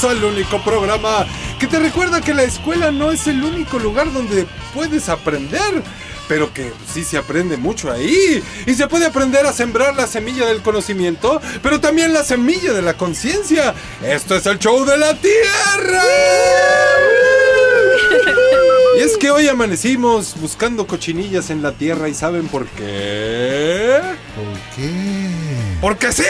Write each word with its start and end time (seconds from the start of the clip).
Bienvenidos 0.00 0.04
al 0.04 0.32
único 0.32 0.62
programa 0.62 1.26
que 1.58 1.66
te 1.66 1.78
recuerda 1.78 2.20
que 2.20 2.34
la 2.34 2.44
escuela 2.44 2.92
no 2.92 3.10
es 3.10 3.26
el 3.26 3.42
único 3.42 3.78
lugar 3.78 4.12
donde 4.12 4.46
puedes 4.72 5.08
aprender, 5.08 5.82
pero 6.28 6.52
que 6.52 6.72
sí 6.92 7.02
se 7.02 7.18
aprende 7.18 7.56
mucho 7.56 7.90
ahí. 7.90 8.42
Y 8.66 8.74
se 8.74 8.86
puede 8.86 9.06
aprender 9.06 9.44
a 9.46 9.52
sembrar 9.52 9.96
la 9.96 10.06
semilla 10.06 10.46
del 10.46 10.62
conocimiento, 10.62 11.40
pero 11.62 11.80
también 11.80 12.12
la 12.12 12.22
semilla 12.22 12.72
de 12.72 12.82
la 12.82 12.94
conciencia. 12.94 13.74
Esto 14.04 14.36
es 14.36 14.46
el 14.46 14.58
show 14.58 14.84
de 14.84 14.98
la 14.98 15.14
Tierra. 15.14 16.02
Y 18.98 19.00
es 19.00 19.16
que 19.16 19.30
hoy 19.30 19.48
amanecimos 19.48 20.36
buscando 20.40 20.86
cochinillas 20.86 21.50
en 21.50 21.62
la 21.62 21.72
tierra 21.72 22.08
y 22.08 22.14
¿saben 22.14 22.46
por 22.46 22.66
qué? 22.66 24.00
¿Por 24.36 24.76
qué? 24.76 25.27
¡Porque 25.80 26.12
sí! 26.12 26.24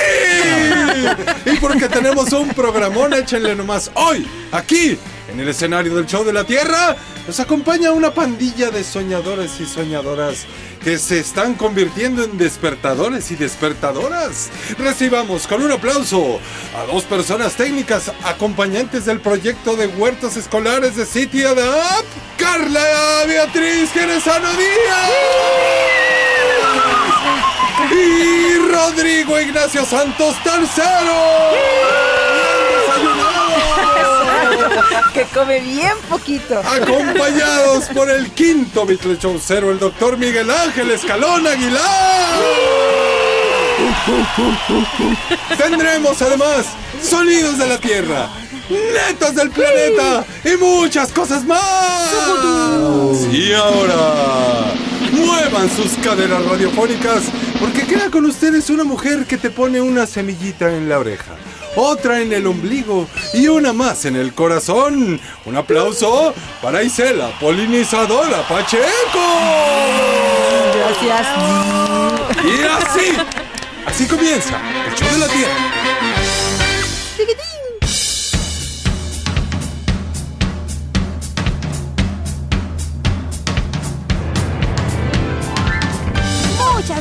Y 1.47 1.57
porque 1.57 1.89
tenemos 1.89 2.33
un 2.33 2.51
programón, 2.51 3.15
échenle 3.15 3.55
nomás 3.55 3.91
hoy, 3.95 4.29
aquí, 4.53 4.99
en 5.33 5.41
el 5.41 5.49
escenario 5.49 5.95
del 5.95 6.07
show 6.07 6.23
de 6.23 6.35
la 6.35 6.45
Tierra, 6.45 6.97
nos 7.27 7.41
acompaña 7.41 7.93
una 7.93 8.13
pandilla 8.13 8.71
de 8.71 8.85
soñadores 8.85 9.59
y 9.61 9.67
soñadoras 9.67 10.45
que 10.83 10.99
se 10.99 11.19
están 11.21 11.55
convirtiendo 11.55 12.25
en 12.25 12.37
despertadores 12.37 13.31
y 13.31 13.37
despertadoras. 13.37 14.51
Recibamos 14.79 15.47
con 15.47 15.63
un 15.63 15.73
aplauso 15.73 16.41
a 16.77 16.85
dos 16.91 17.05
personas 17.05 17.55
técnicas 17.55 18.13
acompañantes 18.25 19.07
del 19.07 19.21
proyecto 19.21 19.77
de 19.77 19.87
huertos 19.87 20.37
escolares 20.37 20.97
de 20.97 21.07
City 21.07 21.45
Adapt, 21.45 22.07
Carla 22.37 23.25
Beatriz 23.27 23.91
Jerezano 23.93 24.49
Díaz 24.53 25.13
y 27.91 28.48
Rodrigo 28.79 29.41
Ignacio 29.41 29.85
Santos 29.85 30.37
Tercero. 30.45 31.17
que 35.13 35.25
come 35.35 35.61
bien 35.61 35.95
poquito. 36.09 36.61
Acompañados 36.61 37.87
por 37.95 38.09
el 38.09 38.31
quinto 38.31 38.87
Cero, 39.45 39.73
el 39.73 39.81
doctor 39.81 40.17
Miguel 40.17 40.49
Ángel 40.51 40.93
Escalón 40.93 41.47
Aguilar. 41.47 42.39
Tendremos 45.57 46.23
además 46.23 46.67
sonidos 47.03 47.59
de 47.59 47.67
la 47.67 47.79
Tierra, 47.79 48.29
netas 48.71 49.35
del 49.35 49.51
planeta 49.51 50.25
y 50.45 50.57
muchas 50.57 51.11
cosas 51.11 51.45
más. 51.45 52.11
Y 53.33 53.53
ahora, 53.55 54.73
muevan 55.11 55.69
sus 55.71 55.93
caderas 56.03 56.45
radiofónicas 56.45 57.25
porque 57.61 57.87
queda 57.87 58.11
con 58.11 58.25
ustedes 58.25 58.71
una 58.71 58.85
mujer 58.85 59.27
que 59.27 59.39
te 59.39 59.51
pone 59.51 59.81
una 59.81 60.07
semillita 60.07 60.75
en 60.75 60.89
la 60.89 60.99
oreja 60.99 61.37
otra 61.79 62.21
en 62.21 62.33
el 62.33 62.47
ombligo 62.47 63.09
y 63.33 63.47
una 63.49 63.73
más 63.73 64.05
en 64.05 64.17
el 64.17 64.35
corazón. 64.35 65.21
Un 65.45 65.57
aplauso 65.57 66.35
para 66.61 66.83
Isela, 66.83 67.31
polinizadora 67.39 68.47
Pacheco. 68.49 68.89
Gracias. 70.75 71.27
Y 72.45 72.63
así, 72.63 73.17
así 73.87 74.07
comienza 74.07 74.61
el 74.89 74.95
show 74.95 75.09
de 75.13 75.19
la 75.19 75.29
tierra. 75.29 76.18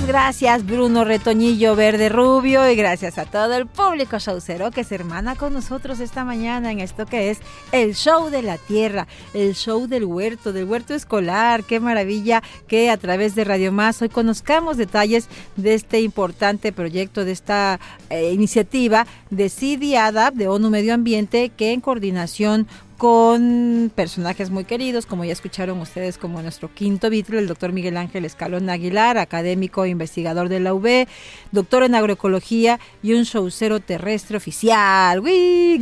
Gracias 0.08 0.66
Bruno 0.66 1.04
Retoñillo 1.04 1.76
Verde 1.76 2.08
Rubio 2.08 2.70
y 2.72 2.78
gracias 2.78 3.18
a 3.18 3.26
todo 3.26 3.56
el 3.56 3.68
público 3.68 4.18
showcero 4.18 4.72
que 4.72 4.86
se 4.86 4.96
hermana 4.96 5.36
con 5.36 5.52
nosotros 5.52 6.00
esta 6.00 6.24
mañana 6.24 6.72
en 6.72 6.80
esto 6.80 7.06
que 7.06 7.30
es 7.30 7.40
el 7.74 7.94
show 7.94 8.30
de 8.30 8.42
la 8.42 8.58
tierra, 8.58 9.06
el 9.34 9.54
show 9.54 9.86
del 9.86 10.06
huerto, 10.06 10.54
del 10.54 10.64
huerto 10.64 10.94
escolar. 10.94 11.66
Qué 11.66 11.82
maravilla 11.82 12.42
que 12.68 12.90
a 12.90 12.96
través 12.96 13.36
de 13.36 13.44
Radio 13.44 13.74
Más 13.74 14.02
hoy 14.02 14.08
conozcamos 14.08 14.78
detalles 14.78 15.28
de 15.58 15.74
este 15.74 16.00
importante 16.00 16.72
proyecto, 16.72 17.26
de 17.26 17.34
esta 17.34 17.78
eh, 18.10 18.32
iniciativa 18.32 19.06
de 19.30 19.50
CIDIADAP 19.50 20.36
de 20.36 20.48
ONU 20.48 20.70
Medio 20.70 20.94
Ambiente 20.94 21.50
que 21.50 21.74
en 21.74 21.82
coordinación 21.82 22.66
con 22.98 23.92
personajes 23.94 24.50
muy 24.50 24.66
queridos, 24.66 25.06
como 25.06 25.24
ya 25.24 25.34
escucharon 25.34 25.80
ustedes, 25.80 26.18
como 26.18 26.42
nuestro 26.42 26.74
quinto 26.74 27.10
vitro, 27.10 27.38
el 27.38 27.48
doctor 27.48 27.72
Miguel 27.72 27.98
Ángel 27.98 28.26
Escalón 28.26 28.70
Aguilar, 28.70 29.18
académico 29.18 29.86
e 29.86 29.90
investigador 29.90 30.50
de 30.50 30.60
la 30.60 30.74
UB, 30.74 31.08
doctor 31.52 31.84
en 31.84 31.96
agroecología 31.96 32.80
y 33.04 33.14
un 33.14 33.24
showcero 33.24 33.80
terrestre 33.80 34.38
oficial. 34.38 35.22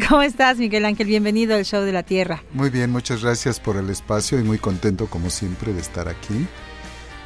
¿Cómo 0.09 0.21
estás, 0.21 0.57
Miguel 0.57 0.85
Ángel? 0.85 1.07
Bienvenido 1.07 1.55
al 1.55 1.65
Show 1.65 1.83
de 1.83 1.93
la 1.93 2.03
Tierra. 2.03 2.43
Muy 2.53 2.69
bien, 2.69 2.91
muchas 2.91 3.23
gracias 3.23 3.59
por 3.59 3.77
el 3.77 3.89
espacio 3.89 4.39
y 4.39 4.43
muy 4.43 4.57
contento, 4.57 5.07
como 5.07 5.29
siempre, 5.29 5.73
de 5.73 5.81
estar 5.81 6.09
aquí 6.09 6.47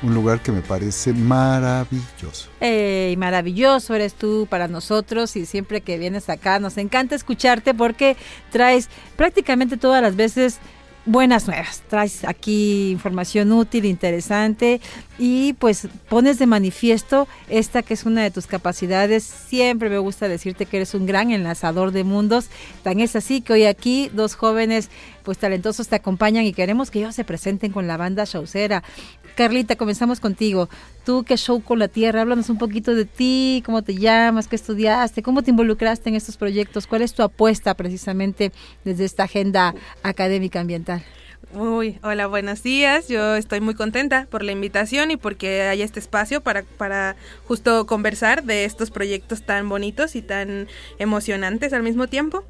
un 0.01 0.13
lugar 0.13 0.41
que 0.41 0.51
me 0.51 0.61
parece 0.61 1.13
maravilloso. 1.13 2.49
¡Ey, 2.59 3.17
maravilloso 3.17 3.93
eres 3.95 4.13
tú 4.13 4.47
para 4.49 4.67
nosotros 4.67 5.35
y 5.35 5.45
siempre 5.45 5.81
que 5.81 5.97
vienes 5.97 6.29
acá 6.29 6.59
nos 6.59 6.77
encanta 6.77 7.15
escucharte 7.15 7.73
porque 7.73 8.15
traes 8.51 8.89
prácticamente 9.15 9.77
todas 9.77 10.01
las 10.01 10.15
veces 10.15 10.59
buenas 11.05 11.47
nuevas. 11.47 11.81
Traes 11.87 12.23
aquí 12.23 12.91
información 12.91 13.51
útil, 13.51 13.85
interesante 13.85 14.79
y 15.17 15.53
pues 15.53 15.87
pones 16.07 16.39
de 16.39 16.45
manifiesto 16.45 17.27
esta 17.49 17.81
que 17.81 17.95
es 17.95 18.05
una 18.05 18.21
de 18.21 18.31
tus 18.31 18.47
capacidades. 18.47 19.23
Siempre 19.23 19.89
me 19.89 19.97
gusta 19.97 20.27
decirte 20.27 20.65
que 20.65 20.77
eres 20.77 20.93
un 20.93 21.05
gran 21.05 21.31
enlazador 21.31 21.91
de 21.91 22.03
mundos. 22.03 22.49
Tan 22.83 22.99
es 22.99 23.15
así 23.15 23.41
que 23.41 23.53
hoy 23.53 23.65
aquí 23.65 24.09
dos 24.13 24.35
jóvenes 24.35 24.89
pues 25.23 25.37
talentosos 25.37 25.87
te 25.87 25.95
acompañan 25.95 26.45
y 26.45 26.53
queremos 26.53 26.91
que 26.91 26.99
ellos 26.99 27.15
se 27.15 27.23
presenten 27.23 27.71
con 27.71 27.87
la 27.87 27.97
banda 27.97 28.25
showcera. 28.25 28.83
Carlita, 29.35 29.75
comenzamos 29.75 30.19
contigo. 30.19 30.69
Tú, 31.05 31.23
¿qué 31.23 31.37
show 31.37 31.61
con 31.61 31.79
la 31.79 31.87
tierra? 31.87 32.21
Háblanos 32.21 32.49
un 32.49 32.57
poquito 32.57 32.93
de 32.93 33.05
ti, 33.05 33.63
cómo 33.65 33.81
te 33.81 33.95
llamas, 33.95 34.47
qué 34.47 34.55
estudiaste, 34.55 35.23
cómo 35.23 35.41
te 35.41 35.51
involucraste 35.51 36.09
en 36.09 36.15
estos 36.15 36.37
proyectos, 36.37 36.87
cuál 36.87 37.01
es 37.01 37.13
tu 37.13 37.23
apuesta 37.23 37.73
precisamente 37.73 38.51
desde 38.83 39.05
esta 39.05 39.23
agenda 39.23 39.73
académica 40.03 40.59
ambiental. 40.59 41.03
Uy, 41.51 41.97
hola, 42.03 42.27
buenos 42.27 42.61
días. 42.61 43.07
Yo 43.07 43.35
estoy 43.35 43.59
muy 43.59 43.73
contenta 43.73 44.27
por 44.29 44.43
la 44.43 44.51
invitación 44.51 45.09
y 45.09 45.17
porque 45.17 45.63
hay 45.63 45.81
este 45.81 45.99
espacio 45.99 46.41
para, 46.41 46.61
para 46.61 47.15
justo 47.47 47.87
conversar 47.87 48.43
de 48.43 48.65
estos 48.65 48.91
proyectos 48.91 49.41
tan 49.41 49.67
bonitos 49.67 50.15
y 50.15 50.21
tan 50.21 50.67
emocionantes 50.99 51.73
al 51.73 51.81
mismo 51.81 52.05
tiempo. 52.05 52.43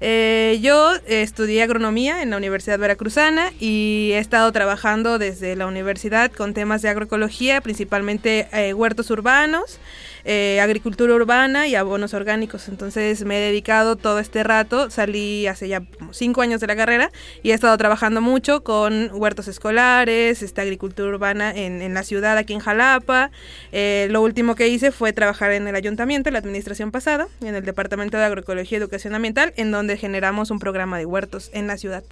Eh, 0.00 0.58
yo 0.62 0.94
estudié 1.06 1.62
agronomía 1.62 2.22
en 2.22 2.30
la 2.30 2.38
Universidad 2.38 2.78
Veracruzana 2.78 3.52
y 3.60 4.12
he 4.14 4.18
estado 4.18 4.50
trabajando 4.52 5.18
desde 5.18 5.54
la 5.54 5.66
universidad 5.66 6.32
con 6.32 6.54
temas 6.54 6.80
de 6.80 6.88
agroecología, 6.88 7.60
principalmente 7.60 8.48
eh, 8.54 8.72
huertos 8.72 9.10
urbanos. 9.10 9.78
Eh, 10.28 10.58
agricultura 10.60 11.14
urbana 11.14 11.68
y 11.68 11.76
abonos 11.76 12.12
orgánicos. 12.12 12.68
Entonces 12.68 13.24
me 13.24 13.38
he 13.38 13.40
dedicado 13.40 13.94
todo 13.94 14.18
este 14.18 14.42
rato, 14.42 14.90
salí 14.90 15.46
hace 15.46 15.68
ya 15.68 15.84
cinco 16.10 16.42
años 16.42 16.60
de 16.60 16.66
la 16.66 16.74
carrera 16.74 17.12
y 17.44 17.52
he 17.52 17.54
estado 17.54 17.78
trabajando 17.78 18.20
mucho 18.20 18.64
con 18.64 19.08
huertos 19.12 19.46
escolares, 19.46 20.42
esta 20.42 20.62
agricultura 20.62 21.08
urbana 21.08 21.52
en, 21.54 21.94
la 21.94 22.02
ciudad 22.02 22.36
aquí 22.38 22.54
en 22.54 22.58
Jalapa. 22.58 23.30
Eh, 23.70 24.08
lo 24.10 24.20
último 24.20 24.56
que 24.56 24.66
hice 24.66 24.90
fue 24.90 25.12
trabajar 25.12 25.52
en 25.52 25.68
el 25.68 25.76
ayuntamiento, 25.76 26.28
en 26.28 26.32
la 26.32 26.40
administración 26.40 26.90
pasada, 26.90 27.28
en 27.40 27.54
el 27.54 27.64
Departamento 27.64 28.16
de 28.16 28.24
Agroecología 28.24 28.78
y 28.78 28.80
Educación 28.80 29.14
Ambiental, 29.14 29.54
en 29.56 29.70
donde 29.70 29.96
generamos 29.96 30.50
un 30.50 30.58
programa 30.58 30.98
de 30.98 31.06
huertos 31.06 31.50
en 31.52 31.68
la 31.68 31.76
ciudad. 31.76 32.02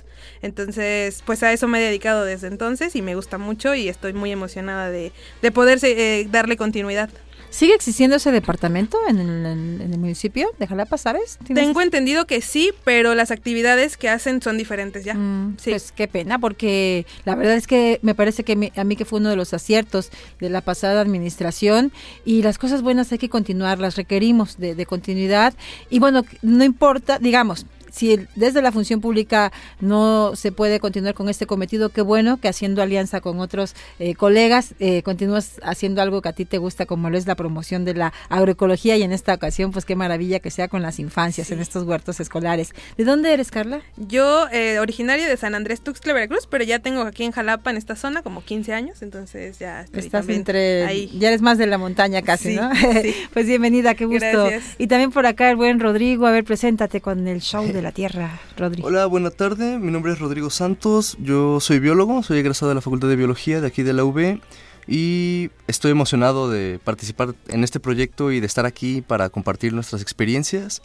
Entonces, 0.41 1.25
pues 1.27 1.43
a 1.43 1.53
eso 1.53 1.67
me 1.67 1.81
he 1.81 1.83
dedicado 1.83 2.25
desde 2.25 2.47
entonces 2.47 2.95
y 2.95 3.03
me 3.03 3.17
gusta 3.17 3.39
mucho 3.39 3.75
y 3.75 3.89
estoy 3.89 4.13
muy 4.13 4.31
emocionada 4.31 4.89
de, 4.89 5.11
de 5.43 5.51
poder 5.51 5.81
eh, 5.83 6.29
darle 6.31 6.57
continuidad. 6.57 7.11
¿Sigue 7.55 7.73
existiendo 7.75 8.17
ese 8.17 8.33
departamento 8.33 8.99
en 9.09 9.21
el, 9.21 9.47
en 9.47 9.93
el 9.93 9.99
municipio 9.99 10.49
de 10.59 10.67
Jalapa, 10.67 10.99
sabes? 10.99 11.39
¿Tienes- 11.47 11.65
Tengo 11.67 11.81
entendido 11.83 12.27
que 12.27 12.41
sí, 12.41 12.73
pero 12.85 13.15
las 13.15 13.31
actividades 13.31 13.97
que 13.97 14.09
hacen 14.09 14.43
son 14.43 14.59
diferentes 14.59 15.05
ya. 15.05 15.15
Mm, 15.15 15.56
Sí. 15.61 15.71
Pues 15.71 15.93
qué 15.93 16.09
pena, 16.09 16.41
porque 16.41 17.06
la 17.25 17.37
verdad 17.37 17.55
es 17.55 17.69
que 17.69 18.01
me 18.03 18.17
parece 18.17 18.43
que 18.43 18.56
mi- 18.56 18.73
a 18.75 18.83
mí 18.83 18.97
que 18.97 19.05
fue 19.05 19.21
uno 19.21 19.31
de 19.31 19.37
los 19.37 19.55
aciertos 19.55 20.11
de 20.41 20.51
la 20.51 20.62
pasada 20.62 21.01
administración 21.01 21.93
y 22.25 22.43
las 22.43 22.59
cosas 22.59 22.83
buenas 22.83 23.12
hay 23.12 23.19
que 23.19 23.29
continuarlas, 23.29 23.95
requerimos 23.95 24.59
de, 24.59 24.75
de 24.75 24.87
continuidad 24.87 25.55
y 25.91 26.01
bueno, 26.01 26.25
no 26.43 26.65
importa, 26.65 27.21
digamos, 27.21 27.67
si 27.94 28.26
desde 28.35 28.61
la 28.61 28.73
función 28.73 29.00
pública 29.00 29.52
no 29.81 30.32
se 30.35 30.50
puede 30.52 30.81
continuar 30.81 31.14
con 31.14 31.29
este 31.29 31.46
cometido, 31.46 31.91
qué 31.91 32.02
bueno 32.02 32.41
que 32.41 32.49
haciendo 32.49 32.82
alianza 32.82 33.20
con 33.20 33.38
otros 33.38 33.75
eh, 33.99 34.14
colegas 34.14 34.75
eh, 34.81 35.02
continúas 35.02 35.61
haciendo 35.62 36.02
algo 36.02 36.20
que 36.20 36.29
a 36.29 36.32
ti 36.32 36.44
te 36.44 36.58
gusta, 36.58 36.87
como 36.87 37.08
lo 37.11 37.17
es 37.19 37.26
la 37.26 37.37
promoción 37.37 37.85
de 37.85 37.94
la 37.94 38.12
agroecología 38.29 38.96
y 38.96 39.02
en 39.02 39.12
esta 39.12 39.35
ocasión, 39.35 39.70
pues 39.70 39.85
qué 39.85 39.94
maravilla 39.94 40.41
que 40.41 40.50
sea 40.50 40.69
con 40.69 40.82
las 40.82 40.99
infancias 40.99 41.50
en 41.52 41.61
estos 41.61 41.85
huertos 41.85 42.19
escolares. 42.20 42.73
¿De 42.96 43.05
dónde 43.05 43.32
eres, 43.32 43.50
Carla? 43.50 43.81
Yo, 43.96 44.49
eh, 44.50 44.79
originaria 44.81 45.29
de 45.29 45.37
San 45.37 45.55
Andrés 45.55 45.81
Tuxtla, 45.81 46.12
Veracruz, 46.12 46.46
pero 46.50 46.64
ya 46.64 46.81
tengo 46.81 47.02
aquí 47.02 47.23
en 47.25 47.31
Jalapa, 47.31 47.70
en 47.70 47.76
esta 47.76 47.94
zona, 47.94 48.23
como 48.23 48.43
15 48.43 48.73
años, 48.75 49.02
entonces 49.02 49.58
ya 49.58 49.82
estoy 49.82 50.00
Estás 50.00 50.29
entre, 50.29 50.85
ahí. 50.85 51.11
ya 51.19 51.29
eres 51.29 51.43
más 51.43 51.58
de 51.58 51.67
la 51.67 51.79
montaña 51.79 52.23
casi, 52.23 52.50
Sí, 52.50 52.56
¿no? 52.56 52.70
sí. 52.75 53.14
pues 53.32 53.46
bienvenida, 53.46 53.94
qué 53.94 54.05
gusto. 54.06 54.25
Gracias. 54.46 54.64
Y 54.79 54.88
también 54.88 55.12
por 55.12 55.26
acá 55.26 55.49
el 55.50 55.56
buen 55.56 55.79
Rodrigo, 55.79 56.26
a 56.26 56.32
ver, 56.32 56.44
preséntate 56.44 57.00
con 57.00 57.29
el 57.29 57.41
show 57.41 57.64
de 57.64 57.84
la 57.85 57.93
tierra, 57.93 58.41
Rodrigo. 58.57 58.89
Hola, 58.89 59.05
buena 59.05 59.31
tarde. 59.31 59.79
Mi 59.79 59.93
nombre 59.93 60.13
es 60.13 60.19
Rodrigo 60.19 60.49
Santos. 60.49 61.19
Yo 61.21 61.61
soy 61.61 61.81
biólogo, 61.81 62.23
soy 62.23 62.39
egresado 62.39 62.71
de 62.71 62.75
la 62.75 62.81
Facultad 62.81 63.09
de 63.09 63.17
Biología 63.17 63.61
de 63.61 63.67
aquí 63.67 63.83
de 63.83 63.93
la 63.93 64.05
UB 64.05 64.41
y 64.89 65.51
estoy 65.67 65.91
emocionado 65.91 66.51
de 66.51 66.81
participar 66.83 67.35
en 67.49 67.63
este 67.63 67.81
proyecto 67.81 68.33
y 68.33 68.41
de 68.41 68.47
estar 68.47 68.65
aquí 68.65 69.03
para 69.03 69.29
compartir 69.29 69.75
nuestras 69.75 70.01
experiencias. 70.01 70.81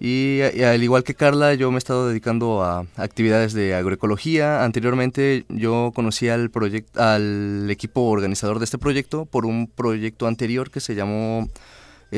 Y, 0.00 0.40
al 0.42 0.82
igual 0.82 1.04
que 1.04 1.14
Carla, 1.14 1.54
yo 1.54 1.70
me 1.70 1.76
he 1.76 1.78
estado 1.78 2.08
dedicando 2.08 2.64
a 2.64 2.84
actividades 2.96 3.52
de 3.52 3.76
agroecología. 3.76 4.64
Anteriormente 4.64 5.44
yo 5.48 5.92
conocí 5.94 6.28
al, 6.28 6.50
al 6.96 7.70
equipo 7.70 8.00
organizador 8.02 8.58
de 8.58 8.64
este 8.64 8.76
proyecto 8.76 9.24
por 9.24 9.46
un 9.46 9.68
proyecto 9.68 10.26
anterior 10.26 10.72
que 10.72 10.80
se 10.80 10.96
llamó 10.96 11.48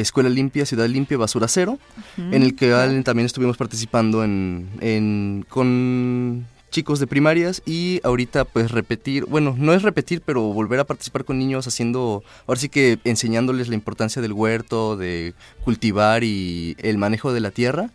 Escuela 0.00 0.28
Limpia, 0.28 0.66
Ciudad 0.66 0.86
Limpia, 0.88 1.16
Basura 1.18 1.48
Cero 1.48 1.78
en 2.16 2.42
el 2.42 2.54
que 2.54 2.70
también 3.04 3.26
estuvimos 3.26 3.56
participando 3.56 4.22
en, 4.24 4.68
en- 4.80 5.44
con 5.48 6.46
chicos 6.70 6.98
de 7.00 7.06
primarias 7.06 7.62
y 7.64 8.00
ahorita 8.04 8.44
pues 8.44 8.70
repetir, 8.70 9.24
bueno, 9.24 9.54
no 9.56 9.72
es 9.72 9.82
repetir, 9.82 10.20
pero 10.24 10.42
volver 10.52 10.80
a 10.80 10.84
participar 10.84 11.24
con 11.24 11.38
niños 11.38 11.66
haciendo, 11.66 12.22
ahora 12.46 12.60
sí 12.60 12.68
que 12.68 12.98
enseñándoles 13.04 13.68
la 13.68 13.74
importancia 13.76 14.20
del 14.20 14.32
huerto, 14.34 14.96
de 14.96 15.32
cultivar 15.64 16.22
y 16.24 16.76
el 16.80 16.98
manejo 16.98 17.32
de 17.32 17.40
la 17.40 17.50
tierra. 17.50 17.90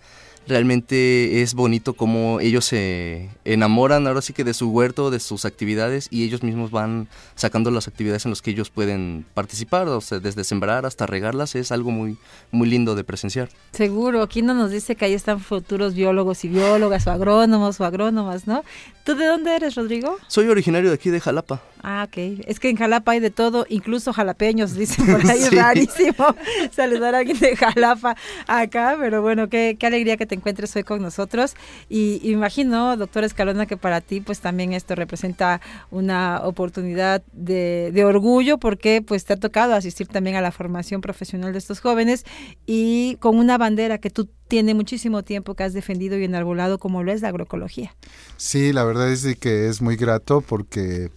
Realmente 0.47 1.41
es 1.41 1.53
bonito 1.53 1.93
cómo 1.93 2.39
ellos 2.39 2.65
se 2.65 3.29
enamoran 3.45 4.07
ahora 4.07 4.21
sí 4.21 4.33
que 4.33 4.43
de 4.43 4.53
su 4.53 4.69
huerto, 4.69 5.11
de 5.11 5.19
sus 5.19 5.45
actividades 5.45 6.07
y 6.09 6.23
ellos 6.23 6.43
mismos 6.43 6.71
van 6.71 7.07
sacando 7.35 7.71
las 7.71 7.87
actividades 7.87 8.25
en 8.25 8.31
las 8.31 8.41
que 8.41 8.51
ellos 8.51 8.69
pueden 8.69 9.25
participar, 9.33 9.87
o 9.87 10.01
sea, 10.01 10.19
desde 10.19 10.43
sembrar 10.43 10.85
hasta 10.85 11.05
regarlas, 11.05 11.55
es 11.55 11.71
algo 11.71 11.91
muy, 11.91 12.17
muy 12.51 12.67
lindo 12.67 12.95
de 12.95 13.03
presenciar. 13.03 13.49
Seguro, 13.71 14.21
aquí 14.21 14.41
no 14.41 14.53
nos 14.53 14.71
dice 14.71 14.95
que 14.95 15.05
ahí 15.05 15.13
están 15.13 15.39
futuros 15.39 15.93
biólogos 15.93 16.43
y 16.43 16.49
biólogas 16.49 17.07
o 17.07 17.11
agrónomos 17.11 17.79
o 17.79 17.85
agrónomas, 17.85 18.47
¿no? 18.47 18.63
¿Tú 19.05 19.15
de 19.15 19.25
dónde 19.25 19.55
eres, 19.55 19.75
Rodrigo? 19.75 20.17
Soy 20.27 20.47
originario 20.47 20.89
de 20.89 20.95
aquí 20.95 21.09
de 21.09 21.19
Jalapa. 21.19 21.61
Ah, 21.83 22.05
ok. 22.07 22.43
Es 22.45 22.59
que 22.59 22.69
en 22.69 22.77
Jalapa 22.77 23.13
hay 23.13 23.19
de 23.19 23.31
todo, 23.31 23.65
incluso 23.69 24.13
jalapeños, 24.13 24.73
dicen 24.75 25.05
por 25.05 25.25
ahí, 25.29 25.39
Sí. 25.41 25.55
rarísimo 25.55 26.35
saludar 26.71 27.15
a 27.15 27.19
alguien 27.19 27.39
de 27.39 27.55
Jalapa 27.55 28.15
acá, 28.47 28.97
pero 28.99 29.21
bueno, 29.21 29.49
qué, 29.49 29.77
qué 29.79 29.87
alegría 29.87 30.17
que 30.17 30.25
te 30.25 30.35
encuentres 30.35 30.75
hoy 30.75 30.83
con 30.83 31.01
nosotros. 31.01 31.55
Y, 31.89 32.21
imagino, 32.29 32.95
doctor 32.97 33.23
Escalona, 33.23 33.65
que 33.65 33.77
para 33.77 34.01
ti 34.01 34.21
pues 34.21 34.39
también 34.39 34.73
esto 34.73 34.95
representa 34.95 35.59
una 35.89 36.41
oportunidad 36.43 37.23
de, 37.33 37.91
de 37.93 38.05
orgullo 38.05 38.57
porque 38.59 39.01
pues 39.05 39.25
te 39.25 39.33
ha 39.33 39.37
tocado 39.37 39.73
asistir 39.73 40.07
también 40.07 40.35
a 40.35 40.41
la 40.41 40.51
formación 40.51 41.01
profesional 41.01 41.51
de 41.53 41.57
estos 41.59 41.79
jóvenes 41.79 42.25
y 42.65 43.15
con 43.19 43.37
una 43.37 43.57
bandera 43.57 43.97
que 43.97 44.09
tú 44.09 44.29
tienes 44.47 44.75
muchísimo 44.75 45.23
tiempo 45.23 45.55
que 45.55 45.63
has 45.63 45.73
defendido 45.73 46.17
y 46.19 46.25
enarbolado 46.25 46.77
como 46.77 47.03
lo 47.03 47.11
es 47.11 47.21
la 47.21 47.29
agroecología. 47.29 47.95
Sí, 48.37 48.73
la 48.73 48.83
verdad 48.83 49.09
es 49.09 49.25
que 49.37 49.67
es 49.69 49.81
muy 49.81 49.95
grato 49.95 50.41
porque 50.41 51.09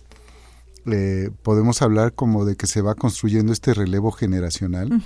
eh, 0.87 1.31
podemos 1.43 1.83
hablar 1.83 2.13
como 2.13 2.45
de 2.45 2.57
que 2.57 2.67
se 2.67 2.83
va 2.83 2.95
construyendo 2.95 3.53
este 3.53 3.75
relevo 3.75 4.13
generacional 4.13 5.03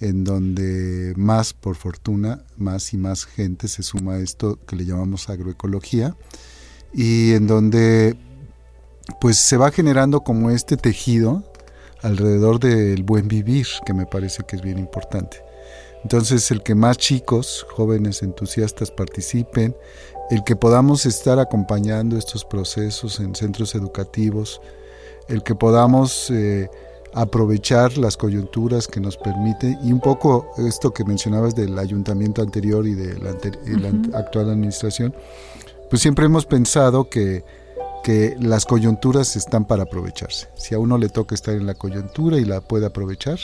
en 0.00 0.24
donde 0.24 1.12
más, 1.16 1.52
por 1.52 1.76
fortuna, 1.76 2.42
más 2.56 2.92
y 2.94 2.96
más 2.96 3.26
gente 3.26 3.68
se 3.68 3.82
suma 3.82 4.14
a 4.14 4.18
esto 4.18 4.58
que 4.66 4.76
le 4.76 4.86
llamamos 4.86 5.28
agroecología 5.28 6.16
y 6.92 7.32
en 7.32 7.46
donde 7.46 8.16
pues 9.20 9.38
se 9.38 9.56
va 9.56 9.70
generando 9.70 10.20
como 10.20 10.50
este 10.50 10.76
tejido 10.76 11.44
alrededor 12.02 12.60
del 12.60 13.02
buen 13.02 13.28
vivir, 13.28 13.66
que 13.84 13.92
me 13.92 14.06
parece 14.06 14.42
que 14.44 14.56
es 14.56 14.62
bien 14.62 14.78
importante. 14.78 15.42
Entonces, 16.02 16.50
el 16.50 16.62
que 16.62 16.74
más 16.74 16.96
chicos, 16.96 17.66
jóvenes 17.70 18.22
entusiastas 18.22 18.90
participen, 18.90 19.76
el 20.30 20.44
que 20.44 20.56
podamos 20.56 21.04
estar 21.04 21.38
acompañando 21.38 22.16
estos 22.16 22.44
procesos 22.44 23.20
en 23.20 23.34
centros 23.34 23.74
educativos, 23.74 24.62
el 25.30 25.42
que 25.42 25.54
podamos 25.54 26.30
eh, 26.30 26.68
aprovechar 27.14 27.96
las 27.98 28.16
coyunturas 28.16 28.86
que 28.86 29.00
nos 29.00 29.16
permite 29.16 29.76
y 29.82 29.92
un 29.92 30.00
poco 30.00 30.46
esto 30.58 30.92
que 30.92 31.04
mencionabas 31.04 31.54
del 31.54 31.78
ayuntamiento 31.78 32.40
anterior 32.42 32.86
y 32.86 32.94
de 32.94 33.18
la, 33.18 33.30
ante- 33.30 33.58
y 33.66 33.70
la 33.78 33.88
Ujú. 33.88 34.16
actual 34.16 34.50
administración, 34.50 35.14
pues 35.88 36.02
siempre 36.02 36.26
hemos 36.26 36.46
pensado 36.46 37.08
que, 37.10 37.44
que 38.04 38.36
las 38.40 38.64
coyunturas 38.64 39.34
están 39.36 39.64
para 39.64 39.82
aprovecharse. 39.84 40.48
Si 40.56 40.74
a 40.74 40.78
uno 40.78 40.98
le 40.98 41.08
toca 41.08 41.34
estar 41.34 41.54
en 41.54 41.66
la 41.66 41.74
coyuntura 41.74 42.38
y 42.38 42.44
la 42.44 42.60
puede 42.60 42.86
aprovechar, 42.86 43.38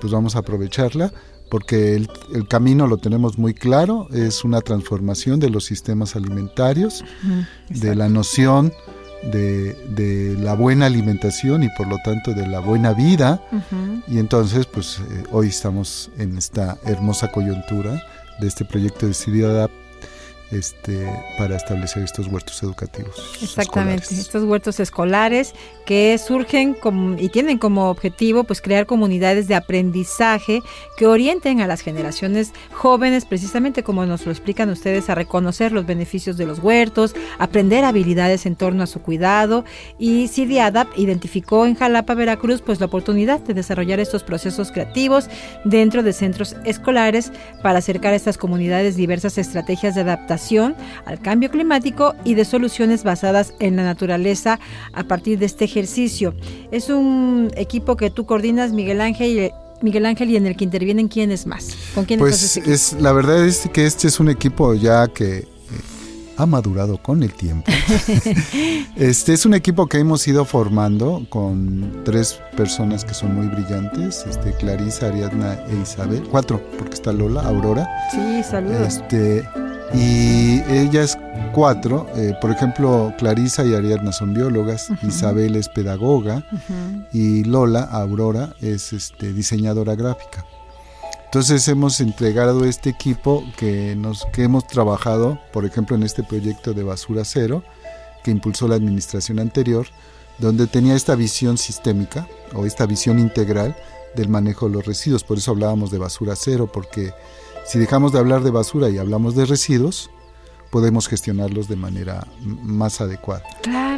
pues 0.00 0.12
vamos 0.12 0.34
a 0.36 0.40
aprovecharla 0.40 1.12
porque 1.48 1.94
el, 1.94 2.10
el 2.34 2.48
camino 2.48 2.88
lo 2.88 2.96
tenemos 2.98 3.38
muy 3.38 3.54
claro, 3.54 4.08
es 4.12 4.42
una 4.42 4.60
transformación 4.62 5.38
de 5.38 5.48
los 5.48 5.64
sistemas 5.64 6.16
alimentarios, 6.16 7.04
de 7.70 7.94
la 7.94 8.08
noción 8.08 8.72
de, 9.30 9.74
de 9.88 10.36
la 10.38 10.54
buena 10.54 10.86
alimentación 10.86 11.62
y 11.62 11.68
por 11.76 11.86
lo 11.86 11.98
tanto 11.98 12.32
de 12.32 12.46
la 12.46 12.60
buena 12.60 12.92
vida. 12.92 13.40
Y 14.06 14.18
entonces, 14.18 14.66
pues 14.66 15.00
eh, 15.10 15.24
hoy 15.32 15.48
estamos 15.48 16.10
en 16.18 16.36
esta 16.38 16.78
hermosa 16.84 17.28
coyuntura 17.28 18.02
de 18.40 18.46
este 18.46 18.64
proyecto 18.64 19.06
de 19.06 19.14
Ciudad 19.14 19.70
este, 20.52 21.04
para 21.38 21.56
establecer 21.56 22.04
estos 22.04 22.28
huertos 22.28 22.62
educativos. 22.62 23.14
Exactamente, 23.42 24.02
escolares. 24.04 24.12
estos 24.12 24.44
huertos 24.44 24.78
escolares 24.80 25.54
que 25.86 26.16
surgen 26.18 26.74
como- 26.74 27.18
y 27.18 27.28
tienen 27.30 27.58
como 27.58 27.90
objetivo 27.90 28.44
pues 28.44 28.60
crear 28.60 28.86
comunidades 28.86 29.48
de 29.48 29.56
aprendizaje 29.56 30.60
que 30.96 31.06
orienten 31.06 31.60
a 31.60 31.66
las 31.66 31.80
generaciones 31.80 32.52
jóvenes 32.72 33.24
precisamente 33.24 33.82
como 33.82 34.06
nos 34.06 34.24
lo 34.24 34.30
explican 34.32 34.70
ustedes 34.70 35.10
a 35.10 35.14
reconocer 35.16 35.72
los 35.72 35.84
beneficios 35.84 36.36
de 36.36 36.46
los 36.46 36.60
huertos, 36.60 37.14
aprender 37.38 37.84
habilidades 37.84 38.46
en 38.46 38.54
torno 38.54 38.82
a 38.84 38.86
su 38.86 39.00
cuidado 39.02 39.64
y 39.98 40.28
CIDIADAP 40.28 40.88
identificó 40.96 41.66
en 41.66 41.74
Jalapa, 41.74 42.14
Veracruz 42.14 42.62
pues 42.62 42.78
la 42.78 42.86
oportunidad 42.86 43.40
de 43.40 43.54
desarrollar 43.54 43.98
estos 43.98 44.22
procesos 44.22 44.70
creativos 44.70 45.28
dentro 45.64 46.02
de 46.04 46.12
centros 46.12 46.54
escolares 46.64 47.32
para 47.62 47.78
acercar 47.78 48.12
a 48.12 48.16
estas 48.16 48.38
comunidades 48.38 48.94
diversas 48.96 49.38
estrategias 49.38 49.94
de 49.94 50.02
adaptación 50.02 50.35
al 51.04 51.20
cambio 51.20 51.50
climático 51.50 52.14
y 52.24 52.34
de 52.34 52.44
soluciones 52.44 53.04
basadas 53.04 53.54
en 53.58 53.76
la 53.76 53.84
naturaleza 53.84 54.58
a 54.92 55.04
partir 55.04 55.38
de 55.38 55.46
este 55.46 55.64
ejercicio. 55.64 56.34
Es 56.70 56.88
un 56.88 57.50
equipo 57.56 57.96
que 57.96 58.10
tú 58.10 58.26
coordinas, 58.26 58.72
Miguel 58.72 59.00
Ángel, 59.00 59.38
y, 59.38 59.50
Miguel 59.82 60.06
Ángel, 60.06 60.30
y 60.30 60.36
en 60.36 60.46
el 60.46 60.56
que 60.56 60.64
intervienen 60.64 61.08
quiénes 61.08 61.46
más. 61.46 61.68
¿Con 61.94 62.04
quiénes 62.04 62.22
Pues 62.22 62.56
es, 62.56 62.94
la 63.00 63.12
verdad 63.12 63.44
es 63.44 63.68
que 63.72 63.86
este 63.86 64.08
es 64.08 64.20
un 64.20 64.28
equipo 64.28 64.74
ya 64.74 65.08
que 65.08 65.38
eh, 65.38 65.46
ha 66.36 66.46
madurado 66.46 67.02
con 67.02 67.22
el 67.22 67.32
tiempo. 67.32 67.70
este 68.96 69.32
es 69.32 69.46
un 69.46 69.54
equipo 69.54 69.86
que 69.86 69.98
hemos 69.98 70.26
ido 70.26 70.44
formando 70.44 71.26
con 71.28 72.02
tres 72.04 72.40
personas 72.56 73.04
que 73.04 73.14
son 73.14 73.34
muy 73.34 73.48
brillantes, 73.48 74.24
este, 74.28 74.52
Clarisa, 74.52 75.08
Ariadna 75.08 75.54
e 75.68 75.76
Isabel, 75.82 76.22
cuatro, 76.30 76.62
porque 76.78 76.94
está 76.94 77.12
Lola, 77.12 77.42
Aurora. 77.42 77.88
Sí, 78.10 78.42
saludos. 78.42 78.96
Este, 78.96 79.42
y 79.94 80.62
ellas 80.70 81.18
cuatro, 81.52 82.06
eh, 82.16 82.34
por 82.40 82.50
ejemplo, 82.50 83.12
Clarisa 83.18 83.64
y 83.64 83.74
Ariadna 83.74 84.12
son 84.12 84.34
biólogas, 84.34 84.90
Ujú. 84.90 85.06
Isabel 85.06 85.56
es 85.56 85.68
pedagoga 85.68 86.44
Ujú. 86.52 87.04
y 87.12 87.44
Lola, 87.44 87.82
Aurora, 87.82 88.54
es 88.60 88.92
este, 88.92 89.32
diseñadora 89.32 89.94
gráfica. 89.94 90.44
Entonces 91.26 91.66
hemos 91.68 92.00
entregado 92.00 92.64
este 92.64 92.90
equipo 92.90 93.44
que, 93.56 93.94
nos, 93.96 94.26
que 94.32 94.44
hemos 94.44 94.66
trabajado, 94.66 95.38
por 95.52 95.64
ejemplo, 95.64 95.96
en 95.96 96.02
este 96.02 96.22
proyecto 96.22 96.72
de 96.72 96.82
Basura 96.82 97.24
Cero, 97.24 97.62
que 98.22 98.30
impulsó 98.30 98.68
la 98.68 98.76
administración 98.76 99.38
anterior, 99.38 99.86
donde 100.38 100.66
tenía 100.66 100.94
esta 100.94 101.14
visión 101.14 101.58
sistémica 101.58 102.26
o 102.54 102.66
esta 102.66 102.86
visión 102.86 103.18
integral 103.18 103.76
del 104.14 104.28
manejo 104.28 104.68
de 104.68 104.74
los 104.74 104.86
residuos. 104.86 105.24
Por 105.24 105.38
eso 105.38 105.50
hablábamos 105.52 105.90
de 105.90 105.98
basura 105.98 106.34
cero, 106.36 106.70
porque 106.72 107.12
si 107.68 107.78
dejamos 107.78 108.12
de 108.12 108.18
hablar 108.18 108.42
de 108.42 108.50
basura 108.50 108.88
y 108.90 108.98
hablamos 108.98 109.34
de 109.34 109.46
residuos, 109.46 110.10
podemos 110.70 111.08
gestionarlos 111.08 111.68
de 111.68 111.76
manera 111.76 112.26
más 112.40 113.00
adecuada. 113.00 113.42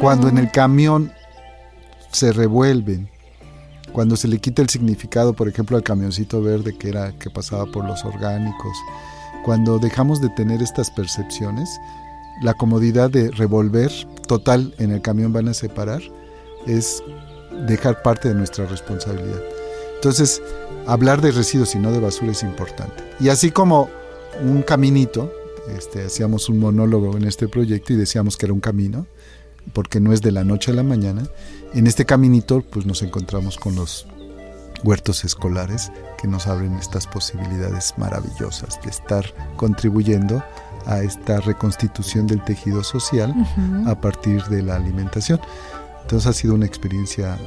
Cuando 0.01 0.27
en 0.27 0.37
el 0.37 0.51
camión 0.51 1.11
se 2.11 2.31
revuelven, 2.31 3.09
cuando 3.93 4.15
se 4.15 4.27
le 4.27 4.39
quita 4.39 4.61
el 4.61 4.69
significado, 4.69 5.33
por 5.33 5.47
ejemplo, 5.47 5.77
al 5.77 5.83
camioncito 5.83 6.41
verde 6.41 6.77
que 6.77 6.89
era 6.89 7.11
que 7.17 7.29
pasaba 7.29 7.65
por 7.65 7.85
los 7.85 8.05
orgánicos, 8.05 8.77
cuando 9.45 9.79
dejamos 9.79 10.21
de 10.21 10.29
tener 10.29 10.61
estas 10.61 10.91
percepciones, 10.91 11.69
la 12.41 12.53
comodidad 12.53 13.09
de 13.09 13.31
revolver 13.31 13.91
total 14.27 14.73
en 14.77 14.91
el 14.91 15.01
camión 15.01 15.33
van 15.33 15.47
a 15.47 15.53
separar 15.53 16.01
es 16.65 17.03
dejar 17.67 18.01
parte 18.01 18.29
de 18.29 18.35
nuestra 18.35 18.65
responsabilidad. 18.65 19.41
Entonces, 19.95 20.41
hablar 20.89 21.21
de 21.21 21.31
residuos 21.31 21.75
y 21.75 21.79
no 21.79 21.91
de 21.91 21.99
basura 21.99 22.31
es 22.31 22.43
importante. 22.43 23.03
Y 23.19 23.29
así 23.29 23.51
como 23.51 23.89
un 24.41 24.63
caminito, 24.63 25.31
este, 25.77 26.05
hacíamos 26.05 26.49
un 26.49 26.59
monólogo 26.59 27.15
en 27.15 27.25
este 27.25 27.47
proyecto 27.47 27.93
y 27.93 27.95
decíamos 27.95 28.37
que 28.37 28.47
era 28.47 28.53
un 28.53 28.59
camino, 28.59 29.05
porque 29.73 29.99
no 29.99 30.13
es 30.13 30.21
de 30.21 30.31
la 30.31 30.43
noche 30.43 30.71
a 30.71 30.73
la 30.73 30.83
mañana. 30.83 31.23
En 31.73 31.85
este 31.85 32.05
caminito, 32.05 32.61
pues 32.61 32.85
nos 32.85 33.03
encontramos 33.03 33.57
con 33.57 33.75
los 33.75 34.07
huertos 34.83 35.23
escolares 35.25 35.91
que 36.19 36.27
nos 36.27 36.47
abren 36.47 36.73
estas 36.73 37.05
posibilidades 37.05 37.93
maravillosas 37.97 38.81
de 38.81 38.89
estar 38.89 39.25
contribuyendo 39.57 40.43
a 40.85 41.01
esta 41.01 41.39
reconstitución 41.41 42.25
del 42.25 42.43
tejido 42.45 42.83
social 42.83 43.35
a 43.85 43.99
partir 43.99 44.43
de 44.45 44.63
la 44.63 44.77
alimentación. 44.77 45.39
Entonces 46.01 46.27
ha 46.27 46.33
sido 46.33 46.55
una 46.55 46.65
experiencia 46.65 47.37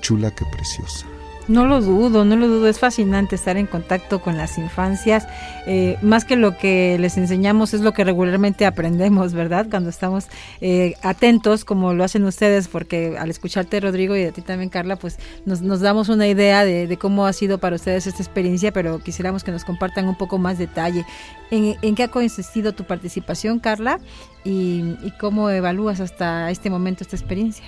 chula 0.00 0.30
que 0.32 0.44
preciosa. 0.46 1.06
No 1.48 1.64
lo 1.64 1.80
dudo, 1.80 2.26
no 2.26 2.36
lo 2.36 2.46
dudo, 2.46 2.68
es 2.68 2.78
fascinante 2.78 3.34
estar 3.34 3.56
en 3.56 3.66
contacto 3.66 4.20
con 4.20 4.36
las 4.36 4.58
infancias. 4.58 5.26
Eh, 5.66 5.96
más 6.02 6.26
que 6.26 6.36
lo 6.36 6.58
que 6.58 6.98
les 7.00 7.16
enseñamos 7.16 7.72
es 7.72 7.80
lo 7.80 7.94
que 7.94 8.04
regularmente 8.04 8.66
aprendemos, 8.66 9.32
¿verdad? 9.32 9.66
Cuando 9.70 9.88
estamos 9.88 10.26
eh, 10.60 10.94
atentos, 11.02 11.64
como 11.64 11.94
lo 11.94 12.04
hacen 12.04 12.24
ustedes, 12.24 12.68
porque 12.68 13.16
al 13.18 13.30
escucharte, 13.30 13.80
Rodrigo, 13.80 14.14
y 14.14 14.24
a 14.24 14.32
ti 14.32 14.42
también, 14.42 14.68
Carla, 14.68 14.96
pues 14.96 15.18
nos, 15.46 15.62
nos 15.62 15.80
damos 15.80 16.10
una 16.10 16.28
idea 16.28 16.66
de, 16.66 16.98
cómo 17.00 17.24
ha 17.24 17.32
sido 17.32 17.56
para 17.56 17.76
ustedes 17.76 18.06
esta 18.06 18.22
experiencia, 18.22 18.70
pero 18.70 18.98
quisiéramos 18.98 19.42
que 19.42 19.50
nos 19.50 19.64
compartan 19.64 20.06
un 20.06 20.16
poco 20.16 20.36
más 20.36 20.58
detalle. 20.58 21.06
¿En, 21.50 21.94
qué 21.94 22.02
ha 22.02 22.08
consistido 22.08 22.72
tu 22.74 22.84
participación, 22.84 23.58
Carla? 23.58 24.00
y 24.44 25.12
cómo 25.20 25.50
evalúas 25.50 26.00
hasta 26.00 26.50
este 26.50 26.70
momento 26.70 27.04
esta 27.04 27.16
experiencia? 27.16 27.66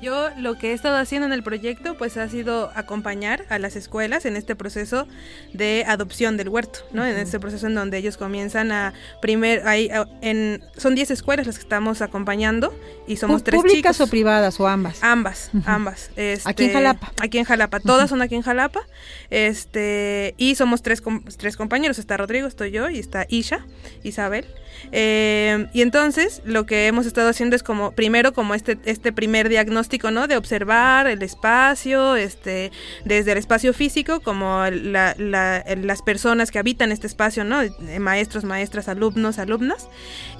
Yo 0.00 0.30
lo 0.36 0.56
que 0.56 0.70
he 0.70 0.72
estado 0.72 0.96
haciendo 0.96 1.26
en 1.26 1.32
el 1.32 1.42
proyecto 1.42 1.96
pues 1.96 2.16
ha 2.16 2.28
sido 2.28 2.70
acompañar 2.74 3.44
a 3.48 3.58
las 3.58 3.76
escuelas 3.76 4.24
en 4.24 4.36
este 4.36 4.56
proceso 4.56 5.06
de 5.52 5.84
adopción 5.86 6.36
del 6.36 6.48
huerto, 6.48 6.80
¿no? 6.92 7.04
En 7.04 7.16
este 7.16 7.38
proceso 7.38 7.66
en 7.66 7.74
donde 7.74 7.98
ellos 7.98 8.16
comienzan 8.16 8.72
a 8.72 8.94
primer 9.20 9.66
hay 9.66 9.90
en 10.22 10.62
son 10.76 10.94
10 10.94 11.10
escuelas 11.10 11.46
las 11.46 11.56
que 11.56 11.62
estamos 11.62 12.02
acompañando 12.02 12.74
y 13.06 13.16
somos 13.16 13.44
tres 13.44 13.60
¿Públicas 13.60 14.00
o 14.00 14.06
privadas 14.06 14.58
o 14.60 14.66
ambas? 14.66 15.02
Ambas, 15.02 15.50
ambas. 15.66 16.10
Este, 16.16 16.48
aquí 16.48 16.64
en 16.64 16.72
Jalapa. 16.72 17.12
Aquí 17.20 17.38
en 17.38 17.44
Jalapa, 17.44 17.80
todas 17.80 18.08
son 18.10 18.22
aquí 18.22 18.34
en 18.34 18.42
Jalapa. 18.42 18.80
Este, 19.30 20.34
y 20.36 20.54
somos 20.54 20.82
tres 20.82 21.02
tres 21.36 21.56
compañeros, 21.56 21.98
está 21.98 22.16
Rodrigo, 22.16 22.46
estoy 22.46 22.70
yo 22.70 22.88
y 22.88 22.98
está 22.98 23.26
Isha, 23.28 23.66
Isabel. 24.02 24.46
Eh, 24.92 25.66
y 25.72 25.82
entonces 25.82 26.42
lo 26.44 26.66
que 26.66 26.86
hemos 26.86 27.06
estado 27.06 27.28
haciendo 27.28 27.56
es 27.56 27.62
como, 27.62 27.92
primero 27.92 28.32
como 28.32 28.54
este, 28.54 28.78
este 28.84 29.12
primer 29.12 29.48
diagnóstico, 29.48 29.89
¿no? 30.10 30.26
De 30.26 30.36
observar 30.36 31.06
el 31.06 31.22
espacio, 31.22 32.16
este, 32.16 32.70
desde 33.04 33.32
el 33.32 33.38
espacio 33.38 33.72
físico, 33.72 34.20
como 34.20 34.64
las 34.70 36.02
personas 36.02 36.50
que 36.50 36.58
habitan 36.58 36.92
este 36.92 37.06
espacio, 37.06 37.44
¿no? 37.44 37.60
Maestros, 37.98 38.44
maestras, 38.44 38.88
alumnos, 38.88 39.38
alumnas. 39.38 39.88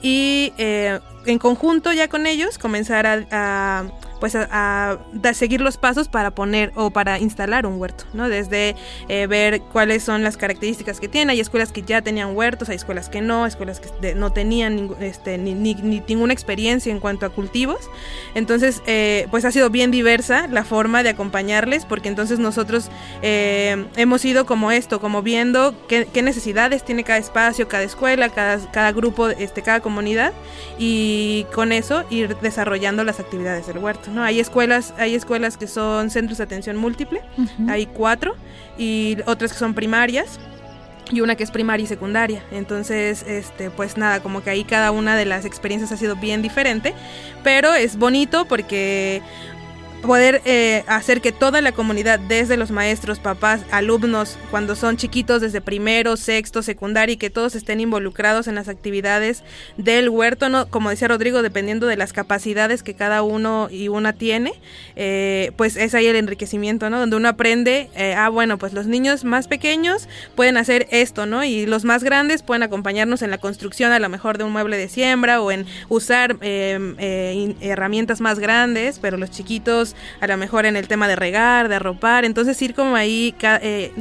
Y 0.02 0.52
eh, 0.58 1.00
en 1.26 1.38
conjunto 1.38 1.92
ya 1.92 2.08
con 2.08 2.26
ellos 2.26 2.58
comenzar 2.58 3.06
a 3.06 3.90
pues 4.20 4.36
a, 4.36 4.98
seguir 5.32 5.60
los 5.60 5.78
pasos 5.78 6.08
para 6.08 6.30
poner 6.32 6.72
o 6.74 6.90
para 6.90 7.18
instalar 7.18 7.66
un 7.66 7.80
huerto, 7.80 8.04
¿no? 8.12 8.28
Desde 8.28 8.76
eh, 9.08 9.26
ver 9.26 9.62
cuáles 9.62 10.04
son 10.04 10.22
las 10.22 10.36
características 10.36 11.00
que 11.00 11.08
tiene. 11.08 11.32
Hay 11.32 11.40
escuelas 11.40 11.72
que 11.72 11.82
ya 11.82 12.02
tenían 12.02 12.36
huertos, 12.36 12.68
hay 12.68 12.76
escuelas 12.76 13.08
que 13.08 13.20
no, 13.22 13.46
escuelas 13.46 13.80
que 13.80 14.14
no 14.14 14.32
tenían 14.32 14.90
este, 15.00 15.38
ni, 15.38 15.54
ninguna 15.54 16.32
experiencia 16.32 16.92
en 16.92 17.00
cuanto 17.00 17.26
a 17.26 17.30
cultivos. 17.30 17.90
Entonces, 18.34 18.82
eh, 18.86 19.26
pues 19.30 19.44
ha 19.44 19.50
sido 19.50 19.70
bien 19.70 19.90
diversa 19.90 20.46
la 20.48 20.64
forma 20.64 21.02
de 21.02 21.10
acompañarles, 21.10 21.86
porque 21.86 22.08
entonces 22.08 22.38
nosotros 22.38 22.90
eh, 23.22 23.86
hemos 23.96 24.24
ido 24.24 24.44
como 24.44 24.70
esto, 24.70 25.00
como 25.00 25.22
viendo 25.22 25.74
qué, 25.88 26.06
necesidades 26.20 26.84
tiene 26.84 27.02
cada 27.02 27.18
espacio, 27.18 27.66
cada 27.66 27.84
escuela, 27.84 28.28
cada, 28.28 28.58
cada 28.70 28.92
grupo, 28.92 29.30
este, 29.30 29.62
cada 29.62 29.80
comunidad, 29.80 30.34
y 30.78 31.46
con 31.54 31.72
eso 31.72 32.04
ir 32.10 32.36
desarrollando 32.38 33.04
las 33.04 33.20
actividades 33.20 33.66
del 33.66 33.78
huerto. 33.78 34.09
¿No? 34.10 34.22
Hay 34.22 34.40
escuelas, 34.40 34.94
hay 34.98 35.14
escuelas 35.14 35.56
que 35.56 35.66
son 35.66 36.10
centros 36.10 36.38
de 36.38 36.44
atención 36.44 36.76
múltiple, 36.76 37.20
hay 37.68 37.86
cuatro, 37.86 38.34
y 38.78 39.18
otras 39.26 39.52
que 39.52 39.58
son 39.58 39.74
primarias 39.74 40.40
y 41.12 41.20
una 41.20 41.34
que 41.34 41.44
es 41.44 41.50
primaria 41.50 41.84
y 41.84 41.86
secundaria. 41.86 42.42
Entonces, 42.50 43.24
este, 43.26 43.70
pues 43.70 43.96
nada, 43.96 44.20
como 44.20 44.42
que 44.42 44.50
ahí 44.50 44.64
cada 44.64 44.90
una 44.90 45.16
de 45.16 45.26
las 45.26 45.44
experiencias 45.44 45.92
ha 45.92 45.96
sido 45.96 46.16
bien 46.16 46.40
diferente, 46.40 46.94
pero 47.42 47.74
es 47.74 47.96
bonito 47.96 48.46
porque 48.46 49.22
poder 50.00 50.42
eh, 50.44 50.84
hacer 50.86 51.20
que 51.20 51.32
toda 51.32 51.60
la 51.60 51.72
comunidad, 51.72 52.18
desde 52.18 52.56
los 52.56 52.70
maestros, 52.70 53.18
papás, 53.18 53.62
alumnos, 53.70 54.38
cuando 54.50 54.76
son 54.76 54.96
chiquitos, 54.96 55.40
desde 55.40 55.60
primero, 55.60 56.16
sexto, 56.16 56.62
secundario, 56.62 57.14
y 57.14 57.16
que 57.16 57.30
todos 57.30 57.54
estén 57.54 57.80
involucrados 57.80 58.48
en 58.48 58.54
las 58.54 58.68
actividades 58.68 59.42
del 59.76 60.08
huerto, 60.08 60.48
¿no? 60.48 60.68
como 60.68 60.90
decía 60.90 61.08
Rodrigo, 61.08 61.42
dependiendo 61.42 61.86
de 61.86 61.96
las 61.96 62.12
capacidades 62.12 62.82
que 62.82 62.94
cada 62.94 63.22
uno 63.22 63.68
y 63.70 63.88
una 63.88 64.12
tiene, 64.12 64.54
eh, 64.96 65.52
pues 65.56 65.76
es 65.76 65.94
ahí 65.94 66.06
el 66.06 66.16
enriquecimiento, 66.16 66.90
¿no? 66.90 66.98
Donde 66.98 67.16
uno 67.16 67.28
aprende, 67.28 67.90
eh, 67.94 68.14
ah, 68.16 68.28
bueno, 68.28 68.58
pues 68.58 68.72
los 68.72 68.86
niños 68.86 69.24
más 69.24 69.48
pequeños 69.48 70.08
pueden 70.34 70.56
hacer 70.56 70.86
esto, 70.90 71.26
¿no? 71.26 71.44
Y 71.44 71.66
los 71.66 71.84
más 71.84 72.04
grandes 72.04 72.42
pueden 72.42 72.62
acompañarnos 72.62 73.22
en 73.22 73.30
la 73.30 73.38
construcción 73.38 73.92
a 73.92 73.98
lo 73.98 74.08
mejor 74.08 74.38
de 74.38 74.44
un 74.44 74.52
mueble 74.52 74.76
de 74.76 74.88
siembra 74.88 75.40
o 75.40 75.50
en 75.50 75.66
usar 75.88 76.36
em, 76.40 76.96
herramientas 77.60 78.20
más 78.20 78.38
grandes, 78.38 78.98
pero 78.98 79.16
los 79.16 79.30
chiquitos 79.30 79.89
a 80.20 80.26
lo 80.26 80.36
mejor 80.36 80.66
en 80.66 80.76
el 80.76 80.88
tema 80.88 81.08
de 81.08 81.16
regar, 81.16 81.68
de 81.68 81.76
arropar, 81.76 82.24
entonces 82.24 82.60
ir 82.62 82.74
como 82.74 82.96
ahí 82.96 83.34
eh, 83.42 83.92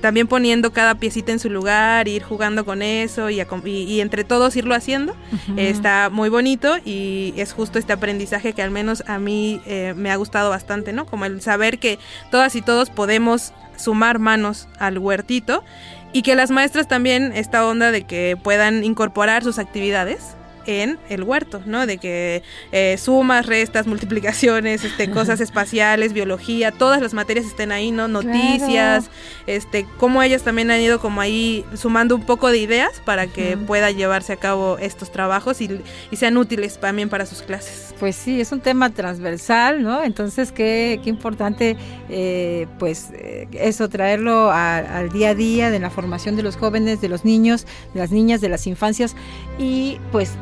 también 0.00 0.26
poniendo 0.26 0.72
cada 0.72 0.94
piecita 0.96 1.32
en 1.32 1.38
su 1.38 1.50
lugar, 1.50 2.08
ir 2.08 2.22
jugando 2.22 2.64
con 2.64 2.82
eso 2.82 3.30
y, 3.30 3.40
y, 3.64 4.00
entre 4.00 4.24
todos 4.24 4.56
irlo 4.56 4.74
haciendo, 4.74 5.16
está 5.56 6.10
muy 6.10 6.28
bonito 6.28 6.76
y 6.84 7.34
es 7.36 7.52
justo 7.52 7.78
este 7.78 7.92
aprendizaje 7.92 8.52
que 8.52 8.62
al 8.62 8.70
menos 8.70 9.02
a 9.06 9.18
mí 9.18 9.60
eh, 9.66 9.94
me 9.96 10.10
ha 10.10 10.16
gustado 10.16 10.50
bastante, 10.50 10.92
¿no? 10.92 11.06
Como 11.06 11.24
el 11.24 11.40
saber 11.40 11.78
que 11.78 11.98
todas 12.30 12.54
y 12.56 12.62
todos 12.62 12.90
podemos 12.90 13.52
sumar 13.76 14.18
manos 14.18 14.68
al 14.78 14.98
huertito 14.98 15.64
y 16.12 16.22
que 16.22 16.34
las 16.34 16.50
maestras 16.50 16.88
también 16.88 17.32
esta 17.34 17.66
onda 17.66 17.90
de 17.90 18.04
que 18.04 18.38
puedan 18.42 18.84
incorporar 18.84 19.42
sus 19.42 19.58
actividades 19.58 20.35
en 20.66 20.98
el 21.08 21.22
huerto, 21.22 21.62
¿no? 21.64 21.86
De 21.86 21.98
que 21.98 22.42
eh, 22.72 22.96
sumas, 22.98 23.46
restas, 23.46 23.86
multiplicaciones, 23.96 24.84
este, 24.84 25.10
cosas 25.10 25.40
espaciales, 25.40 26.12
biología, 26.12 26.72
todas 26.72 27.00
las 27.00 27.14
materias 27.14 27.46
estén 27.46 27.72
ahí, 27.72 27.90
¿no? 27.90 28.08
Noticias, 28.08 29.10
este, 29.46 29.86
cómo 29.98 30.22
ellas 30.22 30.42
también 30.42 30.70
han 30.70 30.80
ido 30.80 31.00
como 31.00 31.20
ahí 31.20 31.64
sumando 31.74 32.14
un 32.14 32.22
poco 32.22 32.50
de 32.50 32.58
ideas 32.58 33.00
para 33.04 33.26
que 33.26 33.56
pueda 33.56 33.90
llevarse 33.90 34.32
a 34.32 34.36
cabo 34.36 34.78
estos 34.78 35.10
trabajos 35.10 35.60
y, 35.60 35.80
sean 36.16 36.38
útiles 36.38 36.80
también 36.80 37.10
para 37.10 37.26
sus 37.26 37.42
clases. 37.42 37.94
Pues 38.00 38.16
sí, 38.16 38.40
es 38.40 38.50
un 38.50 38.60
tema 38.60 38.90
transversal, 38.90 39.82
¿no? 39.82 40.02
Entonces, 40.02 40.50
qué, 40.50 40.98
qué 41.04 41.10
importante, 41.10 41.76
eh, 42.08 42.66
pues, 42.78 43.10
eh, 43.12 43.48
eso, 43.52 43.88
traerlo 43.90 44.50
al 44.50 45.10
día 45.10 45.30
a 45.30 45.34
día 45.34 45.70
de 45.70 45.78
la 45.78 45.90
formación 45.90 46.36
de 46.36 46.42
los 46.42 46.56
jóvenes, 46.56 47.00
de 47.00 47.08
los 47.08 47.24
niños, 47.24 47.66
de 47.92 48.00
las 48.00 48.10
niñas, 48.10 48.40
de 48.40 48.48
las 48.48 48.66
infancias 48.66 49.14
y, 49.58 49.98
pues, 50.10 50.32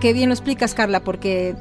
Qué 0.00 0.12
bien 0.12 0.28
lo 0.28 0.34
explicas, 0.34 0.74
Carla, 0.74 1.00
porque 1.00 1.54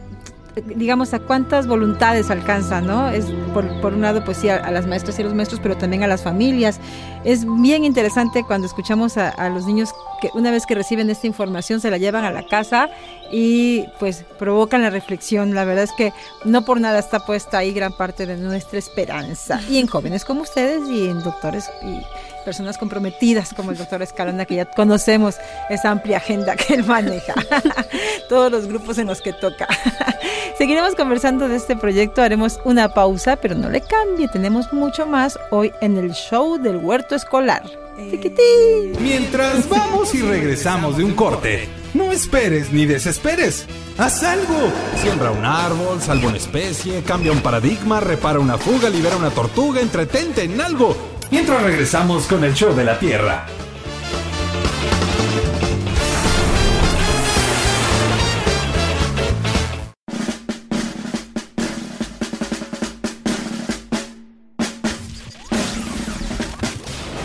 digamos, 0.56 1.14
a 1.14 1.20
cuántas 1.20 1.68
voluntades 1.68 2.30
alcanza, 2.30 2.82
¿no? 2.82 3.10
Es 3.10 3.26
por, 3.54 3.94
un 3.94 4.02
lado, 4.02 4.24
pues 4.24 4.38
sí, 4.38 4.50
a, 4.50 4.70
las 4.72 4.86
maestras 4.86 5.18
y 5.20 5.24
los 5.24 5.34
maestros, 5.34 5.62
pero 5.62 5.78
también 5.78 6.04
a 6.04 6.08
las 6.08 6.24
familias. 6.24 6.80
Es 7.24 7.46
bien 7.62 7.86
interesante 7.86 8.44
cuando 8.44 8.68
escuchamos 8.68 9.18
a, 9.18 9.30
a, 9.30 9.50
los 9.50 9.66
niños 9.66 9.94
que 10.22 10.30
una 10.34 10.52
vez 10.52 10.66
que 10.66 10.76
reciben 10.76 11.10
esta 11.10 11.28
información 11.28 11.80
se 11.80 11.90
la 11.90 11.98
llevan 11.98 12.26
a 12.26 12.32
la 12.32 12.46
casa 12.46 12.90
y 13.32 13.86
pues 14.00 14.26
provocan 14.38 14.82
la 14.82 14.90
reflexión. 14.90 15.56
La 15.56 15.64
verdad 15.64 15.86
es 15.86 15.94
que 15.94 16.12
no 16.44 16.66
por 16.66 16.82
nada 16.82 17.00
está 17.00 17.26
puesta 17.26 17.60
ahí 17.60 17.72
gran 17.72 17.94
parte 17.94 18.26
de 18.26 18.38
nuestra 18.38 18.78
esperanza. 18.78 19.62
Y 19.70 19.78
en 19.78 19.88
jóvenes 19.88 20.26
como 20.26 20.42
ustedes 20.42 20.88
y 20.90 21.08
en 21.08 21.24
doctores 21.24 21.70
y 21.84 22.02
personas 22.42 22.78
comprometidas 22.78 23.54
como 23.54 23.72
el 23.72 23.78
doctor 23.78 24.02
Escalona, 24.02 24.46
que 24.46 24.56
ya 24.56 24.66
conocemos 24.66 25.36
esa 25.70 25.92
amplia 25.92 26.18
agenda 26.18 26.56
que 26.56 26.76
él 26.76 26.84
maneja, 26.84 27.34
todos 28.30 28.52
los 28.52 28.68
grupos 28.68 28.98
en 28.98 29.08
los 29.08 29.22
que 29.22 29.34
toca. 29.34 29.68
Seguiremos 30.58 30.96
conversando 30.96 31.48
de 31.48 31.56
este 31.56 31.76
proyecto, 31.76 32.22
haremos 32.22 32.60
una 32.66 32.94
pausa, 32.94 33.36
pero 33.38 33.56
no 33.56 33.70
le 33.70 33.82
cambie, 33.82 34.28
tenemos 34.28 34.72
mucho 34.74 35.06
más 35.06 35.40
hoy 35.50 35.72
en 35.82 35.98
el 35.98 36.12
show 36.14 36.58
del 36.58 36.78
huerto 36.78 37.16
escolar. 37.16 37.64
Tiquitín. 38.10 38.94
Mientras 39.02 39.68
vamos 39.70 40.14
y 40.16 40.22
regresamos 40.22 40.98
de 40.98 41.04
un 41.04 41.14
corte, 41.14 41.70
no 41.94 42.12
esperes 42.12 42.72
ni 42.72 42.86
desesperes. 42.86 43.66
Haz 43.98 44.24
algo. 44.24 44.72
Siembra 45.02 45.32
un 45.32 45.46
árbol, 45.46 46.02
salva 46.02 46.30
una 46.30 46.38
especie, 46.38 47.04
cambia 47.04 47.32
un 47.32 47.42
paradigma, 47.42 48.00
repara 48.00 48.40
una 48.40 48.58
fuga, 48.58 48.90
libera 48.90 49.18
una 49.18 49.30
tortuga, 49.30 49.82
entretente 49.82 50.44
en 50.44 50.60
algo. 50.62 51.11
Mientras 51.32 51.64
regresamos 51.64 52.28
con 52.28 52.44
el 52.44 52.54
show 52.54 52.76
de 52.76 52.84
la 52.84 53.00
Tierra. 53.00 53.46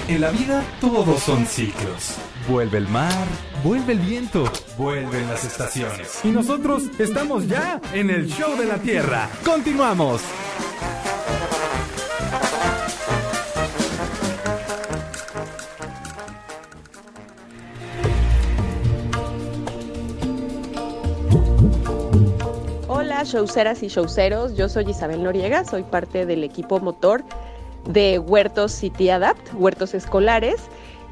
En 0.09 0.21
la 0.21 0.31
vida 0.31 0.65
todos 0.81 1.21
son 1.25 1.45
ciclos. 1.45 2.15
Vuelve 2.49 2.79
el 2.79 2.87
mar, 2.87 3.27
vuelve 3.65 3.95
el 3.95 3.99
viento, 3.99 4.45
vuelven 4.79 5.29
las 5.29 5.45
estaciones. 5.45 6.21
Y 6.23 6.29
nosotros 6.29 6.85
estamos 7.01 7.49
ya 7.49 7.81
en 7.93 8.11
el 8.11 8.29
show 8.29 8.57
de 8.57 8.67
la 8.67 8.77
Tierra. 8.79 9.29
Continuamos. 9.45 10.23
Hola, 23.17 23.25
showceras 23.25 23.83
y 23.83 23.89
showceros. 23.89 24.57
Yo 24.57 24.69
soy 24.69 24.91
Isabel 24.91 25.23
Noriega, 25.23 25.65
soy 25.65 25.85
parte 25.85 26.27
del 26.27 26.45
equipo 26.45 26.81
motor 26.81 27.25
de 27.89 28.19
Huertos 28.19 28.73
City 28.73 29.09
Adapt, 29.09 29.55
Huertos 29.55 29.95
Escolares. 29.95 30.57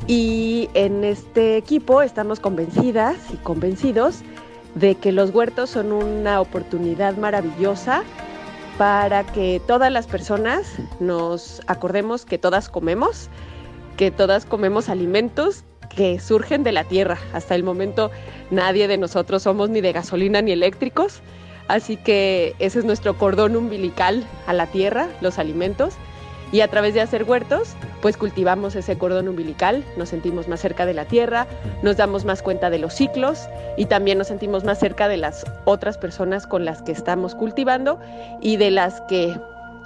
Y 0.07 0.69
en 0.75 1.03
este 1.03 1.57
equipo 1.57 2.03
estamos 2.03 2.41
convencidas 2.41 3.17
y 3.33 3.39
convencidos 3.39 4.19
de 4.75 4.97
que 4.97 5.13
los 5.13 5.31
huertos 5.31 5.71
son 5.71 5.93
una 5.93 6.43
oportunidad 6.43 7.17
maravillosa 7.17 8.03
para 8.77 9.25
que 9.25 9.63
todas 9.67 9.91
las 9.91 10.07
personas 10.07 10.67
nos 11.01 11.63
acordemos 11.69 12.27
que 12.27 12.37
todas 12.37 12.69
comemos, 12.69 13.31
que 13.97 14.11
todas 14.11 14.45
comemos 14.45 14.91
alimentos 14.91 15.65
que 15.89 16.21
surgen 16.21 16.65
de 16.65 16.73
la 16.73 16.85
tierra. 16.85 17.17
Hasta 17.33 17.55
el 17.55 17.63
momento 17.63 18.11
nadie 18.51 18.89
de 18.89 18.99
nosotros 18.99 19.43
somos 19.43 19.71
ni 19.71 19.81
de 19.81 19.93
gasolina 19.93 20.43
ni 20.43 20.53
eléctricos, 20.53 21.23
así 21.69 21.97
que 21.97 22.55
ese 22.59 22.81
es 22.81 22.85
nuestro 22.85 23.17
cordón 23.17 23.57
umbilical 23.57 24.25
a 24.47 24.53
la 24.53 24.67
tierra, 24.67 25.09
los 25.21 25.39
alimentos. 25.39 25.95
Y 26.53 26.61
a 26.61 26.69
través 26.69 26.95
de 26.95 27.01
hacer 27.01 27.25
huertos, 27.25 27.75
pues 28.01 28.17
cultivamos 28.17 28.77
ese 28.77 28.97
cordón 28.97 29.27
umbilical, 29.27 29.85
nos 29.97 30.11
sentimos 30.11 30.47
más 30.47 30.61
cerca 30.61 30.87
de 30.87 30.95
la 30.95 31.05
tierra, 31.05 31.49
nos 31.83 31.97
damos 31.97 32.25
más 32.25 32.43
cuenta 32.43 32.71
de 32.71 32.79
los 32.79 32.95
ciclos 32.95 33.49
y 33.77 33.87
también 33.87 34.19
nos 34.19 34.29
sentimos 34.29 34.63
más 34.63 34.79
cerca 34.79 35.09
de 35.09 35.17
las 35.17 35.45
otras 35.65 35.99
personas 35.99 36.47
con 36.47 36.65
las 36.65 36.83
que 36.83 36.93
estamos 36.93 37.35
cultivando 37.35 37.99
y 38.41 38.57
de 38.57 38.71
las 38.71 39.01
que 39.09 39.35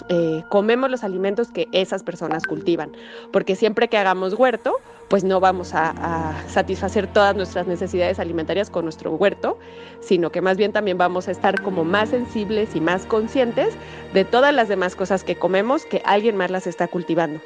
eh, 0.08 0.42
comemos 0.48 0.90
los 0.90 1.04
alimentos 1.04 1.48
que 1.48 1.68
esas 1.72 2.02
personas 2.02 2.44
cultivan. 2.44 2.92
Porque 3.32 3.56
siempre 3.56 3.88
que 3.88 3.98
hagamos 3.98 4.34
huerto, 4.34 4.76
pues 5.08 5.24
no 5.24 5.40
vamos 5.40 5.72
a, 5.74 6.34
satisfacer 6.48 7.06
todas 7.06 7.34
nuestras 7.34 7.66
necesidades 7.66 8.18
alimentarias 8.18 8.70
con 8.70 8.84
nuestro 8.84 9.12
huerto, 9.12 9.58
sino 10.00 10.30
que 10.30 10.40
más 10.40 10.56
bien 10.56 10.72
también 10.72 10.98
vamos 10.98 11.28
a 11.28 11.30
estar 11.30 11.62
como 11.62 11.84
más 11.84 12.10
sensibles 12.10 12.76
y 12.76 12.80
más 12.80 13.06
conscientes 13.06 13.74
de 14.12 14.24
todas 14.24 14.54
las 14.54 14.68
demás 14.68 14.94
cosas 14.96 15.24
que 15.24 15.36
comemos 15.36 15.84
que 15.84 16.02
alguien 16.04 16.36
más 16.36 16.50
las 16.50 16.66
está 16.66 16.88
cultivando. 16.88 17.40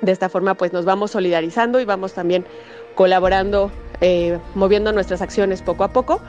De 0.00 0.12
esta 0.12 0.28
forma 0.28 0.54
pues 0.54 0.72
nos 0.72 0.84
vamos 0.84 1.12
solidarizando 1.12 1.80
y 1.80 1.84
vamos 1.84 2.12
también 2.12 2.44
colaborando, 2.94 3.70
eh, 4.00 4.38
moviendo 4.54 4.92
nuestras 4.92 5.22
acciones 5.22 5.62
poco 5.62 5.84
a 5.84 5.92
poco 5.92 6.20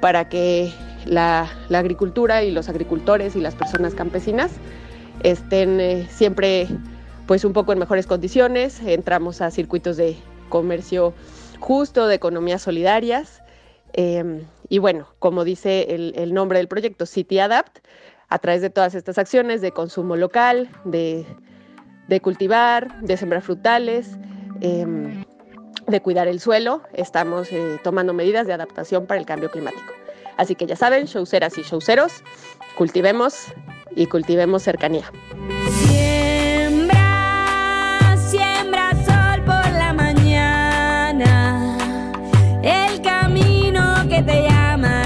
para 0.00 0.28
que 0.28 0.72
la, 1.06 1.48
agricultura 1.72 2.42
y 2.42 2.50
los 2.50 2.68
agricultores 2.68 3.36
y 3.36 3.40
las 3.40 3.54
personas 3.54 3.94
campesinas 3.94 4.50
estén 5.22 5.80
eh, 5.80 6.06
siempre 6.10 6.68
pues 7.26 7.44
un 7.44 7.52
poco 7.52 7.72
en 7.72 7.78
mejores 7.78 8.06
condiciones, 8.06 8.80
entramos 8.80 9.40
a 9.40 9.50
circuitos 9.50 9.96
de 9.96 10.16
comercio 10.48 11.14
justo, 11.60 12.06
de 12.06 12.14
economías 12.14 12.62
solidarias. 12.62 13.42
Eh, 13.94 14.44
y 14.68 14.78
bueno, 14.78 15.08
como 15.18 15.44
dice 15.44 15.94
el, 15.94 16.34
nombre 16.34 16.58
del 16.58 16.68
proyecto, 16.68 17.06
City 17.06 17.38
Adapt, 17.38 17.78
a 18.28 18.38
través 18.38 18.62
de 18.62 18.70
todas 18.70 18.94
estas 18.94 19.18
acciones 19.18 19.60
de 19.60 19.70
consumo 19.70 20.16
local, 20.16 20.68
de, 20.84 21.24
de 22.08 22.20
cultivar, 22.20 23.00
de 23.00 23.16
sembrar 23.16 23.42
frutales, 23.42 24.16
eh, 24.60 24.86
de 25.86 26.00
cuidar 26.00 26.28
el 26.28 26.40
suelo, 26.40 26.82
estamos 26.92 27.52
eh, 27.52 27.78
tomando 27.82 28.12
medidas 28.14 28.46
de 28.46 28.54
adaptación 28.54 29.06
para 29.06 29.20
el 29.20 29.26
cambio 29.26 29.50
climático. 29.50 29.92
Así 30.36 30.54
que 30.54 30.66
ya 30.66 30.76
saben, 30.76 31.06
showceras 31.06 31.58
y 31.58 31.62
showceros, 31.62 32.22
cultivemos 32.76 33.46
y 33.94 34.06
cultivemos 34.06 34.62
cercanía. 34.62 35.10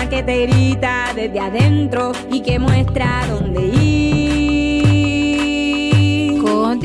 que 0.08 0.22
te 0.22 0.46
grita 0.46 1.12
desde 1.14 1.38
adentro 1.38 2.12
y 2.30 2.40
que 2.40 2.58
muestra 2.58 3.26
dónde 3.28 3.66
ir. 3.66 3.77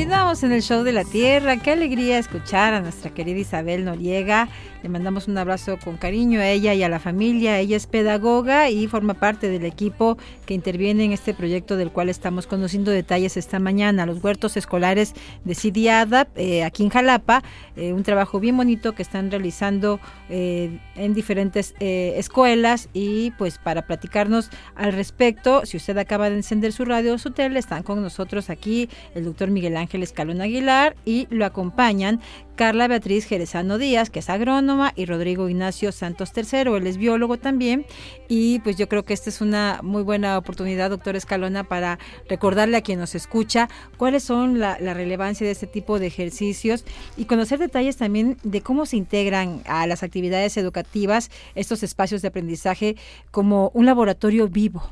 Continuamos 0.04 0.44
en 0.44 0.52
el 0.52 0.62
show 0.62 0.84
de 0.84 0.92
la 0.92 1.06
Tierra. 1.06 1.56
Qué 1.56 1.72
alegría 1.72 2.18
escuchar 2.18 2.74
a 2.74 2.82
nuestra 2.82 3.14
querida 3.14 3.40
Isabel 3.40 3.86
Noriega. 3.86 4.50
Le 4.84 4.90
mandamos 4.90 5.30
un 5.30 5.38
abrazo 5.38 5.80
con 5.82 5.96
cariño 5.96 6.42
a 6.42 6.50
ella 6.50 6.74
y 6.74 6.84
a 6.84 6.90
la 6.90 7.00
familia. 7.00 7.58
Ella 7.58 7.78
es 7.78 7.88
pedagoga 7.88 8.70
y 8.70 8.86
forma 8.88 9.14
parte 9.14 9.48
del 9.48 9.64
equipo 9.64 10.18
que 10.46 10.54
interviene 10.54 11.06
en 11.06 11.14
este 11.14 11.34
proyecto 11.34 11.78
del 11.78 11.90
cual 11.90 12.10
estamos 12.10 12.48
conociendo 12.48 12.92
detalles 12.92 13.38
esta 13.38 13.60
mañana, 13.60 14.06
los 14.06 14.22
huertos 14.22 14.58
escolares 14.58 15.14
de 15.46 15.90
ADAP, 15.90 16.38
eh, 16.38 16.66
aquí 16.66 16.84
en 16.84 16.90
Jalapa. 16.90 17.42
Eh, 17.78 17.94
un 17.94 18.04
trabajo 18.04 18.42
bien 18.42 18.58
bonito 18.58 18.92
que 18.92 19.04
están 19.04 19.32
realizando 19.32 20.02
eh, 20.30 20.80
en 20.98 21.14
diferentes 21.14 21.76
eh, 21.80 22.16
escuelas 22.18 22.90
y 22.92 23.32
pues 23.32 23.58
para 23.58 23.88
platicarnos 23.88 24.50
al 24.76 24.92
respecto, 24.92 25.66
si 25.66 25.78
usted 25.78 25.98
acaba 25.98 26.30
de 26.30 26.36
encender 26.36 26.74
su 26.74 26.84
radio 26.84 27.14
o 27.14 27.18
su 27.18 27.32
tele, 27.32 27.58
están 27.58 27.84
con 27.84 28.02
nosotros 28.02 28.50
aquí 28.50 28.90
el 29.16 29.24
doctor 29.24 29.50
Miguel 29.50 29.78
Ángel 29.94 30.02
Escalón 30.02 30.42
Aguilar 30.42 30.96
y 31.06 31.28
lo 31.30 31.46
acompañan 31.46 32.20
Carla 32.56 32.88
Beatriz 32.88 33.26
Jerezano 33.26 33.78
Díaz, 33.78 34.10
que 34.10 34.20
es 34.20 34.30
agrónoma, 34.30 34.92
y 34.96 35.06
Rodrigo 35.06 35.50
Ignacio 35.50 35.92
Santos 35.92 36.32
III, 36.36 36.76
él 36.76 36.88
es 36.88 36.98
biólogo 36.98 37.38
también. 37.38 37.86
Y 38.28 38.60
pues 38.60 38.76
yo 38.76 38.90
creo 38.90 39.04
que 39.04 39.14
esta 39.14 39.30
es 39.30 39.42
una 39.42 39.82
muy 39.84 40.02
buena 40.02 40.38
oportunidad, 40.38 40.90
doctor 40.90 41.16
Escalona, 41.16 41.64
para 41.64 42.00
recordarle 42.28 42.78
a 42.78 42.82
quien 42.82 43.00
nos 43.00 43.14
escucha 43.14 43.70
cuáles 43.98 44.24
son 44.24 44.60
la, 44.60 44.78
la 44.80 44.96
relevancia 44.96 45.46
de 45.46 45.52
este 45.52 45.68
tipo 45.68 46.00
de 46.00 46.08
ejercicios 46.08 46.86
y 47.18 47.26
conocer 47.26 47.60
detalles 47.60 47.98
también 47.98 48.38
de 48.42 48.62
cómo 48.62 48.88
se 48.88 48.98
integran 48.98 49.62
a 49.68 49.86
las 49.86 50.02
actividades 50.02 50.58
educativas 50.58 51.30
estos 51.54 51.84
espacios 51.84 52.24
de 52.24 52.30
aprendizaje 52.30 52.96
como 53.30 53.70
un 53.76 53.86
laboratorio 53.86 54.48
vivo. 54.48 54.84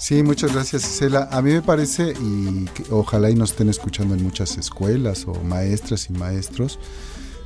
Sí, 0.00 0.22
muchas 0.22 0.54
gracias 0.54 0.82
Isela. 0.84 1.28
A 1.30 1.42
mí 1.42 1.52
me 1.52 1.60
parece, 1.60 2.14
y 2.18 2.64
que, 2.74 2.84
ojalá 2.90 3.28
y 3.28 3.34
nos 3.34 3.50
estén 3.50 3.68
escuchando 3.68 4.14
en 4.14 4.22
muchas 4.22 4.56
escuelas 4.56 5.26
o 5.28 5.34
maestras 5.44 6.08
y 6.08 6.14
maestros, 6.14 6.78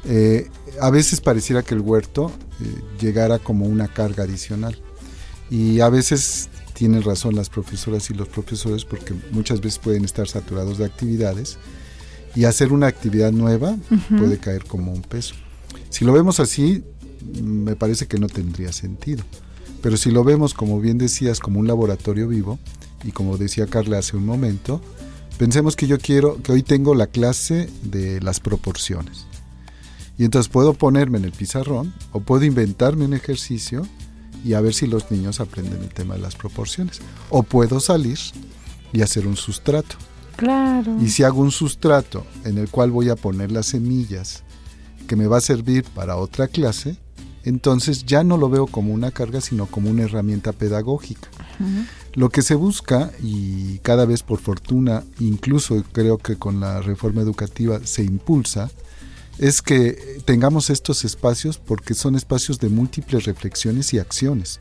eh, 0.05 0.49
a 0.81 0.88
veces 0.90 1.21
pareciera 1.21 1.64
que 1.64 1.75
el 1.75 1.81
huerto 1.81 2.31
eh, 2.61 2.81
llegara 3.01 3.40
como 3.40 3.67
una 3.67 3.88
carga 3.88 4.23
adicional. 4.23 4.81
Y 5.51 5.81
a 5.81 5.88
veces 5.88 6.49
tienen 6.75 7.03
razón 7.03 7.35
las 7.35 7.51
profesoras 7.51 8.09
y 8.11 8.14
los 8.14 8.29
profesores 8.29 8.85
porque 8.85 9.14
muchas 9.33 9.61
veces 9.61 9.81
pueden 9.81 10.05
estar 10.05 10.29
saturados 10.29 10.79
de 10.79 10.85
actividades 10.85 11.59
y 12.37 12.45
hacer 12.45 12.73
una 12.73 12.87
actividad 12.87 13.33
nueva 13.33 13.71
uh 13.71 13.95
-huh. 13.95 14.19
puede 14.19 14.38
caer 14.38 14.64
como 14.64 14.93
un 14.93 15.03
peso. 15.03 15.35
Si 15.90 16.05
lo 16.05 16.12
vemos 16.12 16.38
así, 16.38 16.85
me 17.43 17.75
parece 17.75 18.07
que 18.07 18.19
no 18.19 18.29
tendría 18.29 18.73
sentido. 18.73 19.25
Pero 19.85 19.99
si 19.99 20.11
lo 20.11 20.25
vemos, 20.25 20.55
como 20.55 20.81
bien 20.81 20.97
decías, 20.97 21.40
como 21.40 21.61
un 21.61 21.66
laboratorio 21.66 22.27
vivo, 22.27 22.59
y 23.05 23.12
como 23.12 23.37
decía 23.37 23.66
Carla 23.66 23.99
hace 23.99 24.16
un 24.16 24.25
momento, 24.25 24.81
pensemos 25.37 25.77
que 25.77 25.87
yo 25.87 25.99
quiero, 25.99 26.42
que 26.42 26.53
hoy 26.53 26.62
tengo 26.62 26.94
la 26.94 27.07
clase 27.07 27.68
de 27.83 28.18
las 28.23 28.40
proporciones. 28.40 29.27
Y 30.16 30.25
entonces 30.25 30.51
puedo 30.51 30.73
ponerme 30.73 31.18
en 31.18 31.27
el 31.27 31.33
pizarrón 31.33 31.92
o 32.12 32.20
puedo 32.20 32.47
inventarme 32.47 33.05
un 33.05 33.12
ejercicio 33.12 33.87
y 34.42 34.55
a 34.55 34.62
ver 34.62 34.73
si 34.73 34.87
los 34.87 35.11
niños 35.11 35.38
aprenden 35.40 35.83
el 35.83 35.90
tema 35.90 36.14
de 36.14 36.23
las 36.23 36.35
proporciones. 36.35 37.03
O 37.29 37.42
puedo 37.42 37.79
salir 37.79 38.18
y 38.94 39.03
hacer 39.03 39.27
un 39.27 39.37
sustrato. 39.37 39.97
Claro. 40.37 40.97
Y 40.99 41.11
si 41.11 41.25
hago 41.25 41.42
un 41.42 41.53
sustrato 41.53 42.25
en 42.47 42.57
el 42.57 42.70
cual 42.70 42.90
voy 42.90 43.11
a 43.11 43.16
poner 43.16 43.53
las 43.53 43.66
semillas 43.66 44.44
que 45.07 45.16
me 45.16 45.27
va 45.27 45.37
a 45.37 45.42
servir 45.42 45.85
para 45.85 46.16
otra 46.16 46.49
clase, 46.49 46.97
entonces 47.44 48.04
ya 48.04 48.24
no 48.24 48.37
lo 48.37 48.48
veo 48.48 48.66
como 48.66 48.92
una 48.92 49.11
carga, 49.11 49.40
sino 49.40 49.66
como 49.66 49.90
una 49.90 50.04
herramienta 50.04 50.52
pedagógica. 50.52 51.28
Lo 52.14 52.30
que 52.30 52.42
se 52.42 52.54
busca, 52.54 53.11
y 53.22 53.78
cada 53.78 54.07
vez 54.07 54.22
por 54.22 54.38
fortuna, 54.38 55.04
incluso 55.20 55.83
creo 55.92 56.18
que 56.18 56.37
con 56.37 56.61
la 56.61 56.80
reforma 56.80 57.22
educativa 57.22 57.80
se 57.85 58.02
impulsa, 58.02 58.70
es 59.38 59.62
que 59.62 60.20
tengamos 60.24 60.70
estos 60.70 61.04
espacios 61.04 61.59
porque 61.59 61.94
son 61.94 62.14
espacios 62.14 62.61
de 62.61 62.68
múltiples 62.68 63.24
reflexiones 63.24 63.92
y 63.92 63.98
acciones. 63.98 64.61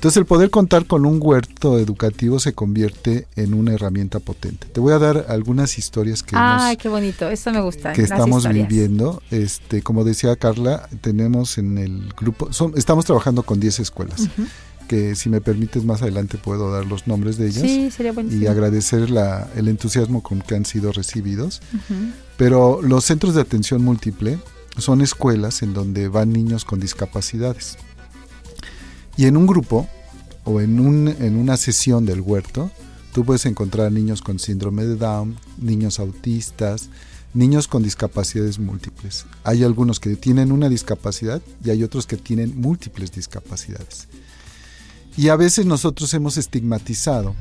Entonces 0.00 0.16
el 0.16 0.24
poder 0.24 0.48
contar 0.48 0.86
con 0.86 1.04
un 1.04 1.18
huerto 1.20 1.78
educativo 1.78 2.40
se 2.40 2.54
convierte 2.54 3.26
en 3.36 3.52
una 3.52 3.74
herramienta 3.74 4.18
potente. 4.18 4.66
Te 4.66 4.80
voy 4.80 4.94
a 4.94 4.98
dar 4.98 5.26
algunas 5.28 5.76
historias 5.76 6.22
que, 6.22 6.36
Ay, 6.38 6.78
qué 6.78 6.88
bonito, 6.88 7.28
eso 7.28 7.52
me 7.52 7.60
gusta. 7.60 7.92
que 7.92 8.00
estamos 8.00 8.38
historias. 8.44 8.66
viviendo. 8.66 9.22
Este, 9.30 9.82
como 9.82 10.02
decía 10.04 10.36
Carla, 10.36 10.88
tenemos 11.02 11.58
en 11.58 11.76
el 11.76 12.14
grupo, 12.18 12.50
son- 12.50 12.72
estamos 12.78 13.04
trabajando 13.04 13.42
con 13.42 13.60
10 13.60 13.78
escuelas, 13.80 14.28
que 14.88 15.14
si 15.16 15.28
me 15.28 15.42
permites 15.42 15.84
más 15.84 16.00
adelante 16.00 16.38
puedo 16.38 16.72
dar 16.72 16.86
los 16.86 17.06
nombres 17.06 17.36
de 17.36 17.48
ellas 17.48 17.62
Sí, 17.62 17.90
sería 17.90 18.12
y 18.12 18.14
buenísimo. 18.14 18.50
agradecer 18.50 19.10
la- 19.10 19.48
el 19.54 19.68
entusiasmo 19.68 20.22
con 20.22 20.40
que 20.40 20.54
han 20.54 20.64
sido 20.64 20.92
recibidos. 20.92 21.60
Pero 22.38 22.80
los 22.80 23.04
centros 23.04 23.34
de 23.34 23.42
atención 23.42 23.84
múltiple 23.84 24.38
son 24.78 25.02
escuelas 25.02 25.60
en 25.60 25.74
donde 25.74 26.08
van 26.08 26.32
niños 26.32 26.64
con 26.64 26.80
discapacidades. 26.80 27.76
Y 29.20 29.26
en 29.26 29.36
un 29.36 29.46
grupo 29.46 29.86
o 30.44 30.62
en, 30.62 30.80
un, 30.80 31.06
en 31.06 31.36
una 31.36 31.58
sesión 31.58 32.06
del 32.06 32.22
huerto, 32.22 32.70
tú 33.12 33.22
puedes 33.22 33.44
encontrar 33.44 33.92
niños 33.92 34.22
con 34.22 34.38
síndrome 34.38 34.86
de 34.86 34.96
Down, 34.96 35.36
niños 35.58 36.00
autistas, 36.00 36.88
niños 37.34 37.68
con 37.68 37.82
discapacidades 37.82 38.58
múltiples. 38.58 39.26
Hay 39.44 39.62
algunos 39.62 40.00
que 40.00 40.16
tienen 40.16 40.52
una 40.52 40.70
discapacidad 40.70 41.42
y 41.62 41.68
hay 41.68 41.82
otros 41.82 42.06
que 42.06 42.16
tienen 42.16 42.58
múltiples 42.58 43.12
discapacidades. 43.12 44.08
Y 45.18 45.28
a 45.28 45.36
veces 45.36 45.66
nosotros 45.66 46.14
hemos 46.14 46.38
estigmatizado 46.38 47.34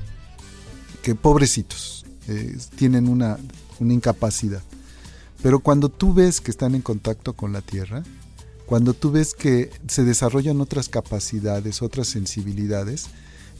que 1.01 1.15
pobrecitos 1.15 2.05
eh, 2.27 2.57
tienen 2.75 3.07
una, 3.07 3.37
una 3.79 3.93
incapacidad. 3.93 4.63
Pero 5.41 5.59
cuando 5.59 5.87
tú 5.87 6.13
ves 6.13 6.41
que 6.41 6.51
están 6.51 6.75
en 6.75 6.81
contacto 6.81 7.31
con 7.31 7.53
la 7.53 7.61
tierra, 7.61 8.03
cuando 8.69 8.93
tú 8.93 9.09
ves 9.09 9.33
que 9.33 9.71
se 9.87 10.03
desarrollan 10.03 10.61
otras 10.61 10.89
capacidades, 10.89 11.81
otras 11.81 12.07
sensibilidades, 12.07 13.07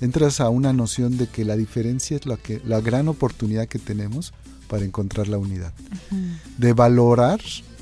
entras 0.02 0.40
a 0.40 0.50
una 0.50 0.72
noción 0.72 1.18
de 1.18 1.26
que 1.26 1.46
la 1.46 1.56
diferencia 1.56 2.16
es 2.16 2.28
la, 2.28 2.38
que, 2.38 2.62
la 2.64 2.80
gran 2.80 3.08
oportunidad 3.08 3.68
que 3.68 3.80
tenemos 3.80 4.34
para 4.68 4.86
encontrar 4.86 5.28
la 5.28 5.40
unidad. 5.40 5.74
De 6.60 6.74
valorar 6.74 7.42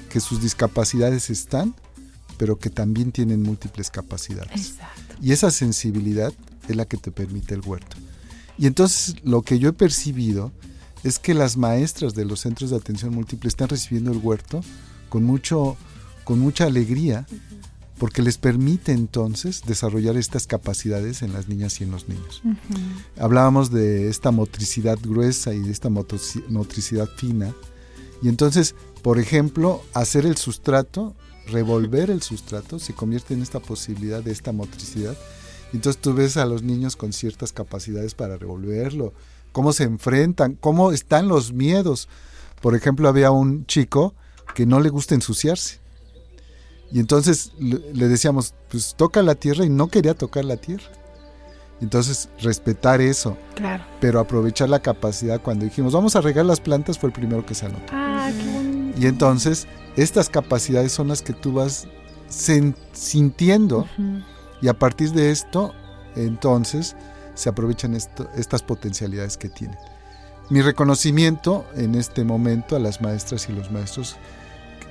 que 0.10 0.22
sus 0.22 0.42
discapacidades 0.42 1.30
están, 1.30 1.76
pero 2.38 2.60
que 2.60 2.70
también 2.70 3.12
tienen 3.12 3.44
múltiples 3.44 3.90
capacidades. 3.90 4.70
Exacto. 4.70 5.16
Y 5.22 5.34
esa 5.34 5.52
sensibilidad 5.52 6.32
es 6.70 6.78
la 6.78 6.86
que 6.86 6.96
te 6.96 7.12
permite 7.12 7.56
el 7.56 7.60
huerto. 7.60 7.98
Y 8.58 8.68
entonces 8.68 9.16
lo 9.26 9.42
que 9.42 9.60
yo 9.60 9.68
he 9.68 9.74
percibido 9.74 10.54
es 11.04 11.20
que 11.20 11.34
las 11.34 11.58
maestras 11.58 12.16
de 12.16 12.24
los 12.24 12.40
centros 12.40 12.70
de 12.70 12.78
atención 12.78 13.14
múltiple 13.14 13.50
están 13.50 13.68
recibiendo 13.68 14.14
el 14.14 14.20
huerto 14.20 14.64
con 15.10 15.26
mucho 15.26 15.76
con 16.28 16.40
mucha 16.40 16.66
alegría 16.66 17.26
porque 18.00 18.22
les 18.22 18.38
permite 18.38 18.92
entonces 18.92 19.62
desarrollar 19.66 20.18
estas 20.18 20.46
capacidades 20.46 21.22
en 21.22 21.32
las 21.32 21.48
niñas 21.48 21.80
y 21.80 21.86
en 21.86 21.92
los 21.92 22.10
niños. 22.10 22.42
Hablábamos 23.18 23.72
de 23.72 24.10
esta 24.10 24.32
motricidad 24.32 25.00
gruesa 25.02 25.54
y 25.54 25.60
de 25.60 25.72
esta 25.72 25.90
motricidad 25.90 27.08
fina. 27.16 27.56
Y 28.22 28.28
entonces, 28.28 28.76
por 29.04 29.20
ejemplo, 29.20 29.82
hacer 29.94 30.26
el 30.26 30.36
sustrato, 30.36 31.16
revolver 31.48 32.10
el 32.10 32.22
sustrato, 32.22 32.78
se 32.78 32.92
convierte 32.92 33.34
en 33.34 33.42
esta 33.42 33.62
posibilidad 33.62 34.22
de 34.22 34.34
esta 34.34 34.52
motricidad. 34.52 35.16
Y 35.72 35.78
entonces 35.78 36.02
tú 36.02 36.14
ves 36.14 36.36
a 36.36 36.46
los 36.46 36.62
niños 36.62 36.98
con 36.98 37.14
ciertas 37.14 37.54
capacidades 37.54 38.16
para 38.16 38.36
revolverlo, 38.36 39.14
cómo 39.54 39.72
se 39.72 39.86
enfrentan, 39.86 40.56
cómo 40.60 40.92
están 40.92 41.30
los 41.30 41.54
miedos. 41.54 42.10
Por 42.62 42.76
ejemplo, 42.76 43.08
había 43.08 43.32
un 43.32 43.66
chico 43.66 44.14
que 44.56 44.66
no 44.66 44.82
le 44.82 44.90
gusta 44.90 45.16
ensuciarse. 45.16 45.87
Y 46.92 47.00
entonces 47.00 47.52
le 47.60 48.08
decíamos, 48.08 48.54
pues 48.70 48.94
toca 48.96 49.22
la 49.22 49.36
tierra 49.36 49.66
y 49.66 49.70
no 49.70 49.88
quería 49.90 50.14
tocar 50.14 50.46
la 50.46 50.58
tierra. 50.58 50.86
Entonces, 51.80 52.30
respetar 52.42 53.02
eso, 53.02 53.38
Claro. 53.56 53.84
pero 54.00 54.20
aprovechar 54.20 54.68
la 54.70 54.80
capacidad 54.80 55.40
cuando 55.42 55.66
dijimos, 55.66 55.94
vamos 55.94 56.16
a 56.16 56.22
regar 56.22 56.44
las 56.46 56.60
plantas, 56.60 56.98
fue 56.98 57.10
el 57.10 57.14
primero 57.14 57.46
que 57.46 57.54
se 57.54 57.68
anotó. 57.68 57.92
Ah, 57.92 58.32
qué 58.36 58.52
bonito. 58.52 59.00
Y 59.00 59.06
entonces, 59.06 59.68
estas 59.96 60.28
capacidades 60.30 60.92
son 60.92 61.10
las 61.10 61.22
que 61.22 61.34
tú 61.34 61.54
vas 61.54 61.88
sintiendo 62.94 63.88
y 64.62 64.68
a 64.70 64.74
partir 64.80 65.12
de 65.12 65.30
esto, 65.32 65.74
entonces, 66.16 66.96
se 67.36 67.50
aprovechan 67.50 67.94
esto- 67.96 68.28
estas 68.36 68.64
potencialidades 68.64 69.38
que 69.38 69.50
tienen. 69.50 69.78
Mi 70.50 70.62
reconocimiento 70.62 71.66
en 71.76 71.94
este 71.94 72.24
momento 72.24 72.76
a 72.76 72.80
las 72.80 73.02
maestras 73.02 73.48
y 73.50 73.54
los 73.54 73.70
maestros, 73.72 74.16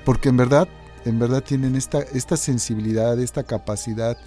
porque 0.05 0.29
en 0.29 0.37
verdad, 0.37 0.69
en 1.07 1.19
verdad 1.19 1.43
tienen 1.43 1.77
esta, 1.77 2.01
esta 2.01 2.37
sensibilidad, 2.37 3.19
esta 3.19 3.45
capacidad, 3.45 4.19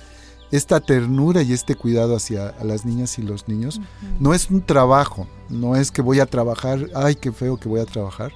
esta 0.51 0.79
ternura 0.79 1.41
y 1.43 1.53
este 1.53 1.75
cuidado 1.75 2.15
hacia 2.15 2.47
a 2.47 2.63
las 2.63 2.85
niñas 2.85 3.19
y 3.19 3.21
los 3.21 3.47
niños. 3.47 3.81
No 4.19 4.33
es 4.33 4.49
un 4.49 4.61
trabajo, 4.61 5.27
no 5.49 5.75
es 5.75 5.91
que 5.91 6.01
voy 6.01 6.19
a 6.19 6.25
trabajar, 6.25 6.89
ay, 6.95 7.15
qué 7.15 7.31
feo 7.31 7.57
que 7.57 7.69
voy 7.69 7.81
a 7.81 7.85
trabajar, 7.85 8.31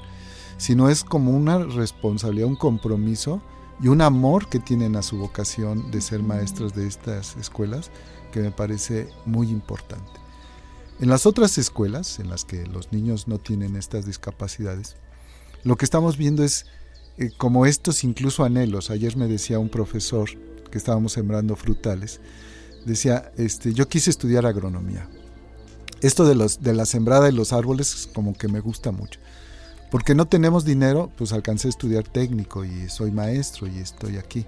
sino 0.58 0.90
es 0.90 1.04
como 1.04 1.32
una 1.32 1.60
responsabilidad, 1.60 2.48
un 2.48 2.56
compromiso 2.56 3.42
y 3.82 3.88
un 3.88 4.02
amor 4.02 4.48
que 4.48 4.60
tienen 4.60 4.96
a 4.96 5.02
su 5.02 5.18
vocación 5.18 5.90
de 5.90 6.02
ser 6.02 6.22
maestros 6.22 6.74
de 6.74 6.88
estas 6.88 7.36
escuelas 7.38 7.92
que 8.32 8.42
me 8.42 8.52
parece 8.52 9.10
muy 9.26 9.50
importante. 9.50 10.12
En 11.00 11.10
las 11.10 11.26
otras 11.26 11.58
escuelas, 11.58 12.20
en 12.20 12.30
las 12.30 12.46
que 12.46 12.66
los 12.68 12.92
niños 12.92 13.28
no 13.28 13.40
tienen 13.40 13.76
estas 13.76 14.06
discapacidades, 14.06 14.96
lo 15.64 15.76
que 15.76 15.86
estamos 15.86 16.18
viendo 16.18 16.44
es 16.44 16.66
eh, 17.18 17.32
como 17.38 17.66
estos 17.66 18.04
incluso 18.04 18.44
anhelos. 18.44 18.90
Ayer 18.90 19.16
me 19.18 19.28
decía 19.28 19.60
un 19.60 19.70
profesor 19.70 20.30
que 20.72 20.78
estábamos 20.78 21.14
sembrando 21.14 21.56
frutales, 21.56 22.20
decía, 22.86 23.32
este, 23.38 23.74
yo 23.74 23.88
quise 23.88 24.10
estudiar 24.10 24.46
agronomía. 24.46 25.08
Esto 26.02 26.26
de, 26.26 26.36
los, 26.36 26.62
de 26.62 26.74
la 26.74 26.86
sembrada 26.86 27.26
de 27.26 27.32
los 27.32 27.54
árboles 27.54 28.10
como 28.14 28.34
que 28.34 28.48
me 28.48 28.60
gusta 28.60 28.92
mucho. 28.92 29.20
Porque 29.90 30.16
no 30.16 30.28
tenemos 30.28 30.66
dinero, 30.66 31.12
pues 31.18 31.32
alcancé 31.34 31.68
a 31.68 31.70
estudiar 31.70 32.04
técnico 32.04 32.66
y 32.66 32.90
soy 32.90 33.12
maestro 33.12 33.68
y 33.68 33.78
estoy 33.78 34.18
aquí. 34.18 34.46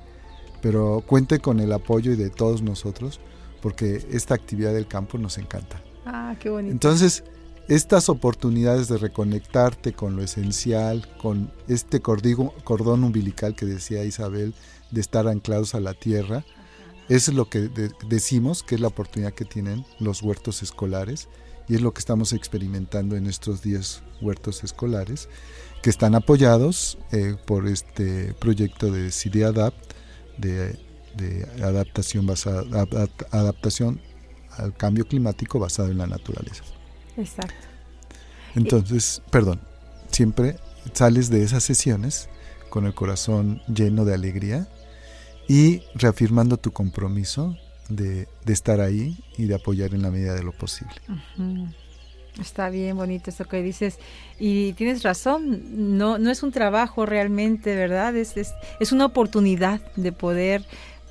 Pero 0.61 1.03
cuente 1.05 1.39
con 1.39 1.59
el 1.59 1.71
apoyo 1.71 2.17
de 2.17 2.29
todos 2.29 2.61
nosotros 2.63 3.19
porque 3.61 4.05
esta 4.11 4.33
actividad 4.33 4.73
del 4.73 4.87
campo 4.87 5.17
nos 5.17 5.37
encanta. 5.37 5.81
Ah, 6.05 6.35
qué 6.39 6.49
bonito. 6.49 6.71
Entonces, 6.71 7.23
estas 7.67 8.09
oportunidades 8.09 8.87
de 8.87 8.97
reconectarte 8.97 9.93
con 9.93 10.15
lo 10.15 10.21
esencial, 10.23 11.07
con 11.21 11.51
este 11.67 11.99
cordigo- 12.01 12.53
cordón 12.63 13.03
umbilical 13.03 13.55
que 13.55 13.65
decía 13.65 14.03
Isabel, 14.03 14.53
de 14.91 15.01
estar 15.01 15.27
anclados 15.27 15.73
a 15.73 15.79
la 15.79 15.93
tierra, 15.93 16.45
es 17.09 17.27
lo 17.33 17.49
que 17.49 17.61
de- 17.61 17.91
decimos 18.07 18.61
que 18.63 18.75
es 18.75 18.81
la 18.81 18.87
oportunidad 18.87 19.33
que 19.33 19.45
tienen 19.45 19.85
los 19.99 20.21
huertos 20.21 20.61
escolares 20.63 21.27
y 21.67 21.75
es 21.75 21.81
lo 21.81 21.91
que 21.93 21.99
estamos 21.99 22.33
experimentando 22.33 23.15
en 23.15 23.25
estos 23.25 23.63
10 23.63 24.03
huertos 24.21 24.63
escolares 24.63 25.27
que 25.81 25.89
están 25.89 26.13
apoyados 26.15 26.97
eh, 27.11 27.35
por 27.45 27.67
este 27.67 28.33
proyecto 28.35 28.91
de 28.91 29.11
CIDIADAPT 29.11 29.75
de, 30.37 30.77
de 31.15 31.47
adaptación 31.63 32.27
basada 32.27 32.61
adap- 32.63 33.25
adaptación 33.31 34.01
al 34.51 34.75
cambio 34.75 35.07
climático 35.07 35.57
basado 35.59 35.89
en 35.89 35.97
la 35.97 36.07
naturaleza. 36.07 36.63
Exacto. 37.17 37.67
Entonces, 38.55 39.21
perdón, 39.31 39.59
siempre 40.11 40.57
sales 40.93 41.29
de 41.29 41.43
esas 41.43 41.63
sesiones 41.63 42.29
con 42.69 42.85
el 42.85 42.93
corazón 42.93 43.61
lleno 43.67 44.05
de 44.05 44.13
alegría 44.13 44.67
y 45.47 45.83
reafirmando 45.93 46.57
tu 46.57 46.71
compromiso 46.71 47.57
de, 47.89 48.27
de 48.43 48.53
estar 48.53 48.81
ahí 48.81 49.17
y 49.37 49.45
de 49.45 49.55
apoyar 49.55 49.93
en 49.93 50.01
la 50.01 50.11
medida 50.11 50.33
de 50.33 50.43
lo 50.43 50.51
posible. 50.51 50.95
Está 52.39 52.69
bien 52.69 52.97
bonito 52.97 53.29
eso 53.29 53.45
que 53.45 53.61
dices. 53.61 53.97
Y 54.39 54.73
tienes 54.73 55.03
razón, 55.03 55.97
no, 55.97 56.17
no 56.17 56.29
es 56.31 56.43
un 56.43 56.51
trabajo 56.51 57.05
realmente, 57.05 57.75
¿verdad? 57.75 58.15
Es, 58.15 58.35
es, 58.37 58.53
es 58.79 58.91
una 58.91 59.05
oportunidad 59.05 59.81
de 59.95 60.11
poder 60.11 60.65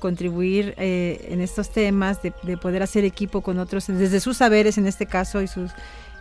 contribuir 0.05 0.75
eh, 0.77 1.29
en 1.31 1.41
estos 1.41 1.71
temas, 1.71 2.21
de, 2.21 2.31
de 2.43 2.57
poder 2.57 2.83
hacer 2.83 3.03
equipo 3.05 3.41
con 3.41 3.57
otros, 3.57 3.87
desde 3.87 4.19
sus 4.19 4.37
saberes 4.37 4.77
en 4.77 4.85
este 4.85 5.07
caso 5.07 5.41
y, 5.41 5.47
sus, 5.47 5.71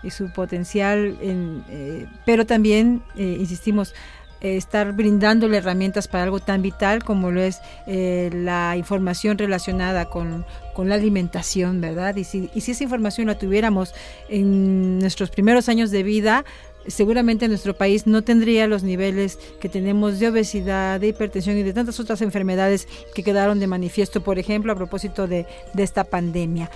y 0.03 0.09
su 0.09 0.33
potencial, 0.33 1.19
en, 1.21 1.63
eh, 1.69 2.07
pero 2.25 2.47
también, 2.47 3.03
eh, 3.15 3.37
insistimos, 3.39 3.93
eh, 4.41 4.57
estar 4.57 4.93
brindándole 4.93 5.59
herramientas 5.59 6.09
para 6.09 6.25
algo 6.25 6.41
tan 6.41 6.63
vital 6.63 7.05
como 7.05 7.31
lo 7.31 7.43
es 7.43 7.61
la 7.87 8.75
información 8.79 9.37
relacionada 9.37 10.07
con, 10.07 10.47
con 10.73 10.89
la 10.89 10.95
alimentación, 10.95 11.83
¿verdad? 11.83 12.17
Y 12.17 12.25
si, 12.25 12.51
y 12.55 12.63
si 12.63 12.71
esa 12.71 12.85
información 12.85 13.27
la 13.27 13.39
tuviéramos 13.39 13.93
en 14.31 14.99
nuestros 14.99 15.29
primeros 15.29 15.69
años 15.69 15.91
de 15.91 16.03
vida, 16.03 16.45
seguramente 16.87 17.49
nuestro 17.49 17.75
país 17.75 18.07
no 18.07 18.23
tendría 18.23 18.67
los 18.67 18.83
niveles 18.83 19.39
que 19.61 19.69
tenemos 19.69 20.19
de 20.19 20.29
obesidad, 20.29 21.01
de 21.01 21.09
hipertensión 21.09 21.57
y 21.59 21.63
de 21.63 21.73
tantas 21.73 21.99
otras 22.01 22.23
enfermedades 22.23 22.89
que 23.15 23.23
quedaron 23.23 23.61
de 23.61 23.67
manifiesto, 23.67 24.23
por 24.23 24.39
ejemplo, 24.39 24.73
a 24.73 24.77
propósito 24.77 25.27
de, 25.27 25.47
de 25.73 25.83
esta 25.83 26.05
pandemia. 26.05 26.71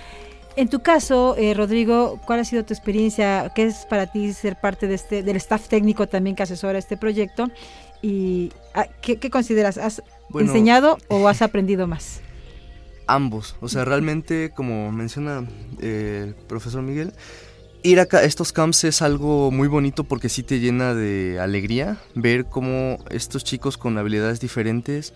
En 0.55 0.67
tu 0.67 0.81
caso, 0.81 1.35
eh, 1.37 1.53
Rodrigo, 1.53 2.19
¿cuál 2.25 2.39
ha 2.39 2.43
sido 2.43 2.65
tu 2.65 2.73
experiencia? 2.73 3.51
¿Qué 3.55 3.65
es 3.65 3.85
para 3.85 4.11
ti 4.11 4.33
ser 4.33 4.59
parte 4.59 4.87
de 4.87 4.95
este, 4.95 5.23
del 5.23 5.37
staff 5.37 5.67
técnico 5.69 6.07
también 6.07 6.35
que 6.35 6.43
asesora 6.43 6.77
este 6.79 6.97
proyecto? 6.97 7.49
¿Y 8.01 8.51
ah, 8.73 8.87
qué, 9.01 9.17
qué 9.17 9.29
consideras? 9.29 9.77
¿Has 9.77 10.01
Bueno, 10.29 10.49
enseñado 10.49 10.97
o 11.07 11.27
has 11.27 11.41
aprendido 11.41 11.87
más? 11.87 12.21
ambos. 13.09 13.55
O 13.59 13.67
sea, 13.67 13.85
realmente, 13.85 14.51
como 14.55 14.91
menciona 14.91 15.45
eh, 15.81 16.25
el 16.27 16.35
profesor 16.35 16.81
Miguel, 16.81 17.13
ir 17.83 17.99
a 17.99 18.03
estos 18.23 18.51
camps 18.51 18.83
es 18.83 19.01
algo 19.01 19.51
muy 19.51 19.67
bonito 19.67 20.03
porque 20.03 20.29
sí 20.29 20.43
te 20.43 20.59
llena 20.59 20.93
de 20.93 21.39
alegría 21.39 21.97
ver 22.15 22.45
cómo 22.45 22.97
estos 23.09 23.43
chicos 23.43 23.77
con 23.77 23.97
habilidades 23.97 24.39
diferentes 24.39 25.13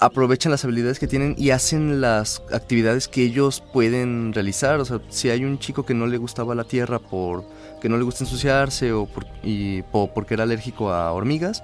aprovechan 0.00 0.50
las 0.50 0.64
habilidades 0.64 0.98
que 0.98 1.06
tienen 1.06 1.34
y 1.36 1.50
hacen 1.50 2.00
las 2.00 2.42
actividades 2.52 3.06
que 3.06 3.22
ellos 3.22 3.62
pueden 3.74 4.32
realizar. 4.32 4.80
O 4.80 4.84
sea, 4.86 5.00
si 5.10 5.28
hay 5.28 5.44
un 5.44 5.58
chico 5.58 5.84
que 5.84 5.92
no 5.92 6.06
le 6.06 6.16
gustaba 6.16 6.54
la 6.54 6.64
tierra 6.64 6.98
por 6.98 7.44
que 7.82 7.88
no 7.90 7.96
le 7.98 8.04
gusta 8.04 8.24
ensuciarse 8.24 8.92
o 8.92 9.06
por- 9.06 9.26
y 9.42 9.82
po- 9.82 10.10
porque 10.14 10.34
era 10.34 10.44
alérgico 10.44 10.90
a 10.92 11.12
hormigas, 11.12 11.62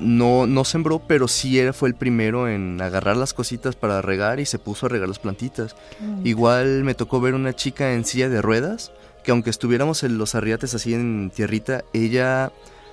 no, 0.00 0.46
no 0.48 0.64
sembró, 0.64 0.98
pero 1.06 1.28
sí 1.28 1.58
era, 1.60 1.72
fue 1.72 1.88
el 1.88 1.94
primero 1.94 2.48
en 2.48 2.80
agarrar 2.82 3.16
las 3.16 3.32
cositas 3.34 3.76
para 3.76 4.02
regar 4.02 4.40
y 4.40 4.46
se 4.46 4.58
puso 4.58 4.86
a 4.86 4.88
regar 4.88 5.08
las 5.08 5.20
plantitas. 5.20 5.76
Igual 6.24 6.82
me 6.82 6.94
tocó 6.94 7.20
ver 7.20 7.34
una 7.34 7.52
chica 7.54 7.94
en 7.94 8.04
silla 8.04 8.28
de 8.28 8.42
ruedas, 8.42 8.90
que 9.24 9.32
aunque 9.32 9.50
estuviéramos 9.50 10.04
en 10.04 10.18
los 10.18 10.34
arriates 10.34 10.74
así 10.74 10.94
en 10.94 11.32
tierrita, 11.34 11.84
ella 11.92 12.52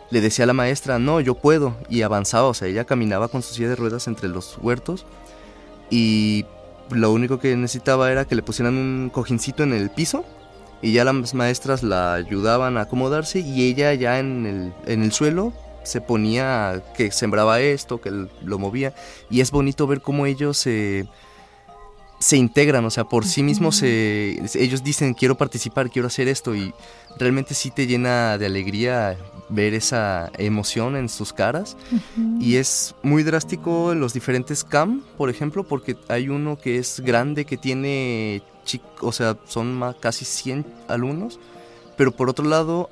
le 0.10 0.22
decía 0.22 0.44
a 0.44 0.48
la 0.48 0.54
maestra, 0.54 0.98
no, 0.98 1.20
yo 1.20 1.36
puedo, 1.36 1.78
y 1.90 2.02
avanzaba, 2.02 2.48
o 2.48 2.54
sea, 2.54 2.68
ella 2.68 2.86
caminaba 2.86 3.28
con 3.28 3.42
su 3.44 3.54
silla 3.54 3.70
de 3.70 3.76
ruedas 3.76 4.08
entre 4.08 4.30
los 4.30 4.58
huertos 4.62 5.06
y 5.90 6.46
lo 6.90 7.12
único 7.12 7.40
que 7.40 7.56
necesitaba 7.56 8.12
era 8.12 8.26
que 8.26 8.36
le 8.36 8.44
pusieran 8.44 8.76
un 8.76 9.10
cojincito 9.10 9.64
en 9.64 9.74
el 9.74 9.90
piso 9.90 10.26
y 10.82 10.94
ya 10.94 11.06
las 11.06 11.34
maestras 11.34 11.84
la 11.84 12.14
ayudaban 12.14 12.78
a 12.78 12.82
acomodarse 12.82 13.40
y 13.40 13.64
ella 13.70 13.94
ya 13.94 14.20
en 14.20 14.46
el, 14.46 14.74
en 14.92 15.04
el 15.04 15.12
suelo 15.12 15.54
se 15.84 16.02
ponía 16.02 16.82
que 16.96 17.12
sembraba 17.12 17.60
esto, 17.60 18.02
que 18.02 18.12
lo 18.12 18.60
movía 18.60 18.94
y 19.30 19.42
es 19.42 19.52
bonito 19.52 19.88
ver 19.88 20.02
cómo 20.02 20.26
ellos 20.26 20.58
se 20.58 21.08
se 22.22 22.38
integran, 22.38 22.86
o 22.86 22.90
sea, 22.92 23.04
por 23.06 23.26
sí 23.26 23.42
mismos 23.42 23.78
se, 23.78 24.40
ellos 24.56 24.84
dicen 24.84 25.16
quiero 25.16 25.36
participar, 25.36 25.90
quiero 25.90 26.08
hacer 26.08 26.28
esto 26.28 26.56
y 26.56 26.72
realmente 27.18 27.56
sí 27.56 27.72
te 27.72 27.88
llena 27.88 28.38
de 28.38 28.46
alegría 28.46 29.18
ver 29.50 29.74
esa 29.74 30.32
emoción 30.38 30.96
en 30.96 31.10
sus 31.10 31.34
caras. 31.34 31.76
Y 32.40 32.56
es 32.58 32.94
muy 33.02 33.24
drástico 33.24 33.92
en 33.92 34.00
los 34.00 34.14
diferentes 34.14 34.64
cam, 34.64 35.02
por 35.18 35.30
ejemplo, 35.32 35.64
porque 35.64 35.98
hay 36.10 36.30
uno 36.30 36.58
que 36.58 36.78
es 36.78 37.00
grande 37.00 37.44
que 37.46 37.58
tiene, 37.58 38.44
o 39.02 39.12
sea, 39.12 39.36
son 39.48 39.74
ma- 39.74 39.96
casi 40.00 40.24
100 40.24 40.64
alumnos, 40.88 41.40
pero 41.98 42.12
por 42.12 42.30
otro 42.30 42.46
lado 42.46 42.90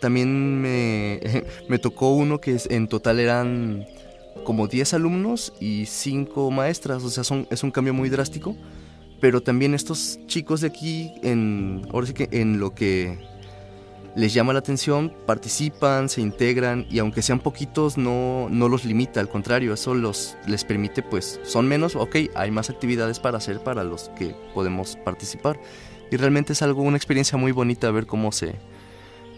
también 0.00 0.60
me, 0.62 1.20
me 1.68 1.78
tocó 1.80 2.12
uno 2.14 2.40
que 2.40 2.54
es- 2.54 2.68
en 2.70 2.86
total 2.88 3.18
eran 3.18 3.84
como 4.44 4.66
10 4.66 4.94
alumnos 4.94 5.52
y 5.60 5.86
5 5.86 6.50
maestras, 6.50 7.02
o 7.02 7.10
sea, 7.10 7.24
es 7.50 7.62
un 7.62 7.70
cambio 7.70 7.94
muy 7.94 8.08
drástico, 8.08 8.56
pero 9.20 9.42
también 9.42 9.74
estos 9.74 10.18
chicos 10.26 10.62
de 10.62 10.68
aquí, 10.68 11.12
en, 11.22 11.86
ahora 11.92 12.06
sí 12.06 12.14
que 12.14 12.28
en 12.32 12.58
lo 12.58 12.74
que 12.74 13.18
les 14.16 14.34
llama 14.34 14.52
la 14.52 14.58
atención, 14.58 15.12
participan, 15.26 16.08
se 16.08 16.20
integran 16.20 16.86
y 16.90 16.98
aunque 16.98 17.22
sean 17.22 17.38
poquitos 17.38 17.96
no, 17.96 18.48
no 18.50 18.68
los 18.68 18.84
limita, 18.84 19.20
al 19.20 19.28
contrario, 19.28 19.74
eso 19.74 19.94
los, 19.94 20.36
les 20.46 20.64
permite, 20.64 21.02
pues 21.02 21.40
son 21.44 21.68
menos, 21.68 21.94
ok, 21.94 22.16
hay 22.34 22.50
más 22.50 22.70
actividades 22.70 23.20
para 23.20 23.38
hacer 23.38 23.62
para 23.62 23.84
los 23.84 24.08
que 24.10 24.34
podemos 24.54 24.96
participar. 25.04 25.60
Y 26.10 26.16
realmente 26.16 26.54
es 26.54 26.62
algo, 26.62 26.82
una 26.82 26.96
experiencia 26.96 27.38
muy 27.38 27.52
bonita 27.52 27.90
ver 27.92 28.06
cómo 28.06 28.32
se, 28.32 28.56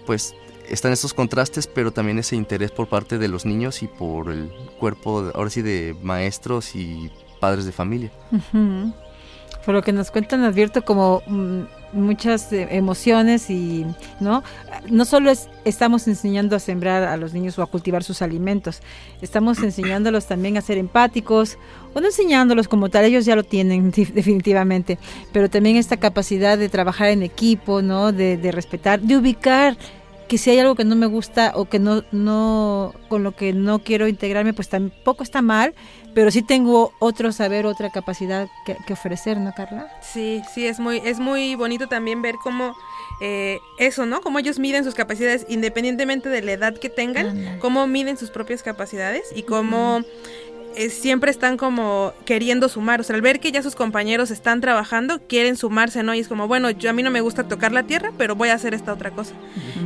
pues 0.07 0.35
están 0.73 0.91
estos 0.91 1.13
contrastes, 1.13 1.67
pero 1.67 1.93
también 1.93 2.19
ese 2.19 2.35
interés 2.35 2.71
por 2.71 2.89
parte 2.89 3.19
de 3.19 3.29
los 3.29 3.45
niños 3.45 3.83
y 3.83 3.89
por 3.89 4.31
el 4.33 4.51
cuerpo, 4.81 5.31
ahora 5.35 5.51
sí, 5.51 5.61
de 5.61 5.95
maestros 6.03 6.75
y 6.75 7.11
padres 7.41 7.67
de 7.67 7.73
familia. 7.73 8.11
Por 9.67 9.75
lo 9.75 9.83
que 9.83 9.93
nos 9.93 10.11
cuentan, 10.11 10.43
advierto 10.45 10.83
como 10.83 11.23
mm, 11.27 11.61
muchas 11.93 12.51
eh, 12.55 12.69
emociones 12.71 13.51
y, 13.51 13.85
¿no? 14.19 14.43
No 14.89 15.05
solo 15.05 15.31
es, 15.31 15.51
estamos 15.67 16.09
enseñando 16.09 16.57
a 16.57 16.59
sembrar 16.59 17.05
a 17.05 17.19
los 17.19 17.35
niños 17.35 17.59
o 17.59 17.63
a 17.63 17.67
cultivar 17.67 18.03
sus 18.03 18.23
alimentos, 18.23 18.81
estamos 19.21 19.59
enseñándolos 19.63 20.27
también 20.27 20.57
a 20.57 20.63
ser 20.63 20.79
empáticos, 20.79 21.59
o 21.93 22.01
no 22.01 22.07
enseñándolos 22.07 22.67
como 22.67 22.89
tal, 22.89 23.05
ellos 23.05 23.27
ya 23.27 23.37
lo 23.37 23.45
tienen 23.45 23.91
definitivamente, 23.91 24.99
pero 25.35 25.51
también 25.51 25.77
esta 25.77 25.99
capacidad 25.99 26.57
de 26.57 26.71
trabajar 26.71 27.11
en 27.11 27.23
equipo, 27.23 27.83
¿no? 27.83 28.11
De, 28.11 28.39
de 28.39 28.53
respetar, 28.53 29.01
de 29.01 29.19
ubicar 29.19 29.77
que 30.33 30.39
si 30.39 30.49
hay 30.49 30.61
algo 30.61 30.75
que 30.75 30.87
no 30.87 30.97
me 30.97 31.05
gusta 31.05 31.53
o 31.57 31.67
que 31.67 31.79
no, 31.79 32.05
no, 32.11 32.95
con 33.11 33.23
lo 33.23 33.37
que 33.37 33.53
no 33.53 33.81
quiero 33.81 34.09
integrarme, 34.09 34.55
pues 34.55 34.71
tampoco 34.71 35.23
está 35.23 35.43
mal, 35.43 35.75
pero 36.15 36.31
sí 36.31 36.41
tengo 36.41 36.95
otro 37.01 37.33
saber, 37.33 37.67
otra 37.67 37.91
capacidad 37.91 38.49
que, 38.65 38.79
que 38.87 38.95
ofrecer, 38.95 39.37
¿no, 39.37 39.53
Carla? 39.53 39.93
Sí, 40.01 40.41
sí, 40.55 40.67
es 40.67 40.81
muy, 40.81 41.03
es 41.05 41.19
muy 41.19 41.55
bonito 41.55 41.87
también 41.87 42.23
ver 42.23 42.37
cómo 42.43 42.75
eh, 43.21 43.61
eso, 43.79 44.07
¿no? 44.07 44.23
Cómo 44.23 44.39
ellos 44.39 44.59
miden 44.59 44.85
sus 44.85 44.95
capacidades 44.95 45.45
independientemente 45.51 46.31
de 46.31 46.41
la 46.41 46.53
edad 46.53 46.79
que 46.79 46.89
tengan, 46.89 47.59
cómo 47.61 47.87
miden 47.87 48.17
sus 48.17 48.31
propias 48.31 48.63
capacidades 48.63 49.25
y 49.37 49.43
cómo 49.43 50.01
eh, 50.77 50.91
siempre 50.91 51.31
están 51.31 51.57
como 51.57 52.13
queriendo 52.25 52.69
sumar. 52.69 53.01
O 53.01 53.05
sea, 53.05 53.17
al 53.17 53.23
ver 53.23 53.41
que 53.41 53.53
ya 53.53 53.63
sus 53.63 53.75
compañeros 53.75 54.31
están 54.31 54.61
trabajando, 54.61 55.21
quieren 55.27 55.57
sumarse, 55.57 56.03
¿no? 56.03 56.15
Y 56.15 56.21
es 56.21 56.29
como, 56.29 56.49
bueno, 56.49 56.71
yo 56.71 56.91
a 56.91 56.93
mí 56.93 57.03
no 57.03 57.11
me 57.11 57.21
gusta 57.21 57.49
tocar 57.49 57.73
la 57.73 57.85
tierra, 57.85 58.13
pero 58.17 58.37
voy 58.37 58.51
a 58.51 58.55
hacer 58.55 58.75
esta 58.75 58.93
otra 58.93 59.11
cosa. 59.11 59.35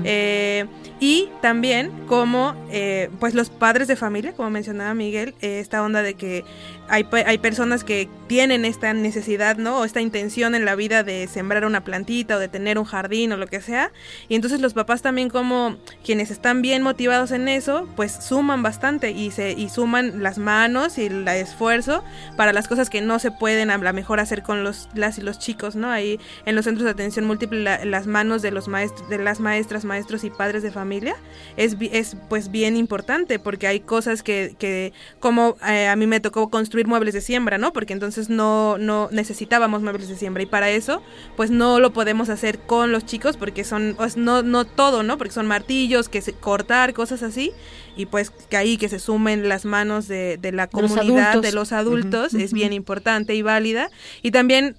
Eh, 0.05 0.67
y 0.99 1.29
también 1.43 1.91
como 2.07 2.55
eh, 2.71 3.11
pues 3.21 3.35
los 3.35 3.51
padres 3.51 3.89
de 3.89 3.97
familia, 3.97 4.33
como 4.33 4.51
mencionaba 4.51 4.95
Miguel, 4.95 5.35
eh, 5.43 5.61
esta 5.61 5.83
onda 5.83 6.03
de 6.03 6.15
que 6.15 6.45
hay, 6.89 7.07
hay 7.27 7.39
personas 7.39 7.85
que 7.85 8.09
tienen 8.27 8.65
esta 8.65 8.93
necesidad, 8.93 9.57
¿no? 9.57 9.79
O 9.81 9.85
esta 9.85 10.01
intención 10.01 10.55
en 10.55 10.65
la 10.65 10.75
vida 10.75 11.03
de 11.05 11.29
sembrar 11.29 11.65
una 11.65 11.85
plantita 11.85 12.37
o 12.37 12.39
de 12.41 12.49
tener 12.49 12.79
un 12.79 12.85
jardín 12.85 13.33
o 13.33 13.37
lo 13.37 13.47
que 13.47 13.61
sea. 13.61 13.93
Y 14.29 14.35
entonces 14.35 14.61
los 14.61 14.75
papás 14.75 15.01
también 15.03 15.29
como 15.31 15.77
quienes 16.05 16.31
están 16.31 16.61
bien 16.63 16.83
motivados 16.83 17.31
en 17.31 17.47
eso, 17.49 17.89
pues 17.97 18.13
suman 18.25 18.63
bastante 18.63 19.13
y 19.13 19.31
se 19.31 19.53
y 19.53 19.69
suman 19.69 20.23
las 20.23 20.39
manos 20.39 20.99
y 20.99 21.07
el 21.07 21.27
esfuerzo 21.29 22.03
para 22.37 22.53
las 22.53 22.67
cosas 22.69 22.91
que 22.91 23.01
no 23.01 23.19
se 23.19 23.31
pueden 23.31 23.71
a 23.71 23.79
lo 23.79 23.93
mejor 23.93 24.19
hacer 24.21 24.43
con 24.43 24.65
los 24.65 24.89
las 24.95 25.19
y 25.19 25.23
los 25.23 25.39
chicos, 25.39 25.77
¿no? 25.77 25.91
Ahí 25.91 26.19
en 26.47 26.57
los 26.57 26.65
centros 26.65 26.85
de 26.85 26.91
atención 26.91 27.25
múltiple 27.27 27.63
la- 27.63 27.85
las 27.85 28.07
manos 28.07 28.43
de 28.43 28.51
los 28.51 28.67
maestros 28.69 29.09
de 29.09 29.19
las 29.19 29.39
maestras, 29.41 29.85
maestros 29.85 30.25
y 30.25 30.31
padres 30.31 30.63
de 30.63 30.71
familia 30.73 31.15
es, 31.57 31.77
es 31.93 32.17
pues 32.29 32.51
bien 32.51 32.77
importante 32.77 33.39
porque 33.39 33.67
hay 33.69 33.81
cosas 33.81 34.23
que, 34.23 34.57
que 34.59 34.93
como 35.21 35.57
eh, 35.67 35.87
a 35.87 35.95
mí 35.97 36.07
me 36.07 36.21
tocó 36.21 36.51
construir 36.51 36.76
muebles 36.85 37.15
de 37.15 37.21
siembra, 37.21 37.59
¿no? 37.59 37.73
Porque 37.73 37.93
entonces 37.93 38.29
no, 38.29 38.77
no 38.79 39.09
necesitábamos 39.11 39.83
muebles 39.83 40.09
de 40.09 40.17
siembra. 40.17 40.43
Y 40.43 40.47
para 40.47 40.71
eso 40.71 41.03
pues 41.37 41.51
no 41.51 41.81
lo 41.81 41.93
podemos 41.93 42.29
hacer 42.29 42.59
con 42.59 42.93
los 42.93 43.07
chicos 43.07 43.37
porque 43.37 43.65
son, 43.65 43.95
pues, 43.97 44.17
no, 44.17 44.43
no 44.43 44.65
todo, 44.65 45.03
¿no? 45.03 45.19
Porque 45.19 45.33
son 45.33 45.47
martillos, 45.47 46.09
que 46.09 46.21
se, 46.21 46.33
cortar, 46.33 46.93
cosas 46.93 47.23
así. 47.23 47.53
Y 47.97 48.07
pues 48.07 48.31
que 48.31 48.57
ahí 48.57 48.77
que 48.77 48.89
se 48.89 48.99
sumen 48.99 49.49
las 49.49 49.65
manos 49.65 50.07
de, 50.07 50.37
de 50.37 50.53
la 50.53 50.69
los 50.71 50.93
comunidad, 50.93 51.41
de 51.41 51.53
los 51.53 51.73
adultos, 51.73 52.35
es 52.35 52.53
bien 52.53 52.73
importante 52.73 53.35
y 53.35 53.43
válida. 53.43 53.91
Y 54.23 54.33
también 54.33 54.77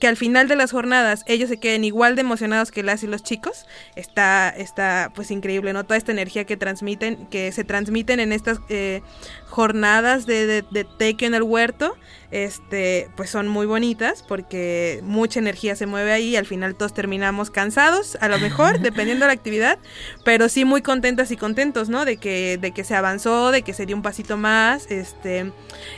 que 0.00 0.08
al 0.08 0.16
final 0.16 0.48
de 0.48 0.56
las 0.56 0.72
jornadas 0.72 1.24
ellos 1.26 1.48
se 1.48 1.58
queden 1.58 1.84
igual 1.84 2.16
de 2.16 2.22
emocionados 2.22 2.70
que 2.72 2.82
las 2.82 3.02
y 3.04 3.06
los 3.06 3.22
chicos 3.22 3.66
está 3.94 4.48
está 4.50 5.12
pues 5.14 5.30
increíble 5.30 5.72
no 5.72 5.84
toda 5.84 5.96
esta 5.96 6.10
energía 6.10 6.44
que 6.44 6.56
transmiten 6.56 7.26
que 7.26 7.52
se 7.52 7.62
transmiten 7.64 8.18
en 8.18 8.32
estas 8.32 8.58
eh, 8.68 9.02
jornadas 9.46 10.26
de, 10.26 10.46
de, 10.46 10.64
de 10.72 11.16
en 11.20 11.34
el 11.34 11.42
huerto 11.42 11.96
este 12.30 13.10
pues 13.16 13.30
son 13.30 13.48
muy 13.48 13.66
bonitas 13.66 14.24
porque 14.26 15.00
mucha 15.02 15.40
energía 15.40 15.76
se 15.76 15.86
mueve 15.86 16.12
ahí 16.12 16.30
y 16.30 16.36
al 16.36 16.46
final 16.46 16.74
todos 16.74 16.92
terminamos 16.94 17.50
cansados 17.50 18.16
a 18.20 18.28
lo 18.28 18.38
mejor 18.38 18.78
dependiendo 18.80 19.24
de 19.24 19.28
la 19.28 19.32
actividad 19.32 19.78
pero 20.24 20.48
sí 20.48 20.64
muy 20.64 20.82
contentas 20.82 21.30
y 21.30 21.36
contentos 21.36 21.88
no 21.88 22.04
de 22.04 22.16
que 22.16 22.58
de 22.58 22.72
que 22.72 22.84
se 22.84 22.94
avanzó 22.94 23.50
de 23.50 23.62
que 23.62 23.72
se 23.72 23.86
dio 23.86 23.96
un 23.96 24.02
pasito 24.02 24.36
más 24.36 24.90
este 24.90 25.52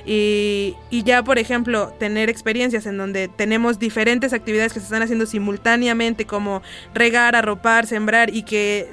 y, 0.04 0.76
y 0.90 1.02
ya, 1.02 1.22
por 1.22 1.38
ejemplo, 1.38 1.92
tener 1.98 2.30
experiencias 2.30 2.86
en 2.86 2.96
donde 2.96 3.28
tenemos 3.28 3.78
diferentes 3.78 4.32
actividades 4.32 4.72
que 4.72 4.80
se 4.80 4.86
están 4.86 5.02
haciendo 5.02 5.26
simultáneamente, 5.26 6.26
como 6.26 6.62
regar, 6.94 7.36
arropar, 7.36 7.86
sembrar, 7.86 8.34
y 8.34 8.42
que 8.42 8.88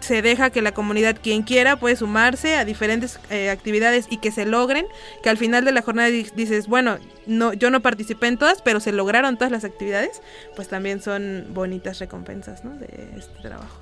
se 0.00 0.22
deja 0.22 0.50
que 0.50 0.62
la 0.62 0.72
comunidad, 0.72 1.16
quien 1.22 1.42
quiera, 1.42 1.76
puede 1.78 1.96
sumarse 1.96 2.56
a 2.56 2.64
diferentes 2.64 3.20
eh, 3.30 3.50
actividades 3.50 4.06
y 4.10 4.16
que 4.18 4.32
se 4.32 4.46
logren, 4.46 4.86
que 5.22 5.28
al 5.30 5.36
final 5.36 5.64
de 5.64 5.72
la 5.72 5.82
jornada 5.82 6.08
di- 6.08 6.26
dices, 6.34 6.66
bueno, 6.66 6.98
no, 7.26 7.52
yo 7.52 7.70
no 7.70 7.80
participé 7.80 8.26
en 8.28 8.38
todas, 8.38 8.62
pero 8.62 8.80
se 8.80 8.92
lograron 8.92 9.36
todas 9.36 9.52
las 9.52 9.64
actividades, 9.64 10.22
pues 10.56 10.68
también 10.68 11.00
son 11.00 11.46
bonitas 11.52 11.98
recompensas 11.98 12.64
¿no? 12.64 12.74
de 12.76 13.10
este 13.16 13.40
trabajo. 13.42 13.78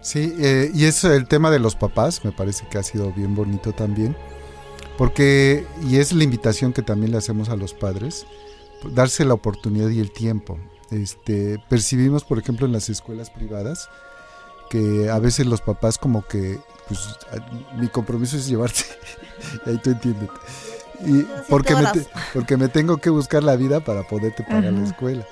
Sí, 0.00 0.34
eh, 0.38 0.70
y 0.74 0.84
es 0.84 1.04
el 1.04 1.26
tema 1.26 1.50
de 1.50 1.58
los 1.58 1.74
papás, 1.76 2.24
me 2.24 2.32
parece 2.32 2.66
que 2.68 2.78
ha 2.78 2.82
sido 2.82 3.12
bien 3.12 3.34
bonito 3.34 3.72
también, 3.72 4.16
porque, 4.96 5.66
y 5.86 5.96
es 5.96 6.12
la 6.12 6.24
invitación 6.24 6.72
que 6.72 6.82
también 6.82 7.12
le 7.12 7.18
hacemos 7.18 7.48
a 7.48 7.56
los 7.56 7.74
padres, 7.74 8.26
darse 8.92 9.24
la 9.24 9.34
oportunidad 9.34 9.88
y 9.90 10.00
el 10.00 10.12
tiempo. 10.12 10.58
Este, 10.90 11.58
percibimos, 11.68 12.24
por 12.24 12.38
ejemplo, 12.38 12.66
en 12.66 12.72
las 12.72 12.88
escuelas 12.88 13.30
privadas, 13.30 13.88
que 14.68 15.08
a 15.10 15.18
veces 15.18 15.46
los 15.46 15.60
papás 15.60 15.98
como 15.98 16.26
que, 16.26 16.58
pues, 16.88 17.00
mi 17.76 17.88
compromiso 17.88 18.36
es 18.36 18.46
llevarte, 18.46 18.82
y 19.66 19.70
ahí 19.70 19.78
tú 19.78 19.90
entiendes. 19.90 20.28
Y 21.04 21.22
porque 21.48 21.74
me, 21.74 21.86
te- 21.92 22.06
porque 22.32 22.56
me 22.56 22.68
tengo 22.68 22.96
que 22.96 23.10
buscar 23.10 23.42
la 23.44 23.56
vida 23.56 23.80
para 23.80 24.02
poderte 24.04 24.42
pagar 24.44 24.72
la 24.72 24.86
escuela. 24.86 25.26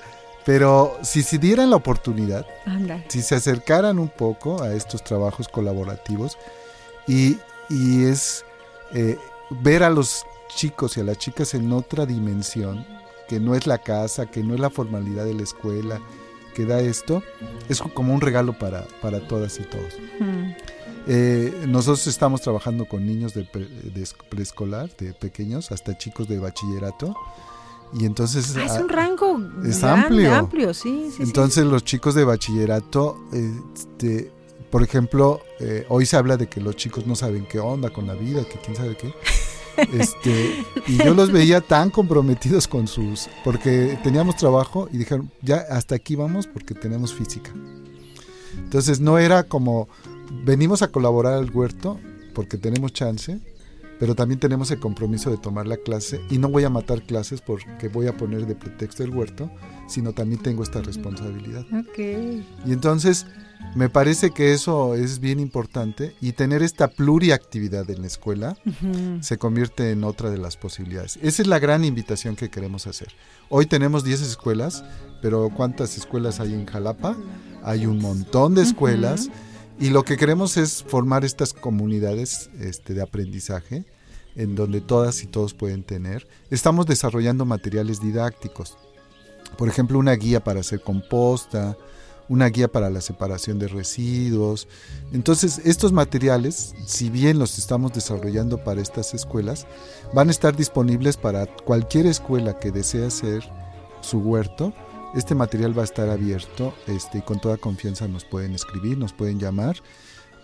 Pero 0.45 0.95
si 1.01 1.23
se 1.23 1.39
dieran 1.39 1.71
la 1.71 1.75
oportunidad, 1.77 2.45
Anda. 2.67 3.03
si 3.07 3.23
se 3.23 3.33
acercaran 3.33 3.97
un 3.97 4.09
poco 4.09 4.61
a 4.61 4.73
estos 4.75 5.03
trabajos 5.03 5.47
colaborativos 5.47 6.37
y, 7.07 7.39
y 7.67 8.03
es 8.05 8.45
eh, 8.93 9.17
ver 9.49 9.81
a 9.81 9.89
los 9.89 10.23
chicos 10.49 10.97
y 10.97 10.99
a 10.99 11.03
las 11.03 11.17
chicas 11.17 11.55
en 11.55 11.73
otra 11.73 12.05
dimensión, 12.05 12.85
que 13.27 13.39
no 13.39 13.55
es 13.55 13.65
la 13.65 13.79
casa, 13.79 14.27
que 14.27 14.43
no 14.43 14.53
es 14.53 14.59
la 14.59 14.69
formalidad 14.69 15.25
de 15.25 15.33
la 15.33 15.41
escuela, 15.41 15.99
que 16.55 16.65
da 16.65 16.79
esto, 16.79 17.21
es 17.69 17.79
como 17.81 18.13
un 18.15 18.21
regalo 18.21 18.57
para, 18.57 18.87
para 19.01 19.19
todas 19.27 19.59
y 19.59 19.63
todos. 19.63 19.93
Mm. 20.19 20.51
Eh, 21.07 21.65
nosotros 21.67 22.07
estamos 22.07 22.41
trabajando 22.41 22.85
con 22.85 23.05
niños 23.05 23.35
de, 23.35 23.43
pre- 23.43 23.67
de 23.67 24.01
esc- 24.01 24.23
preescolar, 24.29 24.89
de 24.97 25.13
pequeños, 25.13 25.71
hasta 25.71 25.95
chicos 25.95 26.27
de 26.27 26.39
bachillerato. 26.39 27.15
Y 27.93 28.05
entonces... 28.05 28.55
Ah, 28.57 28.65
es 28.65 28.71
un 28.81 28.89
rango 28.89 29.37
es 29.63 29.79
grande, 29.81 30.05
amplio. 30.07 30.33
amplio, 30.35 30.73
sí, 30.73 31.09
sí, 31.11 31.17
sí. 31.17 31.23
entonces 31.23 31.63
los 31.65 31.83
chicos 31.83 32.15
de 32.15 32.23
bachillerato, 32.23 33.19
este, 33.31 34.31
por 34.71 34.81
ejemplo, 34.81 35.41
eh, 35.59 35.85
hoy 35.89 36.07
se 36.07 36.17
habla 36.17 36.35
de 36.37 36.47
que 36.47 36.59
los 36.59 36.75
chicos 36.75 37.05
no 37.05 37.15
saben 37.15 37.45
qué 37.45 37.59
onda 37.59 37.91
con 37.91 38.07
la 38.07 38.15
vida, 38.15 38.43
que 38.43 38.57
quién 38.59 38.75
sabe 38.75 38.97
qué. 38.97 39.13
Este, 39.77 40.63
y 40.87 40.97
yo 40.97 41.13
los 41.13 41.31
veía 41.31 41.61
tan 41.61 41.89
comprometidos 41.89 42.67
con 42.67 42.87
sus, 42.87 43.27
porque 43.43 43.97
teníamos 44.03 44.35
trabajo 44.35 44.87
y 44.91 44.97
dijeron, 44.97 45.31
ya 45.41 45.57
hasta 45.69 45.95
aquí 45.95 46.15
vamos 46.15 46.47
porque 46.47 46.73
tenemos 46.73 47.13
física. 47.13 47.51
Entonces 48.57 48.99
no 48.99 49.19
era 49.19 49.43
como, 49.43 49.87
venimos 50.43 50.81
a 50.81 50.91
colaborar 50.91 51.33
al 51.33 51.49
huerto 51.49 51.99
porque 52.33 52.57
tenemos 52.57 52.93
chance, 52.93 53.39
pero 53.99 54.15
también 54.15 54.39
tenemos 54.39 54.71
el 54.71 54.79
compromiso 54.79 55.31
de 55.31 55.37
tomar 55.37 55.67
la 55.67 55.77
clase 55.77 56.21
y 56.29 56.37
no 56.37 56.49
voy 56.49 56.63
a 56.63 56.69
matar 56.69 57.03
clases 57.03 57.41
porque 57.41 57.87
voy 57.87 58.07
a 58.07 58.17
poner 58.17 58.45
de 58.45 58.55
pretexto 58.55 59.03
el 59.03 59.11
huerto, 59.11 59.49
sino 59.87 60.13
también 60.13 60.41
tengo 60.41 60.63
esta 60.63 60.81
responsabilidad. 60.81 61.65
Ok. 61.79 61.97
Y 62.65 62.73
entonces 62.73 63.25
me 63.73 63.89
parece 63.89 64.31
que 64.31 64.53
eso 64.53 64.95
es 64.95 65.19
bien 65.19 65.39
importante 65.39 66.15
y 66.21 66.33
tener 66.33 66.63
esta 66.63 66.87
pluriactividad 66.87 67.89
en 67.89 68.01
la 68.01 68.07
escuela 68.07 68.57
se 69.21 69.37
convierte 69.37 69.91
en 69.91 70.03
otra 70.03 70.29
de 70.29 70.37
las 70.37 70.57
posibilidades. 70.57 71.17
Esa 71.21 71.41
es 71.41 71.47
la 71.47 71.59
gran 71.59 71.83
invitación 71.83 72.35
que 72.35 72.49
queremos 72.49 72.87
hacer. 72.87 73.09
Hoy 73.49 73.65
tenemos 73.65 74.03
10 74.03 74.21
escuelas, 74.21 74.83
pero 75.21 75.49
¿cuántas 75.49 75.97
escuelas 75.97 76.39
hay 76.39 76.53
en 76.53 76.65
Jalapa? 76.65 77.17
Hay 77.63 77.85
un 77.85 77.99
montón 77.99 78.55
de 78.55 78.61
escuelas 78.61 79.29
y 79.79 79.89
lo 79.89 80.03
que 80.03 80.17
queremos 80.17 80.55
es 80.57 80.83
formar 80.83 81.25
estas 81.25 81.53
comunidades 81.53 82.49
este, 82.59 82.93
de 82.93 83.01
aprendizaje 83.01 83.85
en 84.35 84.55
donde 84.55 84.81
todas 84.81 85.23
y 85.23 85.27
todos 85.27 85.53
pueden 85.53 85.83
tener. 85.83 86.27
Estamos 86.49 86.85
desarrollando 86.85 87.45
materiales 87.45 88.01
didácticos. 88.01 88.77
Por 89.57 89.69
ejemplo, 89.69 89.97
una 89.97 90.13
guía 90.13 90.43
para 90.43 90.59
hacer 90.59 90.81
composta, 90.81 91.77
una 92.29 92.47
guía 92.47 92.67
para 92.67 92.89
la 92.89 93.01
separación 93.01 93.59
de 93.59 93.67
residuos. 93.67 94.67
Entonces, 95.13 95.61
estos 95.63 95.91
materiales, 95.91 96.73
si 96.85 97.09
bien 97.09 97.39
los 97.39 97.57
estamos 97.57 97.93
desarrollando 97.93 98.63
para 98.63 98.81
estas 98.81 99.13
escuelas, 99.13 99.67
van 100.13 100.29
a 100.29 100.31
estar 100.31 100.55
disponibles 100.55 101.17
para 101.17 101.45
cualquier 101.45 102.05
escuela 102.07 102.59
que 102.59 102.71
desee 102.71 103.05
hacer 103.05 103.43
su 104.01 104.19
huerto. 104.19 104.73
Este 105.15 105.35
material 105.35 105.77
va 105.77 105.83
a 105.83 105.85
estar 105.85 106.09
abierto 106.09 106.73
este, 106.87 107.19
y 107.19 107.21
con 107.21 107.39
toda 107.39 107.57
confianza 107.57 108.07
nos 108.07 108.25
pueden 108.25 108.53
escribir, 108.53 108.97
nos 108.97 109.13
pueden 109.13 109.39
llamar 109.39 109.77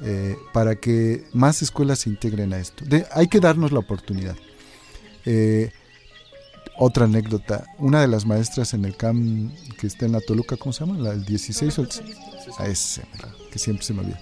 eh, 0.04 0.38
para 0.54 0.76
que 0.76 1.26
más 1.34 1.62
escuelas 1.62 2.00
se 2.00 2.10
integren 2.10 2.54
a 2.54 2.60
esto. 2.60 2.86
Hay 3.12 3.28
que 3.28 3.39
darnos 3.39 3.72
la 3.72 3.80
oportunidad. 3.80 4.36
Eh, 5.26 5.72
otra 6.77 7.05
anécdota, 7.05 7.65
una 7.77 8.01
de 8.01 8.07
las 8.07 8.25
maestras 8.25 8.73
en 8.73 8.86
el 8.86 8.95
CAM 8.97 9.51
que 9.79 9.88
está 9.88 10.05
en 10.05 10.13
la 10.13 10.21
Toluca, 10.21 10.57
¿cómo 10.57 10.73
se 10.73 10.86
llama? 10.86 10.97
La 10.99 11.12
del 11.12 11.25
16 11.25 11.77
o 11.79 11.81
el- 11.84 11.89
a 12.57 12.65
ese, 12.67 13.03
que 13.51 13.60
siempre 13.60 13.86
se 13.86 13.93
me 13.93 14.01
olvida. 14.01 14.19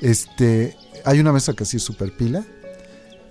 Este, 0.00 0.76
hay 1.04 1.18
una 1.20 1.32
maestra 1.32 1.54
que 1.54 1.64
así 1.64 1.76
es 1.78 1.82
super 1.82 2.16
pila 2.16 2.44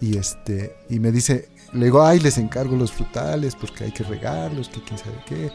y 0.02 0.18
este 0.18 0.76
y 0.90 1.00
me 1.00 1.12
dice, 1.12 1.50
le 1.74 1.86
digo, 1.86 2.04
"Ay, 2.06 2.20
les 2.20 2.38
encargo 2.38 2.76
los 2.76 2.92
frutales 2.92 3.56
porque 3.56 3.86
hay 3.86 3.92
que 3.92 4.04
regarlos, 4.04 4.70
que 4.70 4.82
quién 4.82 4.98
sabe 4.98 5.18
qué." 5.26 5.52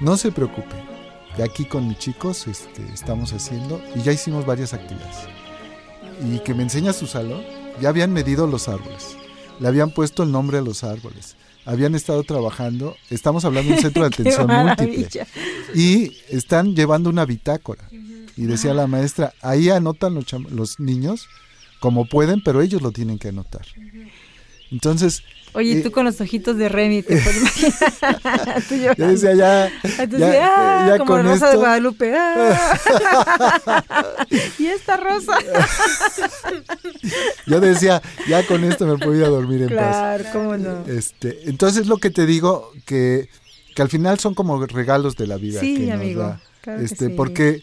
No 0.00 0.16
se 0.16 0.30
preocupe. 0.32 0.76
De 1.36 1.42
aquí 1.42 1.64
con 1.64 1.88
mis 1.88 1.98
chicos 1.98 2.46
este, 2.46 2.84
estamos 2.92 3.32
haciendo 3.32 3.80
y 3.94 4.02
ya 4.02 4.12
hicimos 4.12 4.44
varias 4.44 4.74
actividades. 4.74 5.16
Y 6.30 6.38
que 6.40 6.54
me 6.54 6.62
enseña 6.62 6.92
su 6.92 7.06
salón, 7.06 7.42
ya 7.80 7.88
habían 7.88 8.12
medido 8.12 8.46
los 8.46 8.68
árboles, 8.68 9.16
le 9.58 9.66
habían 9.68 9.90
puesto 9.90 10.22
el 10.22 10.30
nombre 10.30 10.58
a 10.58 10.62
los 10.62 10.84
árboles, 10.84 11.36
habían 11.64 11.94
estado 11.94 12.22
trabajando, 12.24 12.96
estamos 13.10 13.44
hablando 13.44 13.70
de 13.70 13.76
un 13.76 13.82
centro 13.82 14.02
de 14.02 14.08
atención 14.14 14.46
múltiple 14.46 15.26
y 15.74 16.12
están 16.28 16.74
llevando 16.74 17.10
una 17.10 17.24
bitácora. 17.24 17.88
Y 18.36 18.44
decía 18.44 18.72
la 18.72 18.86
maestra, 18.86 19.34
ahí 19.42 19.68
anotan 19.68 20.14
los, 20.14 20.32
los 20.50 20.80
niños 20.80 21.28
como 21.80 22.06
pueden, 22.06 22.42
pero 22.42 22.62
ellos 22.62 22.80
lo 22.80 22.92
tienen 22.92 23.18
que 23.18 23.28
anotar. 23.28 23.66
Entonces, 24.70 25.22
Oye, 25.54 25.78
Eh, 25.78 25.82
tú 25.82 25.90
con 25.90 26.04
los 26.06 26.20
ojitos 26.20 26.56
de 26.56 26.68
Remy, 26.68 27.02
te 27.02 27.16
puedes 27.16 27.36
imaginar. 27.36 28.62
Tú 28.68 28.74
yo 28.74 28.94
decía, 28.94 29.34
ya, 29.34 29.66
Entonces, 29.82 30.32
ya, 30.32 30.54
ah, 30.56 30.86
ya 30.88 30.98
como 30.98 31.12
con 31.12 31.24
Rosa 31.26 31.50
de 31.50 31.56
Guadalupe. 31.56 32.14
ah. 32.16 33.84
y 34.58 34.66
esta 34.66 34.96
rosa. 34.96 35.36
yo 37.46 37.60
decía, 37.60 38.00
ya 38.28 38.46
con 38.46 38.64
esto 38.64 38.86
me 38.86 38.96
puedo 38.96 39.14
ir 39.14 39.24
a 39.24 39.28
dormir 39.28 39.62
en 39.62 39.68
paz. 39.68 40.22
Claro, 40.22 40.24
cómo 40.32 40.56
no. 40.56 40.86
Este, 40.86 41.48
entonces 41.50 41.86
lo 41.86 41.98
que 41.98 42.10
te 42.10 42.24
digo, 42.26 42.70
que, 42.86 43.28
que 43.74 43.82
al 43.82 43.88
final 43.88 44.18
son 44.18 44.34
como 44.34 44.64
regalos 44.66 45.16
de 45.16 45.26
la 45.26 45.36
vida. 45.36 45.60
Sí, 45.60 45.76
que 45.76 45.86
nos 45.86 45.94
amigo, 45.96 46.22
da. 46.22 46.40
claro 46.62 46.78
que 46.78 46.84
este, 46.86 47.08
sí. 47.08 47.12
Porque 47.14 47.62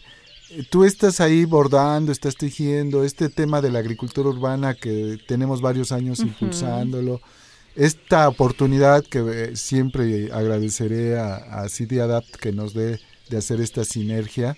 tú 0.70 0.84
estás 0.84 1.20
ahí 1.20 1.44
bordando, 1.44 2.12
estás 2.12 2.36
tejiendo, 2.36 3.04
este 3.04 3.28
tema 3.28 3.60
de 3.60 3.70
la 3.70 3.80
agricultura 3.80 4.28
urbana 4.28 4.74
que 4.74 5.18
tenemos 5.26 5.60
varios 5.60 5.92
años 5.92 6.20
impulsándolo, 6.20 7.20
esta 7.76 8.28
oportunidad 8.28 9.04
que 9.04 9.18
eh, 9.52 9.56
siempre 9.56 10.30
agradeceré 10.32 11.18
a, 11.18 11.36
a 11.62 11.68
City 11.68 11.98
Adapt 12.00 12.36
que 12.36 12.52
nos 12.52 12.74
dé 12.74 13.00
de 13.28 13.36
hacer 13.36 13.60
esta 13.60 13.84
sinergia, 13.84 14.56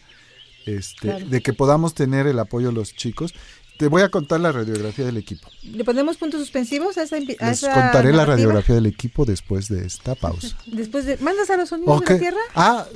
este, 0.67 1.09
Claro. 1.09 1.27
de 1.27 1.41
que 1.43 1.53
podamos 1.53 1.95
tener 1.95 2.27
el 2.27 2.39
apoyo 2.39 2.69
de 2.69 2.75
los 2.75 2.95
chicos. 2.95 3.35
Te 3.79 3.89
voy 3.89 4.03
a 4.03 4.11
contar 4.11 4.39
la 4.41 4.53
radiografía 4.53 5.05
del 5.05 5.17
equipo. 5.17 5.49
¿Le 5.63 5.83
ponemos 5.85 6.17
puntos 6.17 6.41
suspensivos 6.41 6.99
a 6.99 7.03
esa, 7.03 7.17
a 7.17 7.21
Les 7.21 7.37
esa 7.41 7.73
contaré 7.73 8.13
la 8.13 8.25
radiografía 8.25 8.77
del 8.77 8.87
equipo 8.87 9.25
después 9.25 9.69
de 9.69 9.85
esta 9.87 10.15
pausa. 10.15 10.57
Después 10.67 11.05
de. 11.05 11.17
¿Mandas 11.19 11.51
a 11.51 11.57
los 11.57 11.69
sonidos 11.71 12.01
de 12.01 12.07
la 12.15 12.19
tierra? 12.19 12.41
Ah, 12.55 12.87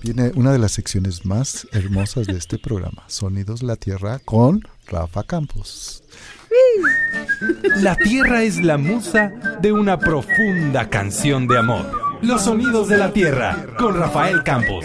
viene 0.00 0.30
una 0.34 0.52
de 0.52 0.58
las 0.58 0.72
secciones 0.72 1.26
más 1.26 1.66
hermosas 1.72 2.26
de 2.26 2.38
este 2.38 2.58
programa, 2.58 3.04
Sonidos 3.08 3.60
de 3.60 3.66
la 3.66 3.76
Tierra 3.76 4.18
con 4.20 4.62
Rafa 4.86 5.24
Campos. 5.24 6.02
La 7.76 7.96
tierra 7.96 8.42
es 8.42 8.62
la 8.62 8.78
musa 8.78 9.32
de 9.60 9.72
una 9.72 9.98
profunda 9.98 10.88
canción 10.88 11.46
de 11.46 11.58
amor. 11.58 12.18
Los 12.22 12.44
sonidos 12.44 12.88
de 12.88 12.98
la 12.98 13.12
tierra 13.12 13.66
con 13.78 13.96
Rafael 13.96 14.42
Campos. 14.42 14.84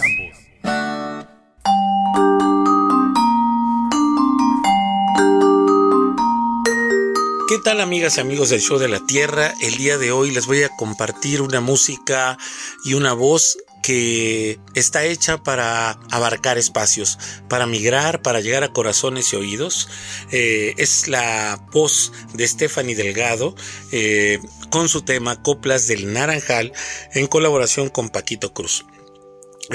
¿Qué 7.49 7.59
tal 7.63 7.81
amigas 7.81 8.17
y 8.17 8.21
amigos 8.21 8.49
del 8.49 8.61
show 8.61 8.79
de 8.79 8.87
la 8.87 8.99
Tierra? 9.05 9.53
El 9.61 9.77
día 9.77 9.97
de 9.97 10.11
hoy 10.11 10.31
les 10.31 10.47
voy 10.47 10.63
a 10.63 10.69
compartir 10.69 11.41
una 11.41 11.61
música 11.61 12.37
y 12.83 12.95
una 12.95 13.13
voz 13.13 13.57
que 13.83 14.59
está 14.73 15.03
hecha 15.03 15.43
para 15.43 15.99
abarcar 16.09 16.57
espacios, 16.57 17.19
para 17.49 17.67
migrar, 17.67 18.23
para 18.23 18.39
llegar 18.39 18.63
a 18.63 18.69
corazones 18.69 19.31
y 19.33 19.35
oídos. 19.35 19.89
Eh, 20.31 20.73
es 20.77 21.07
la 21.07 21.61
voz 21.71 22.13
de 22.33 22.47
Stephanie 22.47 22.95
Delgado 22.95 23.55
eh, 23.91 24.39
con 24.71 24.89
su 24.89 25.01
tema 25.01 25.43
Coplas 25.43 25.87
del 25.87 26.13
Naranjal 26.13 26.71
en 27.13 27.27
colaboración 27.27 27.89
con 27.89 28.09
Paquito 28.09 28.53
Cruz. 28.53 28.85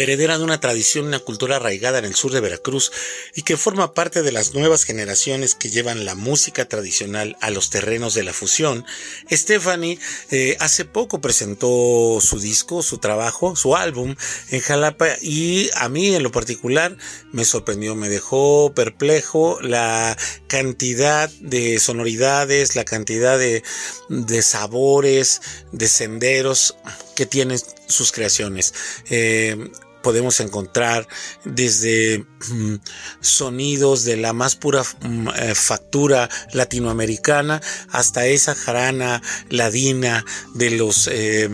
Heredera 0.01 0.39
de 0.39 0.45
una 0.45 0.61
tradición 0.61 1.05
y 1.05 1.09
una 1.09 1.19
cultura 1.19 1.57
arraigada 1.57 1.99
en 1.99 2.05
el 2.05 2.15
sur 2.15 2.33
de 2.33 2.41
Veracruz 2.41 2.93
y 3.35 3.43
que 3.43 3.57
forma 3.57 3.95
parte 3.95 4.23
de 4.23 4.33
las 4.33 4.55
nuevas 4.55 4.85
generaciones 4.85 5.55
que 5.55 5.71
llevan 5.71 6.05
la 6.05 6.15
música 6.15 6.69
tradicional 6.69 7.37
a 7.41 7.51
los 7.51 7.71
terrenos 7.71 8.15
de 8.15 8.25
la 8.25 8.33
fusión, 8.33 8.85
Stephanie 9.31 9.99
eh, 10.31 10.57
hace 10.61 10.85
poco 10.85 11.21
presentó 11.21 12.19
su 12.21 12.39
disco, 12.41 12.83
su 12.83 12.99
trabajo, 12.99 13.57
su 13.57 13.77
álbum 13.77 14.15
en 14.51 14.61
Jalapa 14.61 15.09
y 15.21 15.71
a 15.75 15.89
mí 15.89 16.15
en 16.15 16.23
lo 16.23 16.33
particular 16.33 16.97
me 17.33 17.45
sorprendió, 17.45 17.95
me 17.95 18.09
dejó 18.09 18.73
perplejo 18.75 19.61
la 19.61 20.17
cantidad 20.47 21.31
de 21.41 21.79
sonoridades, 21.79 22.77
la 22.77 22.85
cantidad 22.85 23.39
de, 23.39 23.63
de 24.09 24.43
sabores, 24.43 25.41
de 25.73 25.89
senderos 25.89 26.77
que 27.15 27.27
tienen 27.27 27.59
sus 27.87 28.13
creaciones. 28.13 28.75
Eh, 29.11 29.71
podemos 30.03 30.41
encontrar 30.41 31.07
desde 31.45 32.27
mm, 32.51 32.75
sonidos 33.21 34.05
de 34.05 34.17
la 34.17 34.33
más 34.33 34.57
pura 34.57 34.83
mm, 35.01 35.29
eh, 35.29 35.55
factura 35.55 36.29
latinoamericana 36.53 37.61
hasta 37.91 38.27
esa 38.27 38.55
jarana 38.55 39.23
ladina 39.49 40.25
de 40.55 40.71
los 40.71 41.09
eh, 41.13 41.49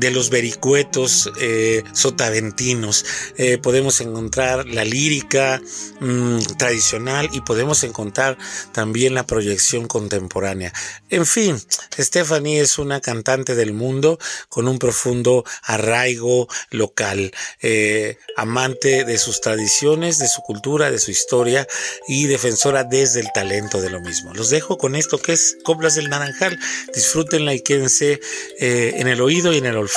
de 0.00 0.10
los 0.10 0.30
vericuetos 0.30 1.30
eh, 1.38 1.84
sotaventinos. 1.92 3.04
Eh, 3.36 3.58
podemos 3.58 4.00
encontrar 4.00 4.66
la 4.66 4.82
lírica 4.82 5.60
mm, 6.00 6.38
tradicional 6.56 7.28
y 7.32 7.42
podemos 7.42 7.84
encontrar 7.84 8.38
también 8.72 9.14
la 9.14 9.26
proyección 9.26 9.86
contemporánea. 9.86 10.72
En 11.10 11.26
fin, 11.26 11.60
Stephanie 11.98 12.60
es 12.60 12.78
una 12.78 13.00
cantante 13.00 13.54
del 13.54 13.74
mundo 13.74 14.18
con 14.48 14.68
un 14.68 14.78
profundo 14.78 15.44
arraigo 15.64 16.48
local, 16.70 17.32
eh, 17.60 18.16
amante 18.36 19.04
de 19.04 19.18
sus 19.18 19.42
tradiciones, 19.42 20.18
de 20.18 20.28
su 20.28 20.40
cultura, 20.40 20.90
de 20.90 20.98
su 20.98 21.10
historia 21.10 21.66
y 22.08 22.26
defensora 22.26 22.84
desde 22.84 23.20
el 23.20 23.28
talento 23.34 23.82
de 23.82 23.90
lo 23.90 24.00
mismo. 24.00 24.32
Los 24.32 24.48
dejo 24.48 24.78
con 24.78 24.96
esto 24.96 25.18
que 25.18 25.34
es 25.34 25.58
Coplas 25.62 25.94
del 25.94 26.08
Naranjal. 26.08 26.58
Disfrútenla 26.94 27.52
y 27.52 27.60
quédense 27.60 28.18
en 28.58 29.08
el 29.08 29.20
oído 29.20 29.52
y 29.52 29.58
en 29.58 29.66
el 29.66 29.76
olfato, 29.76 29.89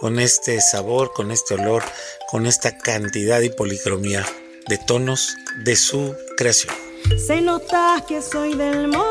con 0.00 0.18
este 0.18 0.60
sabor, 0.60 1.12
con 1.12 1.30
este 1.30 1.54
olor, 1.54 1.82
con 2.30 2.46
esta 2.46 2.76
cantidad 2.78 3.40
y 3.40 3.50
policromía 3.50 4.26
de 4.68 4.78
tonos 4.78 5.36
de 5.64 5.76
su 5.76 6.16
creación. 6.36 6.74
Se 7.24 7.40
nota 7.40 8.04
que 8.08 8.22
soy 8.22 8.54
del 8.54 8.88
monte, 8.88 9.08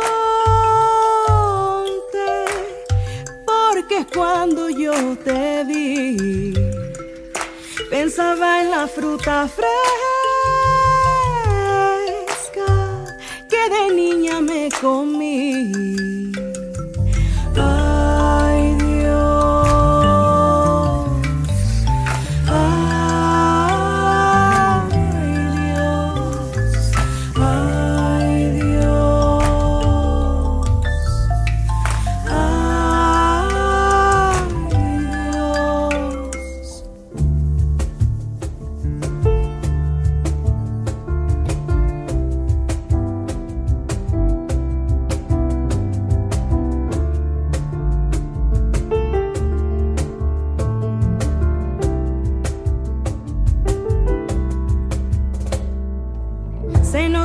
porque 3.46 4.06
cuando 4.14 4.70
yo 4.70 4.94
te 5.24 5.64
vi, 5.66 6.54
pensaba 7.90 8.62
en 8.62 8.72
la 8.72 8.88
fruta 8.88 9.48
fresca 9.48 9.68
que 13.50 13.70
de 13.70 13.94
niña 13.94 14.42
me 14.42 14.70
comí. 14.82 16.32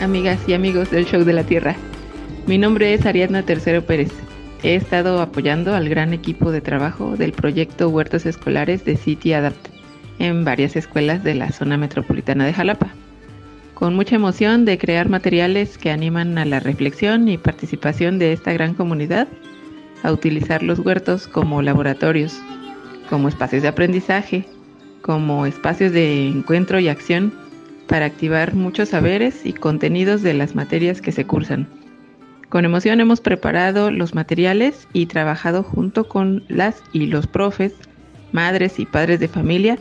Amigas 0.00 0.38
y 0.46 0.54
amigos 0.54 0.90
del 0.92 1.06
Show 1.06 1.24
de 1.24 1.32
la 1.32 1.42
Tierra. 1.42 1.74
Mi 2.46 2.56
nombre 2.56 2.94
es 2.94 3.04
Ariadna 3.04 3.42
Tercero 3.42 3.84
Pérez. 3.84 4.12
He 4.62 4.76
estado 4.76 5.20
apoyando 5.20 5.74
al 5.74 5.88
gran 5.88 6.12
equipo 6.12 6.52
de 6.52 6.60
trabajo 6.60 7.16
del 7.16 7.32
proyecto 7.32 7.88
Huertos 7.88 8.26
Escolares 8.26 8.84
de 8.84 8.96
City 8.96 9.32
Adapt 9.32 9.68
en 10.20 10.44
varias 10.44 10.76
escuelas 10.76 11.24
de 11.24 11.34
la 11.34 11.50
zona 11.50 11.76
metropolitana 11.76 12.46
de 12.46 12.52
Jalapa. 12.52 12.94
Con 13.74 13.96
mucha 13.96 14.14
emoción 14.14 14.64
de 14.64 14.78
crear 14.78 15.08
materiales 15.08 15.78
que 15.78 15.90
animan 15.90 16.38
a 16.38 16.44
la 16.44 16.60
reflexión 16.60 17.28
y 17.28 17.36
participación 17.36 18.20
de 18.20 18.32
esta 18.32 18.52
gran 18.52 18.74
comunidad, 18.74 19.26
a 20.04 20.12
utilizar 20.12 20.62
los 20.62 20.78
huertos 20.78 21.26
como 21.26 21.60
laboratorios, 21.60 22.40
como 23.08 23.28
espacios 23.28 23.62
de 23.62 23.68
aprendizaje, 23.68 24.46
como 25.02 25.44
espacios 25.44 25.92
de 25.92 26.28
encuentro 26.28 26.78
y 26.78 26.88
acción 26.88 27.32
para 27.90 28.06
activar 28.06 28.54
muchos 28.54 28.90
saberes 28.90 29.44
y 29.44 29.52
contenidos 29.52 30.22
de 30.22 30.32
las 30.32 30.54
materias 30.54 31.00
que 31.00 31.10
se 31.10 31.26
cursan. 31.26 31.66
Con 32.48 32.64
emoción 32.64 33.00
hemos 33.00 33.20
preparado 33.20 33.90
los 33.90 34.14
materiales 34.14 34.86
y 34.92 35.06
trabajado 35.06 35.64
junto 35.64 36.06
con 36.06 36.44
las 36.46 36.84
y 36.92 37.06
los 37.06 37.26
profes, 37.26 37.74
madres 38.30 38.78
y 38.78 38.86
padres 38.86 39.18
de 39.18 39.26
familia 39.26 39.76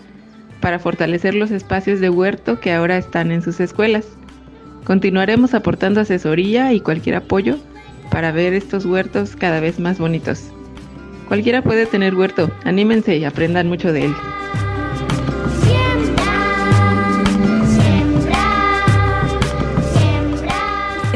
para 0.59 0.79
fortalecer 0.79 1.35
los 1.35 1.51
espacios 1.51 1.99
de 1.99 2.09
huerto 2.09 2.59
que 2.59 2.73
ahora 2.73 2.97
están 2.97 3.31
en 3.31 3.43
sus 3.43 3.59
escuelas. 3.59 4.07
Continuaremos 4.85 5.53
aportando 5.53 6.01
asesoría 6.01 6.73
y 6.73 6.79
cualquier 6.79 7.17
apoyo 7.17 7.59
para 8.09 8.31
ver 8.31 8.53
estos 8.53 8.87
huertos 8.87 9.35
cada 9.35 9.59
vez 9.59 9.79
más 9.79 9.99
bonitos. 9.99 10.49
Cualquiera 11.27 11.61
puede 11.61 11.85
tener 11.85 12.15
huerto, 12.15 12.49
anímense 12.63 13.17
y 13.17 13.23
aprendan 13.23 13.67
mucho 13.67 13.93
de 13.93 14.05
él. 14.05 14.15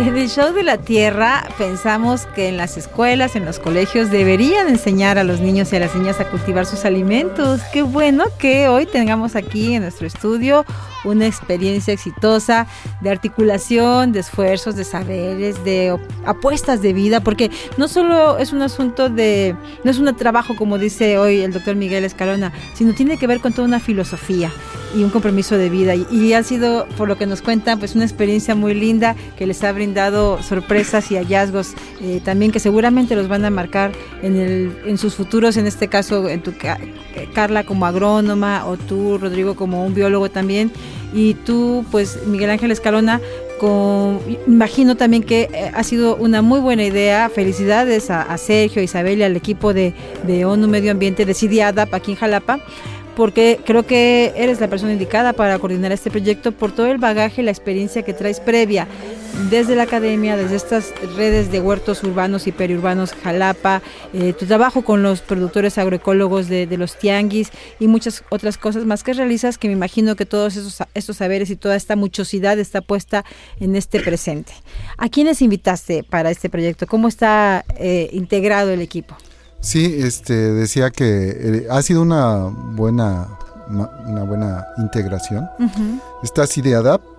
in 0.08 0.13
el 0.24 0.30
show 0.30 0.54
de 0.54 0.64
la 0.64 0.78
Tierra 0.78 1.44
pensamos 1.58 2.28
que 2.28 2.48
en 2.48 2.56
las 2.56 2.78
escuelas, 2.78 3.36
en 3.36 3.44
los 3.44 3.60
colegios 3.60 4.10
deberían 4.10 4.70
enseñar 4.70 5.18
a 5.18 5.26
los 5.26 5.42
niños 5.42 5.74
y 5.74 5.76
a 5.76 5.80
las 5.82 5.94
niñas 5.96 6.22
a 6.22 6.30
cultivar 6.30 6.66
sus 6.66 6.86
alimentos. 6.86 7.60
Qué 7.74 7.82
bueno 7.82 8.24
que 8.40 8.70
hoy 8.70 8.86
tengamos 8.86 9.36
aquí 9.36 9.74
en 9.74 9.82
nuestro 9.82 10.08
estudio 10.08 10.66
una 11.04 11.26
experiencia 11.26 11.94
exitosa 11.94 12.68
de 13.02 13.10
articulación, 13.10 14.14
de 14.14 14.22
esfuerzos, 14.22 14.78
de 14.78 14.86
saberes, 14.86 15.62
de 15.66 15.98
apuestas 16.26 16.82
de 16.82 16.94
vida, 16.94 17.20
porque 17.20 17.52
no 17.76 17.90
solo 17.90 18.38
es 18.38 18.54
un 18.54 18.62
asunto 18.62 19.10
de, 19.10 19.58
no 19.84 19.92
es 19.92 20.00
un 20.00 20.16
trabajo 20.16 20.56
como 20.56 20.78
dice 20.78 21.18
hoy 21.18 21.42
el 21.42 21.52
doctor 21.52 21.76
Miguel 21.76 22.06
Escalona, 22.06 22.54
sino 22.76 22.94
tiene 22.94 23.18
que 23.18 23.28
ver 23.28 23.42
con 23.42 23.52
toda 23.52 23.68
una 23.68 23.82
filosofía 23.82 24.52
y 24.96 25.04
un 25.04 25.10
compromiso 25.10 25.58
de 25.58 25.70
vida. 25.70 25.96
Y, 25.96 26.34
ha 26.34 26.44
sido, 26.44 26.88
por 26.98 27.08
lo 27.08 27.18
que 27.18 27.26
nos 27.26 27.42
cuentan, 27.42 27.80
pues 27.80 27.96
una 27.96 28.06
experiencia 28.06 28.56
muy 28.56 28.74
linda 28.74 29.16
que 29.38 29.46
les 29.46 29.64
ha 29.64 29.72
brindado 29.72 30.13
sorpresas 30.42 31.12
y 31.12 31.16
hallazgos 31.16 31.74
eh, 32.02 32.22
también 32.24 32.52
que 32.52 32.60
seguramente 32.60 33.16
los 33.16 33.28
van 33.28 33.46
a 33.46 33.50
marcar 33.50 33.92
en, 34.22 34.36
el, 34.36 34.78
en 34.86 34.98
sus 34.98 35.16
futuros, 35.16 35.58
en 35.58 35.68
este 35.68 35.88
caso 35.88 36.30
en 36.30 36.42
tu 36.42 36.52
eh, 36.52 37.30
Carla 37.34 37.64
como 37.64 37.86
agrónoma 37.86 38.66
o 38.68 38.78
tú 38.78 39.18
Rodrigo 39.18 39.56
como 39.56 39.86
un 39.86 39.94
biólogo 39.94 40.30
también 40.30 40.72
y 41.14 41.34
tú 41.34 41.86
pues 41.92 42.20
Miguel 42.26 42.50
Ángel 42.50 42.72
Escalona 42.72 43.22
con, 43.60 44.20
imagino 44.48 44.96
también 44.96 45.24
que 45.24 45.50
eh, 45.54 45.72
ha 45.74 45.84
sido 45.84 46.16
una 46.16 46.42
muy 46.42 46.60
buena 46.60 46.84
idea. 46.84 47.30
Felicidades 47.30 48.10
a, 48.10 48.38
Sergio, 48.38 48.82
a 48.82 48.84
Isabel 48.84 49.20
y 49.20 49.24
al 49.24 49.36
equipo 49.36 49.74
de, 49.74 49.94
de 50.26 50.46
ONU 50.46 50.68
Medio 50.68 50.92
Ambiente 50.92 51.26
de 51.26 51.34
CIDIADAP 51.34 51.94
aquí 51.94 52.12
en 52.12 52.18
Jalapa 52.18 52.60
porque 53.16 53.60
creo 53.64 53.86
que 53.86 54.34
eres 54.36 54.60
la 54.60 54.68
persona 54.68 54.94
indicada 54.94 55.34
para 55.34 55.60
coordinar 55.60 55.92
este 55.92 56.10
proyecto 56.10 56.52
por 56.52 56.72
todo 56.72 56.88
el 56.88 56.98
bagaje 56.98 57.42
y 57.42 57.46
la 57.46 57.52
experiencia 57.52 58.02
que 58.02 58.14
traes 58.14 58.40
previa 58.40 58.88
desde 59.50 59.76
la 59.76 59.84
academia, 59.84 60.38
desde 60.38 60.56
estas 60.56 60.94
redes 61.16 61.52
de 61.52 61.60
huertos 61.60 62.04
urbanos 62.04 62.48
y 62.48 62.52
periurbanos 62.52 63.14
Jalapa, 63.14 63.82
eh, 64.14 64.34
tu 64.34 64.46
trabajo 64.46 64.84
con 64.84 65.04
los 65.04 65.22
productores 65.22 65.78
agroecólogos 65.78 66.48
de, 66.48 66.68
los 66.78 66.98
tianguis 66.98 67.50
y 67.80 67.88
muchas 67.88 68.24
otras 68.30 68.58
cosas 68.58 68.86
más 68.86 69.04
que 69.04 69.14
realizas 69.14 69.58
que 69.58 69.68
me 69.68 69.74
imagino 69.74 70.16
que 70.16 70.26
todos 70.26 70.56
esos, 70.56 70.80
estos 70.94 71.18
saberes 71.18 71.50
y 71.50 71.56
toda 71.56 71.76
esta 71.76 71.96
muchosidad 71.96 72.58
está 72.60 72.82
puesta 72.82 73.26
en 73.60 73.76
este 73.76 74.00
presente. 74.00 74.54
¿A 74.98 75.10
quiénes 75.10 75.42
invitaste 75.42 76.04
para 76.04 76.32
este 76.32 76.50
proyecto? 76.50 76.88
¿Cómo 76.88 77.08
está 77.08 77.66
eh, 77.78 78.10
integrado 78.14 78.72
el 78.72 78.82
equipo? 78.82 79.16
Sí, 79.60 79.98
este, 80.00 80.34
decía 80.34 80.90
que 80.90 81.06
eh, 81.06 81.68
ha 81.70 81.82
sido 81.82 82.02
una 82.02 82.38
buena, 82.48 83.28
una 83.70 84.24
buena 84.24 84.66
integración. 84.78 85.48
Está 86.22 86.46
CIDEADAP, 86.46 87.13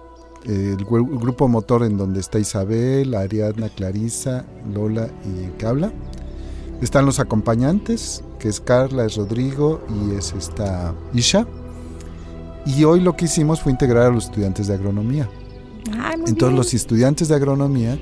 el, 0.44 0.84
grupo 0.84 1.48
motor 1.48 1.84
en 1.84 1.96
donde 1.96 2.20
está 2.20 2.38
Isabel, 2.38 3.14
Ariadna, 3.14 3.68
Clarisa, 3.68 4.44
Lola 4.72 5.08
y 5.24 5.48
Cabla. 5.58 5.92
Están 6.80 7.06
los 7.06 7.20
acompañantes, 7.20 8.22
que 8.38 8.48
es 8.48 8.60
Carla, 8.60 9.06
es 9.06 9.16
Rodrigo 9.16 9.84
y 9.88 10.16
es 10.16 10.32
esta 10.32 10.94
Isha. 11.14 11.46
Y 12.66 12.84
hoy 12.84 13.00
lo 13.00 13.16
que 13.16 13.26
hicimos 13.26 13.60
fue 13.60 13.72
integrar 13.72 14.06
a 14.06 14.10
los 14.10 14.24
estudiantes 14.24 14.66
de 14.66 14.74
agronomía. 14.74 15.28
Entonces 16.26 16.56
los 16.56 16.74
estudiantes 16.74 17.28
de 17.28 17.34
agronomía 17.34 17.98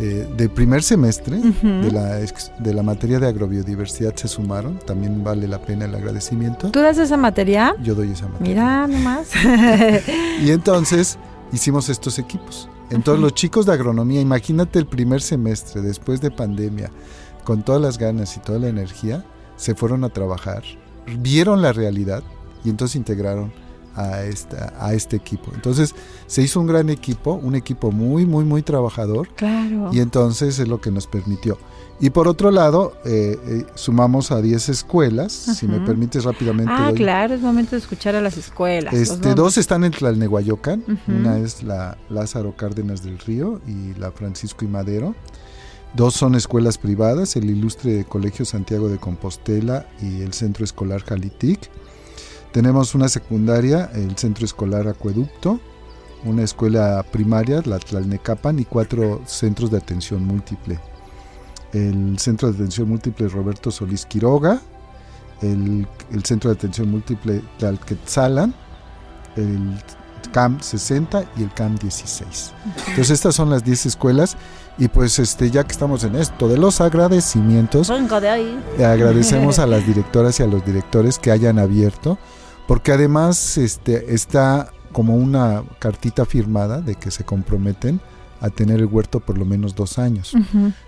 eh, 0.00 0.28
del 0.36 0.50
primer 0.50 0.82
semestre 0.82 1.38
de, 1.38 1.90
la, 1.90 2.18
de 2.18 2.74
la 2.74 2.82
materia 2.82 3.18
de 3.18 3.26
agrobiodiversidad 3.26 4.14
se 4.14 4.28
sumaron. 4.28 4.78
También 4.86 5.24
vale 5.24 5.48
la 5.48 5.60
pena 5.60 5.86
el 5.86 5.94
agradecimiento. 5.94 6.70
¿Tú 6.70 6.80
das 6.80 6.98
esa 6.98 7.16
materia? 7.16 7.74
Yo 7.82 7.94
doy 7.94 8.12
esa 8.12 8.28
materia. 8.28 8.48
Mira, 8.48 8.86
nomás. 8.86 9.30
y 10.42 10.50
entonces 10.50 11.18
hicimos 11.52 11.88
estos 11.88 12.18
equipos. 12.18 12.68
Entonces 12.90 13.22
los 13.22 13.34
chicos 13.34 13.66
de 13.66 13.72
agronomía, 13.72 14.20
imagínate 14.20 14.78
el 14.78 14.86
primer 14.86 15.20
semestre 15.20 15.82
después 15.82 16.20
de 16.20 16.30
pandemia, 16.30 16.90
con 17.44 17.62
todas 17.62 17.80
las 17.80 17.98
ganas 17.98 18.36
y 18.36 18.40
toda 18.40 18.58
la 18.58 18.68
energía, 18.68 19.24
se 19.56 19.74
fueron 19.74 20.04
a 20.04 20.08
trabajar, 20.08 20.62
vieron 21.18 21.62
la 21.62 21.72
realidad 21.72 22.22
y 22.64 22.70
entonces 22.70 22.96
integraron 22.96 23.52
a, 23.94 24.22
esta, 24.22 24.72
a 24.78 24.94
este 24.94 25.16
equipo. 25.16 25.50
Entonces 25.54 25.94
se 26.26 26.42
hizo 26.42 26.60
un 26.60 26.66
gran 26.66 26.88
equipo, 26.88 27.34
un 27.34 27.54
equipo 27.54 27.90
muy, 27.90 28.26
muy, 28.26 28.44
muy 28.44 28.62
trabajador. 28.62 29.28
Claro. 29.34 29.90
Y 29.92 30.00
entonces 30.00 30.58
es 30.58 30.68
lo 30.68 30.80
que 30.80 30.90
nos 30.90 31.06
permitió. 31.06 31.58
Y 32.00 32.10
por 32.10 32.28
otro 32.28 32.52
lado, 32.52 32.96
eh, 33.04 33.38
eh, 33.44 33.66
sumamos 33.74 34.30
a 34.30 34.40
10 34.40 34.68
escuelas, 34.68 35.32
si 35.32 35.66
me 35.66 35.80
permites 35.80 36.24
rápidamente. 36.24 36.72
Ah, 36.72 36.92
claro, 36.94 37.34
es 37.34 37.40
momento 37.40 37.72
de 37.72 37.78
escuchar 37.78 38.14
a 38.14 38.20
las 38.20 38.36
escuelas. 38.36 38.94
Este, 38.94 39.34
dos 39.34 39.58
están 39.58 39.82
en 39.82 39.90
Tlalnehuayocan, 39.90 40.84
una 41.08 41.38
es 41.38 41.64
la 41.64 41.98
Lázaro 42.08 42.54
Cárdenas 42.56 43.02
del 43.02 43.18
Río 43.18 43.60
y 43.66 43.98
la 43.98 44.12
Francisco 44.12 44.64
y 44.64 44.68
Madero. 44.68 45.16
Dos 45.94 46.14
son 46.14 46.36
escuelas 46.36 46.78
privadas, 46.78 47.34
el 47.34 47.50
Ilustre 47.50 48.04
Colegio 48.04 48.44
Santiago 48.44 48.88
de 48.88 48.98
Compostela 48.98 49.86
y 50.00 50.22
el 50.22 50.32
Centro 50.34 50.64
Escolar 50.64 51.02
Jalitic. 51.02 51.68
Tenemos 52.52 52.94
una 52.94 53.08
secundaria, 53.08 53.90
el 53.94 54.16
Centro 54.16 54.44
Escolar 54.44 54.86
Acueducto, 54.86 55.58
una 56.24 56.44
escuela 56.44 57.04
primaria, 57.10 57.60
la 57.64 57.80
Tlalnecapan, 57.80 58.60
y 58.60 58.64
cuatro 58.64 59.20
centros 59.26 59.72
de 59.72 59.78
atención 59.78 60.24
múltiple 60.24 60.78
el 61.72 62.18
Centro 62.18 62.48
de 62.48 62.54
Atención 62.54 62.88
Múltiple 62.88 63.28
Roberto 63.28 63.70
Solís 63.70 64.06
Quiroga, 64.06 64.60
el, 65.42 65.86
Centro 66.24 66.50
de 66.50 66.56
Atención 66.56 66.90
Múltiple 66.90 67.42
Tlalquetzalan, 67.58 68.54
el 69.36 69.78
CAM 70.32 70.60
60 70.60 71.24
y 71.36 71.42
el 71.42 71.52
CAM 71.52 71.76
16. 71.76 72.52
Entonces 72.88 73.10
estas 73.10 73.34
son 73.34 73.50
las 73.50 73.64
10 73.64 73.86
escuelas 73.86 74.36
y 74.78 74.88
pues 74.88 75.18
este 75.18 75.50
ya 75.50 75.64
que 75.64 75.72
estamos 75.72 76.04
en 76.04 76.16
esto 76.16 76.48
de 76.48 76.58
los 76.58 76.80
agradecimientos, 76.80 77.90
agradecemos 78.84 79.58
a 79.58 79.66
las 79.66 79.86
directoras 79.86 80.38
y 80.40 80.42
a 80.42 80.46
los 80.46 80.64
directores 80.64 81.18
que 81.18 81.30
hayan 81.30 81.58
abierto, 81.58 82.18
porque 82.66 82.92
además 82.92 83.58
este 83.58 84.14
está 84.14 84.70
como 84.92 85.16
una 85.16 85.62
cartita 85.78 86.24
firmada 86.24 86.80
de 86.80 86.94
que 86.94 87.10
se 87.10 87.24
comprometen 87.24 88.00
a 88.40 88.50
tener 88.50 88.80
el 88.80 88.86
huerto 88.86 89.20
por 89.20 89.36
lo 89.38 89.44
menos 89.44 89.74
dos 89.74 89.98
años 89.98 90.34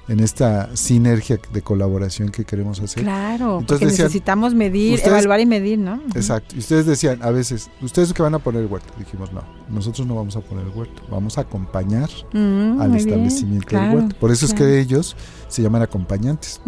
en 0.08 0.20
esta 0.20 0.74
sinergia 0.76 1.38
de 1.52 1.62
colaboración 1.62 2.28
que 2.30 2.44
queremos 2.44 2.80
hacer. 2.80 3.02
Claro, 3.02 3.58
Entonces 3.60 3.88
porque 3.88 4.02
necesitamos 4.02 4.54
medir, 4.54 5.00
evaluar 5.04 5.40
y 5.40 5.46
medir, 5.46 5.78
¿no? 5.78 6.00
Exacto. 6.14 6.54
Y 6.54 6.60
ustedes 6.60 6.86
decían 6.86 7.22
a 7.22 7.30
veces, 7.30 7.70
¿ustedes 7.82 8.12
que 8.12 8.22
van 8.22 8.34
a 8.34 8.38
poner 8.38 8.62
el 8.62 8.68
huerto? 8.68 8.92
Dijimos, 8.98 9.32
no, 9.32 9.42
nosotros 9.68 10.06
no 10.06 10.14
vamos 10.14 10.36
a 10.36 10.40
poner 10.40 10.66
el 10.66 10.72
huerto, 10.72 11.02
vamos 11.10 11.38
a 11.38 11.42
acompañar 11.42 12.08
mm, 12.32 12.80
al 12.80 12.96
establecimiento 12.96 13.76
del 13.76 13.94
huerto. 13.94 14.16
Por 14.18 14.30
eso 14.30 14.46
es 14.46 14.54
que 14.54 14.80
ellos 14.80 15.16
se 15.48 15.62
llaman 15.62 15.82
acompañantes, 15.82 16.60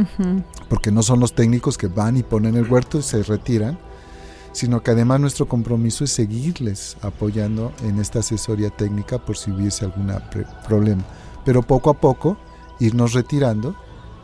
porque 0.69 0.91
no 0.91 1.03
son 1.03 1.21
los 1.21 1.35
técnicos 1.35 1.79
que 1.79 1.87
van 1.87 2.17
y 2.17 2.23
ponen 2.23 2.57
el 2.57 2.71
huerto 2.71 2.99
y 2.99 3.03
se 3.03 3.23
retiran, 3.23 3.79
sino 4.53 4.83
que 4.83 4.91
además 4.91 5.21
nuestro 5.21 5.47
compromiso 5.47 6.05
es 6.05 6.11
seguirles 6.11 6.97
apoyando 7.03 7.73
en 7.85 7.99
esta 7.99 8.21
asesoría 8.21 8.71
técnica 8.71 9.19
por 9.19 9.37
si 9.37 9.51
hubiese 9.51 9.85
algún 9.85 10.13
problema. 10.67 11.03
Pero 11.45 11.63
poco 11.63 11.91
a 11.91 11.95
poco 11.95 12.37
irnos 12.79 13.15
retirando 13.15 13.75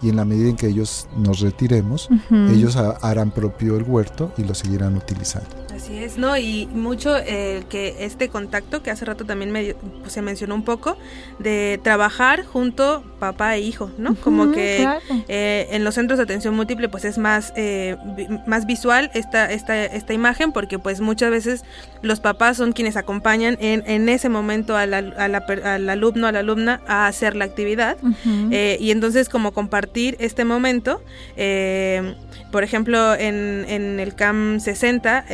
y 0.02 0.10
en 0.10 0.16
la 0.16 0.24
medida 0.24 0.48
en 0.48 0.56
que 0.56 0.68
ellos 0.68 1.08
nos 1.16 1.40
retiremos, 1.40 2.08
ellos 2.30 2.76
harán 2.76 3.30
propio 3.30 3.76
el 3.76 3.84
huerto 3.84 4.32
y 4.36 4.44
lo 4.44 4.54
seguirán 4.54 4.96
utilizando. 4.96 5.48
Así 5.78 5.96
es, 5.96 6.18
¿no? 6.18 6.36
Y 6.36 6.66
mucho 6.66 7.16
eh, 7.16 7.62
que 7.68 7.96
este 8.00 8.28
contacto, 8.28 8.82
que 8.82 8.90
hace 8.90 9.04
rato 9.04 9.24
también 9.24 9.52
me, 9.52 9.74
pues, 10.00 10.12
se 10.12 10.22
mencionó 10.22 10.56
un 10.56 10.64
poco, 10.64 10.96
de 11.38 11.78
trabajar 11.84 12.44
junto 12.44 13.04
papá 13.20 13.54
e 13.54 13.60
hijo, 13.60 13.88
¿no? 13.96 14.16
Como 14.16 14.50
que 14.50 14.88
eh, 15.28 15.68
en 15.70 15.84
los 15.84 15.94
centros 15.94 16.18
de 16.18 16.24
atención 16.24 16.54
múltiple 16.56 16.88
pues 16.88 17.04
es 17.04 17.16
más, 17.16 17.52
eh, 17.56 17.96
más 18.46 18.66
visual 18.66 19.10
esta, 19.14 19.50
esta, 19.52 19.84
esta 19.84 20.12
imagen 20.12 20.50
porque 20.50 20.80
pues 20.80 21.00
muchas 21.00 21.30
veces 21.30 21.64
los 22.02 22.18
papás 22.18 22.56
son 22.56 22.72
quienes 22.72 22.96
acompañan 22.96 23.56
en, 23.60 23.84
en 23.86 24.08
ese 24.08 24.28
momento 24.28 24.76
al, 24.76 24.94
al 24.94 25.88
alumno, 25.88 26.26
a 26.26 26.32
la 26.32 26.40
alumna 26.40 26.80
a 26.86 27.06
hacer 27.06 27.36
la 27.36 27.44
actividad 27.44 27.96
y 28.50 28.90
entonces 28.90 29.28
como 29.28 29.52
compartir 29.52 29.87
este 29.94 30.44
momento, 30.44 31.02
por 32.52 32.64
ejemplo 32.64 33.14
en, 33.14 33.64
en 33.68 34.00
el 34.00 34.14
CAM 34.14 34.60
60, 34.60 35.24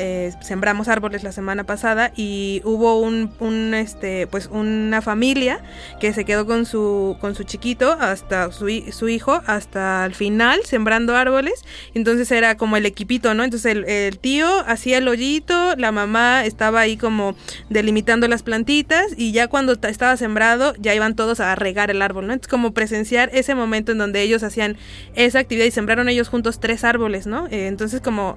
sembramos 0.40 0.88
árboles 0.88 1.22
la 1.22 1.32
semana 1.32 1.64
pasada 1.64 2.12
y 2.16 2.60
hubo 2.64 3.00
un, 3.00 3.32
un, 3.40 3.74
este 3.74 4.26
pues 4.26 4.48
una 4.50 5.02
familia 5.02 5.60
que 6.00 6.12
se 6.12 6.24
quedó 6.24 6.46
con 6.46 6.66
su 6.66 7.16
con 7.20 7.34
su 7.34 7.44
chiquito 7.44 7.92
hasta 7.92 8.50
su, 8.52 8.68
su 8.92 9.08
hijo 9.08 9.42
hasta 9.46 10.04
el 10.04 10.14
final 10.14 10.60
sembrando 10.64 11.16
árboles. 11.16 11.64
Entonces 11.94 12.30
era 12.30 12.56
como 12.56 12.76
el 12.76 12.86
equipito 12.86 13.34
no 13.34 13.44
entonces 13.44 13.76
el, 13.76 14.18
tío 14.18 14.48
hacía 14.66 14.98
el 14.98 15.08
hoyito 15.08 15.76
la 15.76 15.92
mamá 15.92 16.44
estaba 16.44 16.80
ahí 16.80 16.96
como 16.96 17.34
delimitando 17.68 18.28
las 18.28 18.42
plantitas 18.42 19.06
y 19.16 19.32
ya 19.32 19.48
cuando 19.48 19.72
estaba 19.72 20.16
sembrado 20.16 20.74
ya 20.78 20.94
iban 20.94 21.16
todos 21.16 21.40
a 21.40 21.54
regar 21.54 21.90
el 21.90 22.00
árbol 22.02 22.26
no 22.26 22.32
entonces 22.32 22.50
como 22.50 22.72
presenciar 22.72 23.30
ese 23.32 23.54
momento 23.54 23.92
en 23.92 23.98
donde 23.98 24.22
ellos 24.22 24.42
hacían 24.44 24.76
esa 25.14 25.40
actividad 25.40 25.66
y 25.66 25.70
sembraron 25.72 26.08
ellos 26.08 26.28
juntos 26.28 26.60
tres 26.60 26.84
árboles, 26.84 27.26
¿no? 27.26 27.46
Eh, 27.48 27.66
entonces 27.66 28.00
como 28.00 28.36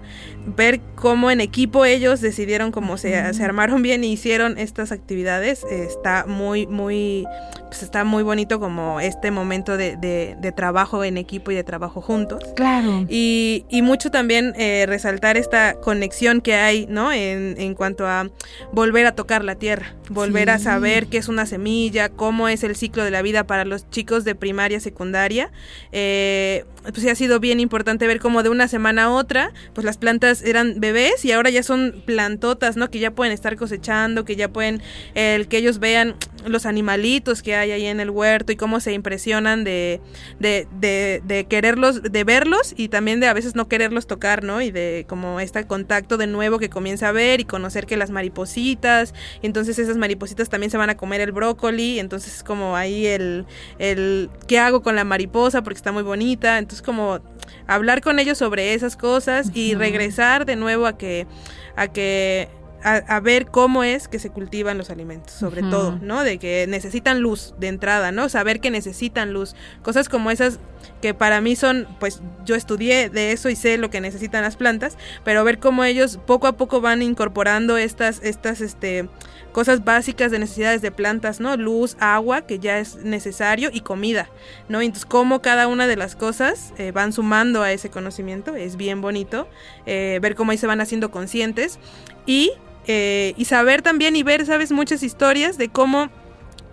ver 0.56 0.80
cómo 0.96 1.30
en 1.30 1.42
equipo 1.42 1.86
ellos 1.86 2.22
decidieron 2.22 2.72
cómo 2.72 2.98
se, 2.98 3.34
se 3.34 3.44
armaron 3.44 3.82
bien 3.82 4.04
y 4.04 4.12
hicieron 4.14 4.58
estas 4.58 4.92
actividades, 4.92 5.64
eh, 5.70 5.86
está 5.88 6.26
muy, 6.28 6.66
muy, 6.68 7.26
pues 7.68 7.84
está 7.84 8.04
muy 8.04 8.24
bonito 8.24 8.60
como 8.60 9.00
este 9.00 9.30
momento 9.32 9.78
de, 9.78 9.98
de- 9.98 10.36
de 10.40 10.52
trabajo 10.52 11.04
en 11.04 11.18
equipo 11.18 11.52
y 11.52 11.56
de 11.56 11.64
trabajo 11.64 12.02
juntos. 12.02 12.44
Claro. 12.56 13.06
Y, 13.10 13.66
y 13.70 13.82
mucho 13.82 14.10
también 14.10 14.54
eh, 14.58 14.86
resaltar 14.88 15.38
esta 15.38 15.74
conexión 15.76 16.42
que 16.42 16.56
hay, 16.56 16.88
¿no? 16.90 17.12
En, 17.12 17.56
en 17.60 17.74
cuanto 17.76 18.08
a 18.08 18.30
volver 18.72 19.06
a 19.06 19.14
tocar 19.16 19.44
la 19.44 19.56
tierra, 19.56 19.96
volver 20.10 20.50
a 20.50 20.60
saber 20.60 21.08
qué 21.08 21.18
es 21.18 21.28
una 21.28 21.46
semilla, 21.46 22.10
cómo 22.10 22.48
es 22.48 22.64
el 22.64 22.76
ciclo 22.76 23.04
de 23.04 23.12
la 23.12 23.22
vida 23.22 23.46
para 23.46 23.66
los 23.66 23.90
chicos 23.90 24.24
de 24.24 24.36
primaria, 24.36 24.80
secundaria. 24.80 25.52
Eh, 26.00 26.64
pues 26.92 27.02
sí 27.02 27.10
ha 27.10 27.16
sido 27.16 27.40
bien 27.40 27.60
importante 27.60 28.08
ver 28.08 28.20
cómo 28.20 28.44
de 28.44 28.50
una 28.50 28.68
semana 28.68 29.06
a 29.06 29.10
otra, 29.12 29.52
pues 29.74 29.86
las 29.86 29.98
plantas 29.98 30.42
eran 30.42 30.80
bebés 30.80 31.26
y 31.26 31.32
ahora 31.32 31.50
ya 31.50 31.64
son 31.64 32.02
plantotas, 32.06 32.78
¿no? 32.78 32.90
Que 32.90 33.00
ya 33.00 33.12
pueden 33.12 33.34
estar 33.34 33.56
cosechando, 33.56 34.26
que 34.26 34.36
ya 34.36 34.50
pueden, 34.50 34.82
el 35.16 35.48
que 35.48 35.58
ellos 35.58 35.80
vean 35.80 36.16
los 36.46 36.66
animalitos 36.66 37.42
que 37.42 37.56
hay 37.56 37.72
ahí 37.72 37.86
en 37.86 38.00
el 38.00 38.10
huerto 38.10 38.52
y 38.52 38.56
cómo 38.56 38.80
se 38.80 38.94
impresionan 38.94 39.64
de, 39.64 40.00
de, 40.40 40.68
de, 40.80 41.22
de 41.26 41.46
quererlos, 41.46 42.04
de 42.04 42.24
verlos 42.24 42.74
y 42.78 42.88
también 42.88 43.20
de 43.20 43.28
a 43.28 43.34
veces 43.34 43.56
no 43.56 43.68
quererlos 43.68 44.08
tocar, 44.08 44.44
¿no? 44.44 44.62
Y 44.62 44.72
de 44.72 45.06
como 45.10 45.40
este 45.40 45.66
contacto 45.66 46.18
de 46.18 46.28
nuevo 46.28 46.60
que 46.60 46.70
comienza 46.70 47.10
a 47.10 47.12
ver 47.12 47.42
y 47.42 47.46
conocer 47.46 47.86
que 47.86 47.98
las 47.98 48.12
maripositas, 48.12 49.14
entonces 49.42 49.80
esas 49.80 49.98
maripositas 49.98 50.50
también 50.50 50.72
se 50.72 50.78
van 50.78 50.90
a 50.90 50.98
comer 50.98 51.22
el 51.22 51.32
brócoli, 51.32 52.00
entonces 52.00 52.36
es 52.36 52.44
como 52.44 52.76
ahí 52.76 53.06
el, 53.08 53.46
el 53.80 54.30
¿qué 54.48 54.60
hago 54.60 54.82
con 54.82 54.96
la 54.96 55.04
mariposa? 55.04 55.64
Porque 55.64 55.78
está 55.78 55.92
muy 55.92 56.04
bonita, 56.04 56.58
entonces 56.58 56.77
como 56.82 57.20
hablar 57.68 58.02
con 58.02 58.20
ellos 58.20 58.38
sobre 58.38 58.74
esas 58.74 58.96
cosas 58.96 59.52
y 59.54 59.76
regresar 59.76 60.46
de 60.46 60.56
nuevo 60.56 60.86
a 60.86 60.98
que, 60.98 61.28
a 61.76 61.88
que 61.88 62.50
a, 62.84 62.96
a 62.96 63.20
ver 63.20 63.48
cómo 63.48 63.84
es 63.84 64.08
que 64.08 64.20
se 64.20 64.30
cultivan 64.30 64.78
los 64.78 64.90
alimentos, 64.90 65.34
sobre 65.34 65.62
todo, 65.62 65.98
¿no? 66.02 66.24
De 66.24 66.38
que 66.38 66.66
necesitan 66.68 67.20
luz 67.20 67.54
de 67.60 67.68
entrada, 67.68 68.12
¿no? 68.12 68.30
Saber 68.30 68.60
que 68.60 68.70
necesitan 68.70 69.34
luz. 69.34 69.56
Cosas 69.82 70.10
como 70.10 70.32
esas 70.32 70.60
que 71.02 71.14
para 71.14 71.42
mí 71.42 71.56
son, 71.56 71.88
pues 72.00 72.22
yo 72.46 72.56
estudié 72.56 73.10
de 73.10 73.32
eso 73.32 73.50
y 73.50 73.56
sé 73.56 73.78
lo 73.78 73.90
que 73.90 74.00
necesitan 74.00 74.44
las 74.44 74.56
plantas, 74.56 74.98
pero 75.24 75.44
ver 75.44 75.60
cómo 75.60 75.84
ellos 75.84 76.20
poco 76.26 76.48
a 76.48 76.54
poco 76.54 76.82
van 76.82 77.02
incorporando 77.02 77.78
estas, 77.78 78.22
estas, 78.24 78.62
este, 78.62 79.10
cosas 79.58 79.84
básicas 79.84 80.30
de 80.30 80.38
necesidades 80.38 80.84
de 80.84 80.92
plantas, 80.92 81.40
¿no? 81.40 81.58
Luz, 81.58 81.98
agua, 82.00 82.44
que 82.44 82.60
ya 82.60 82.78
es 82.78 82.98
necesario, 82.98 83.72
y 83.74 83.82
comida, 83.82 84.30
¿no? 84.70 84.82
Entonces, 84.82 85.08
cómo 85.08 85.42
cada 85.42 85.66
una 85.66 85.88
de 85.88 85.96
las 85.96 86.16
cosas 86.16 86.76
eh, 86.78 86.92
van 86.92 87.12
sumando 87.12 87.64
a 87.64 87.72
ese 87.72 87.90
conocimiento, 87.90 88.56
es 88.56 88.78
bien 88.78 89.02
bonito, 89.02 89.48
eh, 89.88 90.20
ver 90.22 90.36
cómo 90.36 90.52
ahí 90.52 90.60
se 90.60 90.68
van 90.68 90.80
haciendo 90.80 91.10
conscientes 91.10 91.80
y, 92.28 92.52
eh, 92.86 93.34
y 93.36 93.46
saber 93.46 93.82
también 93.82 94.16
y 94.16 94.22
ver, 94.22 94.46
¿sabes? 94.46 94.72
Muchas 94.72 95.02
historias 95.02 95.58
de 95.58 95.70
cómo 95.70 96.12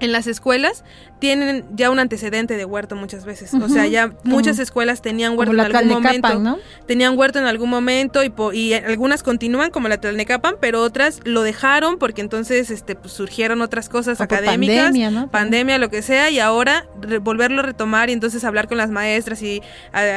en 0.05 0.13
las 0.13 0.27
escuelas 0.27 0.85
tienen 1.19 1.65
ya 1.75 1.91
un 1.91 1.99
antecedente 1.99 2.57
de 2.57 2.65
huerto 2.65 2.97
muchas 2.97 3.25
veces. 3.25 3.55
O 3.55 3.69
sea, 3.69 3.87
ya 3.87 4.13
muchas 4.25 4.59
escuelas 4.59 5.01
tenían 5.01 5.39
huerto 5.39 5.53
en 5.53 5.61
algún 5.61 5.89
momento. 6.03 6.29
Tenían 6.87 7.19
huerto 7.19 7.39
en 7.39 7.47
algún 7.47 7.71
momento 7.71 8.23
y, 8.23 8.29
po- 8.29 8.53
y 8.53 8.75
algunas 8.75 9.23
continúan 9.23 9.71
como 9.71 9.89
la 9.89 9.99
Tlalnecapan, 9.99 10.57
pero 10.61 10.83
otras 10.83 11.21
lo 11.25 11.43
dejaron 11.43 11.99
porque 11.99 12.21
entonces 12.21 12.71
este, 12.71 12.95
pues, 12.95 13.13
surgieron 13.15 13.63
otras 13.63 13.89
cosas 13.89 14.21
O 14.21 14.25
académicas, 14.25 14.77
pandemia, 14.85 15.11
¿no? 15.11 15.31
pandemia, 15.31 15.79
lo 15.79 15.89
que 15.89 16.03
sea, 16.03 16.29
y 16.31 16.41
ahora 16.41 16.87
volverlo 17.23 17.61
a 17.61 17.65
retomar 17.65 18.11
y 18.11 18.13
entonces 18.13 18.45
hablar 18.45 18.69
con 18.69 18.77
las 18.77 18.91
maestras 18.91 19.41
y 19.43 19.63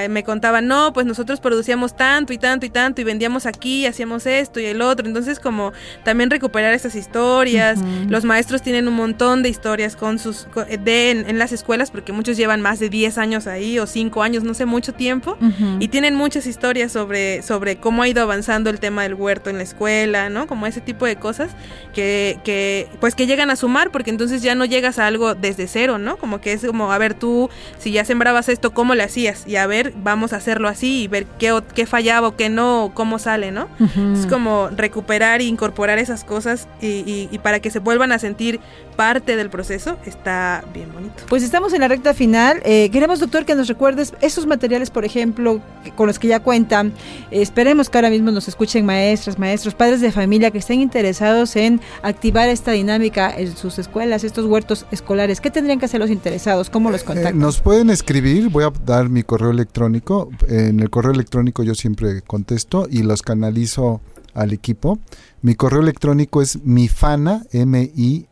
me 0.10 0.24
contaban, 0.26 0.68
no, 0.68 0.92
pues 0.94 1.06
nosotros 1.06 1.40
producíamos 1.40 1.96
tanto 1.96 2.34
y 2.34 2.38
tanto 2.38 2.66
y 2.66 2.70
tanto 2.70 3.00
y 3.02 3.04
vendíamos 3.06 3.46
aquí, 3.46 3.86
hacíamos 3.86 4.26
esto 4.26 4.60
y 4.60 4.66
el 4.66 4.82
otro, 4.82 5.08
entonces 5.08 5.40
como 5.40 5.72
también 6.04 6.30
recuperar 6.30 6.74
estas 6.74 6.96
historias, 6.96 7.80
los 8.10 8.26
maestros 8.26 8.62
tienen 8.62 8.88
un 8.90 8.96
montón 8.96 9.42
de 9.42 9.50
historias 9.50 9.77
con 9.96 10.20
sus 10.20 10.48
co- 10.54 10.66
de 10.66 11.12
en, 11.12 11.30
en 11.30 11.40
las 11.40 11.52
escuelas 11.52 11.92
porque 11.92 12.12
muchos 12.12 12.36
llevan 12.38 12.62
más 12.62 12.80
de 12.80 12.90
10 12.90 13.18
años 13.18 13.48
ahí 13.48 13.80
o 13.80 13.88
5 13.88 14.24
años, 14.24 14.44
no 14.44 14.54
sé, 14.54 14.66
mucho 14.66 14.94
tiempo. 14.94 15.38
Ujú. 15.42 15.78
Y 15.80 15.88
tienen 15.88 16.16
muchas 16.16 16.46
historias 16.48 16.92
sobre, 16.92 17.42
sobre 17.44 17.78
cómo 17.78 18.04
ha 18.04 18.08
ido 18.08 18.22
avanzando 18.22 18.70
el 18.70 18.80
tema 18.80 19.04
del 19.04 19.14
huerto 19.14 19.50
en 19.50 19.58
la 19.58 19.64
escuela, 19.64 20.30
¿no? 20.30 20.48
Como 20.48 20.68
ese 20.68 20.82
tipo 20.82 21.06
de 21.06 21.16
cosas 21.16 21.52
que, 21.94 22.40
que, 22.44 22.90
pues 23.00 23.16
que 23.16 23.28
llegan 23.28 23.50
a 23.50 23.56
sumar, 23.56 23.92
porque 23.92 24.10
entonces 24.10 24.42
ya 24.42 24.56
no 24.56 24.66
llegas 24.66 25.00
a 25.00 25.08
algo 25.08 25.36
desde 25.36 25.68
cero, 25.68 25.98
¿no? 25.98 26.18
Como 26.18 26.42
que 26.42 26.54
es 26.54 26.66
como, 26.66 26.92
a 26.92 26.98
ver, 26.98 27.14
tú, 27.14 27.50
si 27.78 27.92
ya 27.92 28.06
sembrabas 28.06 28.50
esto, 28.50 28.74
¿cómo 28.74 28.96
le 28.96 29.04
hacías? 29.04 29.46
Y 29.48 29.56
a 29.56 29.68
ver, 29.68 29.94
vamos 29.98 30.34
a 30.34 30.38
hacerlo 30.38 30.68
así 30.68 31.04
y 31.04 31.08
ver 31.08 31.26
qué, 31.40 31.58
qué 31.74 31.86
fallaba 31.86 32.28
o 32.28 32.36
qué 32.36 32.50
no, 32.50 32.86
o 32.86 32.94
cómo 32.94 33.20
sale, 33.20 33.52
¿no? 33.52 33.68
Ujú. 33.80 34.14
Es 34.14 34.26
como 34.28 34.70
recuperar 34.76 35.42
e 35.42 35.46
incorporar 35.46 35.98
esas 36.00 36.24
cosas 36.24 36.68
y, 36.82 36.88
y- 36.88 37.30
y 37.32 37.40
para 37.40 37.60
que 37.60 37.70
se 37.72 37.80
vuelvan 37.80 38.12
a 38.12 38.20
sentir 38.20 38.60
parte 38.98 39.38
del 39.38 39.50
proceso, 39.50 39.96
está 40.06 40.66
bien 40.74 40.92
bonito. 40.92 41.14
Pues 41.30 41.44
estamos 41.44 41.72
en 41.72 41.80
la 41.80 41.88
recta 41.88 42.14
final. 42.14 42.60
Eh, 42.66 42.90
queremos, 42.92 43.22
doctor, 43.22 43.46
que 43.46 43.56
nos 43.56 43.70
recuerdes 43.70 44.14
esos 44.20 44.46
materiales, 44.46 44.90
por 44.90 45.06
ejemplo, 45.06 45.62
con 45.96 46.08
los 46.08 46.20
que 46.20 46.28
ya 46.28 46.42
cuentan. 46.42 46.88
Eh, 47.32 47.42
esperemos 47.42 47.90
que 47.90 47.98
ahora 48.00 48.10
mismo 48.10 48.32
nos 48.32 48.50
escuchen 48.50 48.86
maestras, 48.86 49.40
maestros, 49.40 49.74
padres 49.76 50.02
de 50.02 50.12
familia 50.12 50.52
que 50.52 50.58
estén 50.58 50.82
interesados 50.82 51.56
en 51.56 51.80
activar 52.02 52.50
esta 52.50 52.72
dinámica 52.74 53.34
en 53.38 53.56
sus 53.56 53.80
escuelas, 53.80 54.26
estos 54.26 54.46
huertos 54.46 54.86
escolares. 54.92 55.40
¿Qué 55.40 55.52
tendrían 55.52 55.80
que 55.80 55.86
hacer 55.86 56.00
los 56.02 56.10
interesados? 56.10 56.70
¿Cómo 56.70 56.92
los 56.92 57.04
Eh, 57.04 57.06
contactan? 57.06 57.40
nos 57.40 57.62
pueden 57.62 57.90
escribir, 57.90 58.50
voy 58.50 58.64
a 58.66 58.74
dar 58.86 59.08
mi 59.08 59.24
correo 59.24 59.52
electrónico. 59.52 60.30
En 60.50 60.80
el 60.80 60.90
correo 60.90 61.12
electrónico 61.14 61.62
yo 61.64 61.76
siempre 61.76 62.22
contesto 62.24 62.88
y 62.90 63.04
los 63.04 63.22
canalizo 63.22 64.02
al 64.34 64.54
equipo. 64.54 65.00
Mi 65.48 65.56
correo 65.56 65.80
electrónico 65.80 66.42
es 66.42 66.62
mifana, 66.66 67.46
M-I-F-A-N-A, 67.54 68.26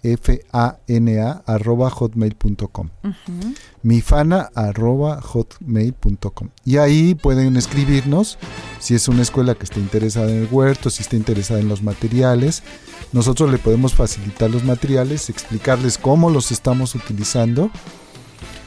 arroba 1.45 1.89
hotmail.com. 1.89 2.89
Mifana 3.83 4.49
arroba 4.53 5.21
hotmail.com 5.21 6.49
y 6.65 6.75
ahí 6.75 7.15
pueden 7.15 7.55
escribirnos 7.55 8.37
si 8.79 8.95
es 8.95 9.07
una 9.07 9.21
escuela 9.21 9.55
que 9.55 9.63
esté 9.63 9.79
interesada 9.79 10.29
en 10.29 10.39
el 10.39 10.49
huerto, 10.51 10.89
si 10.89 11.03
está 11.03 11.15
interesada 11.15 11.61
en 11.61 11.69
los 11.69 11.81
materiales. 11.83 12.63
Nosotros 13.13 13.49
le 13.49 13.59
podemos 13.59 13.93
facilitar 13.93 14.49
los 14.49 14.65
materiales, 14.65 15.29
explicarles 15.29 15.97
cómo 15.97 16.29
los 16.29 16.51
estamos 16.51 16.95
utilizando 16.95 17.71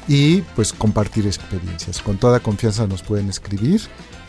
y 0.09 0.41
pues 0.57 0.73
compartir 0.73 1.27
experiencias. 1.27 2.01
Con 2.01 2.17
toda 2.17 2.41
confianza 2.41 2.87
nos 2.87 3.03
pueden 3.03 3.29
escribir 3.29 3.83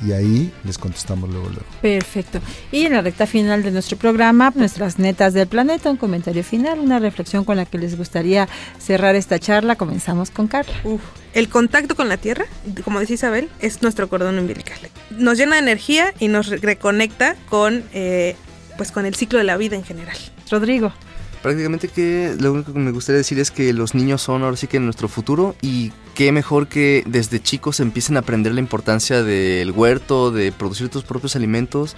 y 0.06 0.12
ahí 0.14 0.52
les 0.64 0.78
contestamos 0.78 1.30
luego 1.30 1.48
luego. 1.50 1.66
Perfecto. 1.82 2.40
Y 2.72 2.86
en 2.86 2.94
la 2.94 3.02
recta 3.02 3.28
final 3.28 3.64
de 3.64 3.72
nuestro 3.72 3.98
programa, 3.98 4.52
nuestras 4.56 5.00
netas 5.00 5.34
del 5.34 5.48
planeta, 5.48 5.90
un 5.92 5.98
comentario 5.98 6.44
final, 6.44 6.80
una 6.80 7.00
reflexión 7.00 7.44
con 7.46 7.58
la 7.58 7.66
que 7.66 7.78
les 7.78 7.98
gustaría 7.98 8.48
cerrar 8.80 9.16
esta 9.16 9.40
charla. 9.40 9.76
Comenzamos 9.76 10.32
con 10.32 10.48
Carla. 10.48 10.74
Uf, 10.84 11.02
el 11.34 11.50
contacto 11.50 11.96
con 11.96 12.10
la 12.10 12.18
tierra, 12.18 12.46
como 12.84 13.00
decía 13.00 13.16
Isabel, 13.16 13.50
es 13.60 13.82
nuestro 13.82 14.08
cordón 14.10 14.40
umbilical. 14.40 14.78
Nos 15.12 15.38
llena 15.38 15.56
de 15.56 15.62
energía 15.62 16.14
y 16.20 16.28
nos 16.28 16.48
re- 16.48 16.58
reconecta 16.58 17.36
con, 17.50 17.84
eh, 17.94 18.36
pues 18.78 18.92
con 18.92 19.06
el 19.06 19.16
ciclo 19.16 19.38
de 19.40 19.44
la 19.46 19.58
vida 19.58 19.76
en 19.76 19.84
general. 19.84 20.18
Rodrigo. 20.50 20.94
Prácticamente 21.42 21.88
que 21.88 22.36
lo 22.38 22.52
único 22.52 22.74
que 22.74 22.80
me 22.80 22.92
gustaría 22.92 23.18
decir 23.18 23.40
es 23.40 23.50
que 23.50 23.72
los 23.72 23.96
niños 23.96 24.22
son 24.22 24.44
ahora 24.44 24.58
sí 24.58 24.68
que 24.68 24.80
nuestro 24.80 25.08
futuro 25.08 25.56
y 25.62 25.94
qué 26.14 26.34
mejor 26.34 26.68
que 26.68 27.04
desde 27.08 27.42
chicos 27.42 27.80
empiecen 27.80 28.18
a 28.18 28.20
aprender 28.20 28.54
la 28.54 28.60
importancia 28.60 29.24
del 29.24 29.72
huerto, 29.72 30.32
de 30.32 30.52
producir 30.52 30.90
tus 30.90 31.04
propios 31.04 31.38
alimentos 31.38 31.96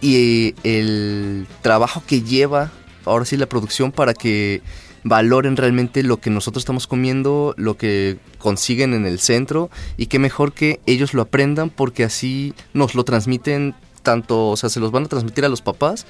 y 0.00 0.54
el 0.62 1.46
trabajo 1.60 2.02
que 2.06 2.22
lleva 2.22 2.70
ahora 3.04 3.26
sí 3.26 3.36
la 3.36 3.46
producción 3.46 3.92
para 3.92 4.14
que 4.14 4.62
valoren 5.04 5.56
realmente 5.56 6.02
lo 6.02 6.18
que 6.18 6.30
nosotros 6.30 6.62
estamos 6.62 6.86
comiendo, 6.86 7.54
lo 7.56 7.76
que 7.76 8.18
consiguen 8.38 8.94
en 8.94 9.06
el 9.06 9.18
centro 9.18 9.70
y 9.96 10.06
qué 10.06 10.18
mejor 10.18 10.52
que 10.52 10.80
ellos 10.86 11.12
lo 11.12 11.22
aprendan 11.22 11.70
porque 11.70 12.04
así 12.04 12.54
nos 12.72 12.94
lo 12.94 13.04
transmiten 13.04 13.74
tanto, 14.02 14.48
o 14.48 14.56
sea, 14.56 14.70
se 14.70 14.80
los 14.80 14.92
van 14.92 15.04
a 15.04 15.08
transmitir 15.08 15.44
a 15.44 15.48
los 15.48 15.60
papás 15.60 16.06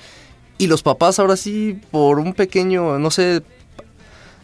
y 0.59 0.67
los 0.67 0.83
papás 0.83 1.19
ahora 1.19 1.37
sí, 1.37 1.81
por 1.91 2.19
un 2.19 2.35
pequeño, 2.35 2.99
no 2.99 3.11
sé, 3.11 3.43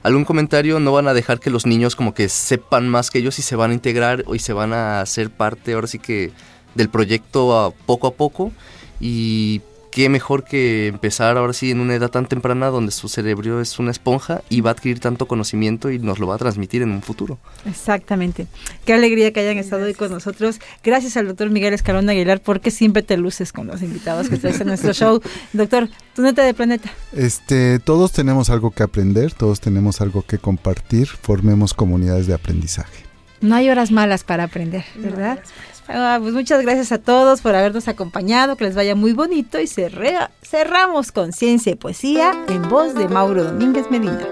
algún 0.05 0.25
comentario, 0.25 0.79
no 0.81 0.93
van 0.93 1.09
a 1.09 1.15
dejar 1.15 1.41
que 1.41 1.51
los 1.51 1.67
niños 1.67 1.97
como 1.97 2.15
que 2.15 2.29
sepan 2.29 2.89
más 2.89 3.11
que 3.11 3.19
ellos 3.19 3.39
y 3.39 3.43
se 3.43 3.57
van 3.57 3.73
a 3.73 3.75
integrar 3.75 4.25
y 4.33 4.39
se 4.39 4.53
van 4.53 4.73
a 4.73 5.01
hacer 5.01 5.31
parte 5.31 5.73
ahora 5.73 5.87
sí 5.87 5.99
que 5.99 6.31
del 6.75 6.89
proyecto 6.89 7.75
poco 7.87 8.07
a 8.07 8.15
poco. 8.15 8.53
Y 9.01 9.63
qué 9.95 10.09
mejor 10.09 10.43
que 10.43 10.89
empezar 10.89 11.37
ahora 11.37 11.53
sí 11.53 11.71
en 11.71 11.79
una 11.79 11.95
edad 11.95 12.11
tan 12.11 12.27
temprana 12.27 12.67
donde 12.67 12.91
su 12.91 13.09
cerebro 13.09 13.61
es 13.61 13.79
una 13.79 13.93
esponja 13.93 14.43
y 14.49 14.61
va 14.61 14.71
a 14.71 14.73
adquirir 14.73 14.99
tanto 14.99 15.27
conocimiento 15.27 15.89
y 15.89 16.01
nos 16.01 16.19
lo 16.19 16.27
va 16.27 16.35
a 16.35 16.39
transmitir 16.39 16.83
en 16.83 16.91
un 16.91 17.01
futuro. 17.01 17.39
Exactamente. 17.65 18.49
Qué 18.85 18.93
alegría 18.93 19.33
que 19.33 19.39
hayan 19.39 19.57
estado 19.57 19.85
hoy 19.85 19.95
con 19.95 20.11
nosotros. 20.11 20.59
Gracias 20.83 21.17
al 21.17 21.29
doctor 21.29 21.49
Miguel 21.51 21.75
Escalón 21.75 22.11
Aguilar 22.11 22.41
porque 22.41 22.73
siempre 22.73 23.05
te 23.05 23.17
luces 23.17 23.53
con 23.53 23.69
los 23.69 23.83
invitados 23.83 24.29
que 24.29 24.37
traes 24.37 24.61
a 24.61 24.65
nuestro 24.65 24.93
show. 24.95 25.23
Doctor, 25.53 25.89
tu 26.17 26.23
neta 26.23 26.43
de 26.43 26.55
planeta. 26.55 26.91
Este, 27.13 27.79
todos 27.79 28.11
tenemos 28.11 28.51
algo 28.51 28.73
que 28.73 28.83
aprender, 28.83 29.33
todos 29.33 29.61
tenemos 29.61 30.01
algo 30.01 30.23
que 30.23 30.39
compartir, 30.39 31.07
formemos 31.07 31.73
comunidades 31.73 32.27
de 32.27 32.35
aprendizaje. 32.35 33.05
No 33.41 33.55
hay 33.55 33.69
horas 33.69 33.93
malas 33.93 34.25
para 34.25 34.43
aprender, 34.43 34.85
¿verdad? 34.97 35.39
Ah, 35.87 36.19
pues 36.21 36.33
muchas 36.33 36.63
gracias 36.63 36.93
a 36.93 36.99
todos 36.99 37.43
por 37.43 37.55
habernos 37.55 37.89
acompañado, 37.89 38.57
que 38.57 38.65
les 38.65 38.75
vaya 38.75 38.95
muy 38.95 39.13
bonito 39.13 39.61
y 39.61 39.67
cerramos 39.67 41.13
con 41.13 41.33
ciencia 41.33 41.73
y 41.73 41.75
poesía 41.75 42.33
en 42.49 42.69
voz 42.69 42.95
de 42.95 43.07
Mauro 43.09 43.45
Domínguez 43.45 43.91
Medina. 43.91 44.27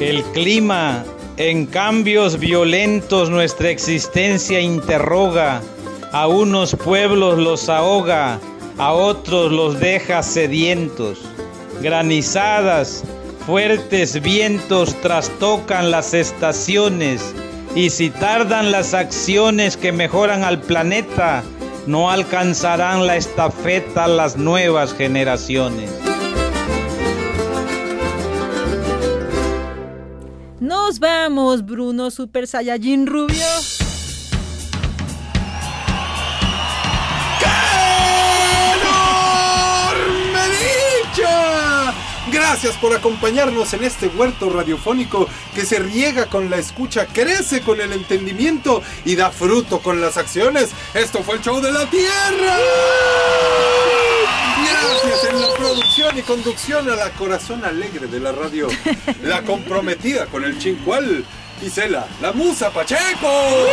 El 0.00 0.22
clima, 0.32 1.04
en 1.36 1.66
cambios 1.66 2.38
violentos 2.38 3.28
nuestra 3.28 3.68
existencia 3.68 4.60
interroga, 4.60 5.60
a 6.12 6.26
unos 6.26 6.74
pueblos 6.74 7.38
los 7.38 7.68
ahoga, 7.68 8.40
a 8.78 8.92
otros 8.92 9.52
los 9.52 9.78
deja 9.78 10.22
sedientos. 10.22 11.20
Granizadas, 11.82 13.04
fuertes 13.46 14.22
vientos 14.22 14.94
trastocan 15.02 15.90
las 15.90 16.14
estaciones, 16.14 17.34
y 17.74 17.90
si 17.90 18.10
tardan 18.10 18.70
las 18.70 18.94
acciones 18.94 19.76
que 19.76 19.92
mejoran 19.92 20.44
al 20.44 20.60
planeta, 20.60 21.42
no 21.86 22.10
alcanzarán 22.10 23.06
la 23.06 23.16
estafeta 23.16 24.06
las 24.06 24.36
nuevas 24.36 24.94
generaciones. 24.94 25.90
Nos 30.60 30.98
vamos, 30.98 31.64
Bruno 31.64 32.10
Super 32.10 32.46
Saiyajin 32.46 33.06
Rubio. 33.06 33.44
Gracias 42.54 42.76
por 42.76 42.94
acompañarnos 42.94 43.74
en 43.74 43.82
este 43.82 44.06
huerto 44.06 44.48
radiofónico 44.48 45.28
que 45.56 45.66
se 45.66 45.80
riega 45.80 46.26
con 46.26 46.50
la 46.50 46.58
escucha, 46.58 47.04
crece 47.06 47.62
con 47.62 47.80
el 47.80 47.92
entendimiento 47.92 48.80
y 49.04 49.16
da 49.16 49.32
fruto 49.32 49.80
con 49.80 50.00
las 50.00 50.16
acciones. 50.18 50.70
Esto 50.94 51.24
fue 51.24 51.34
el 51.34 51.40
show 51.42 51.60
de 51.60 51.72
la 51.72 51.84
Tierra. 51.90 52.56
Gracias 54.70 55.24
en 55.32 55.40
la 55.40 55.48
producción 55.56 56.16
y 56.16 56.22
conducción 56.22 56.88
a 56.88 56.94
la 56.94 57.10
corazón 57.10 57.64
alegre 57.64 58.06
de 58.06 58.20
la 58.20 58.30
radio, 58.30 58.68
la 59.24 59.42
comprometida 59.42 60.26
con 60.26 60.44
el 60.44 60.56
chincual, 60.56 61.24
Isela, 61.60 62.06
la 62.22 62.30
musa 62.30 62.70
Pacheco. 62.70 63.66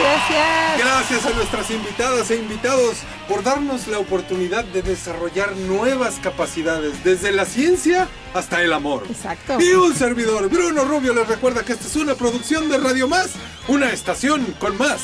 Gracias. 0.00 0.78
Gracias 0.78 1.26
a 1.26 1.30
nuestras 1.30 1.70
invitadas 1.70 2.28
e 2.32 2.36
invitados 2.38 2.96
por 3.28 3.42
darnos 3.42 3.88
la 3.88 3.98
oportunidad 3.98 4.64
de 4.64 4.82
desarrollar 4.82 5.56
nuevas 5.56 6.16
capacidades, 6.22 7.02
desde 7.04 7.32
la 7.32 7.44
ciencia 7.44 8.08
hasta 8.34 8.62
el 8.62 8.72
amor. 8.72 9.04
Exacto. 9.08 9.58
Y 9.60 9.72
un 9.72 9.94
servidor, 9.94 10.48
Bruno 10.48 10.84
Rubio, 10.84 11.14
les 11.14 11.26
recuerda 11.26 11.64
que 11.64 11.72
esta 11.72 11.86
es 11.86 11.96
una 11.96 12.14
producción 12.14 12.68
de 12.68 12.78
Radio 12.78 13.08
Más, 13.08 13.30
una 13.68 13.90
estación 13.90 14.44
con 14.58 14.76
más 14.78 15.00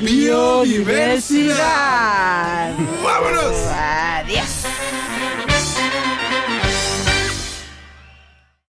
biodiversidad. 0.00 2.74
Biodiversidad. 2.76 3.02
¡Vámonos! 3.02 3.54
Adiós. 3.74 5.49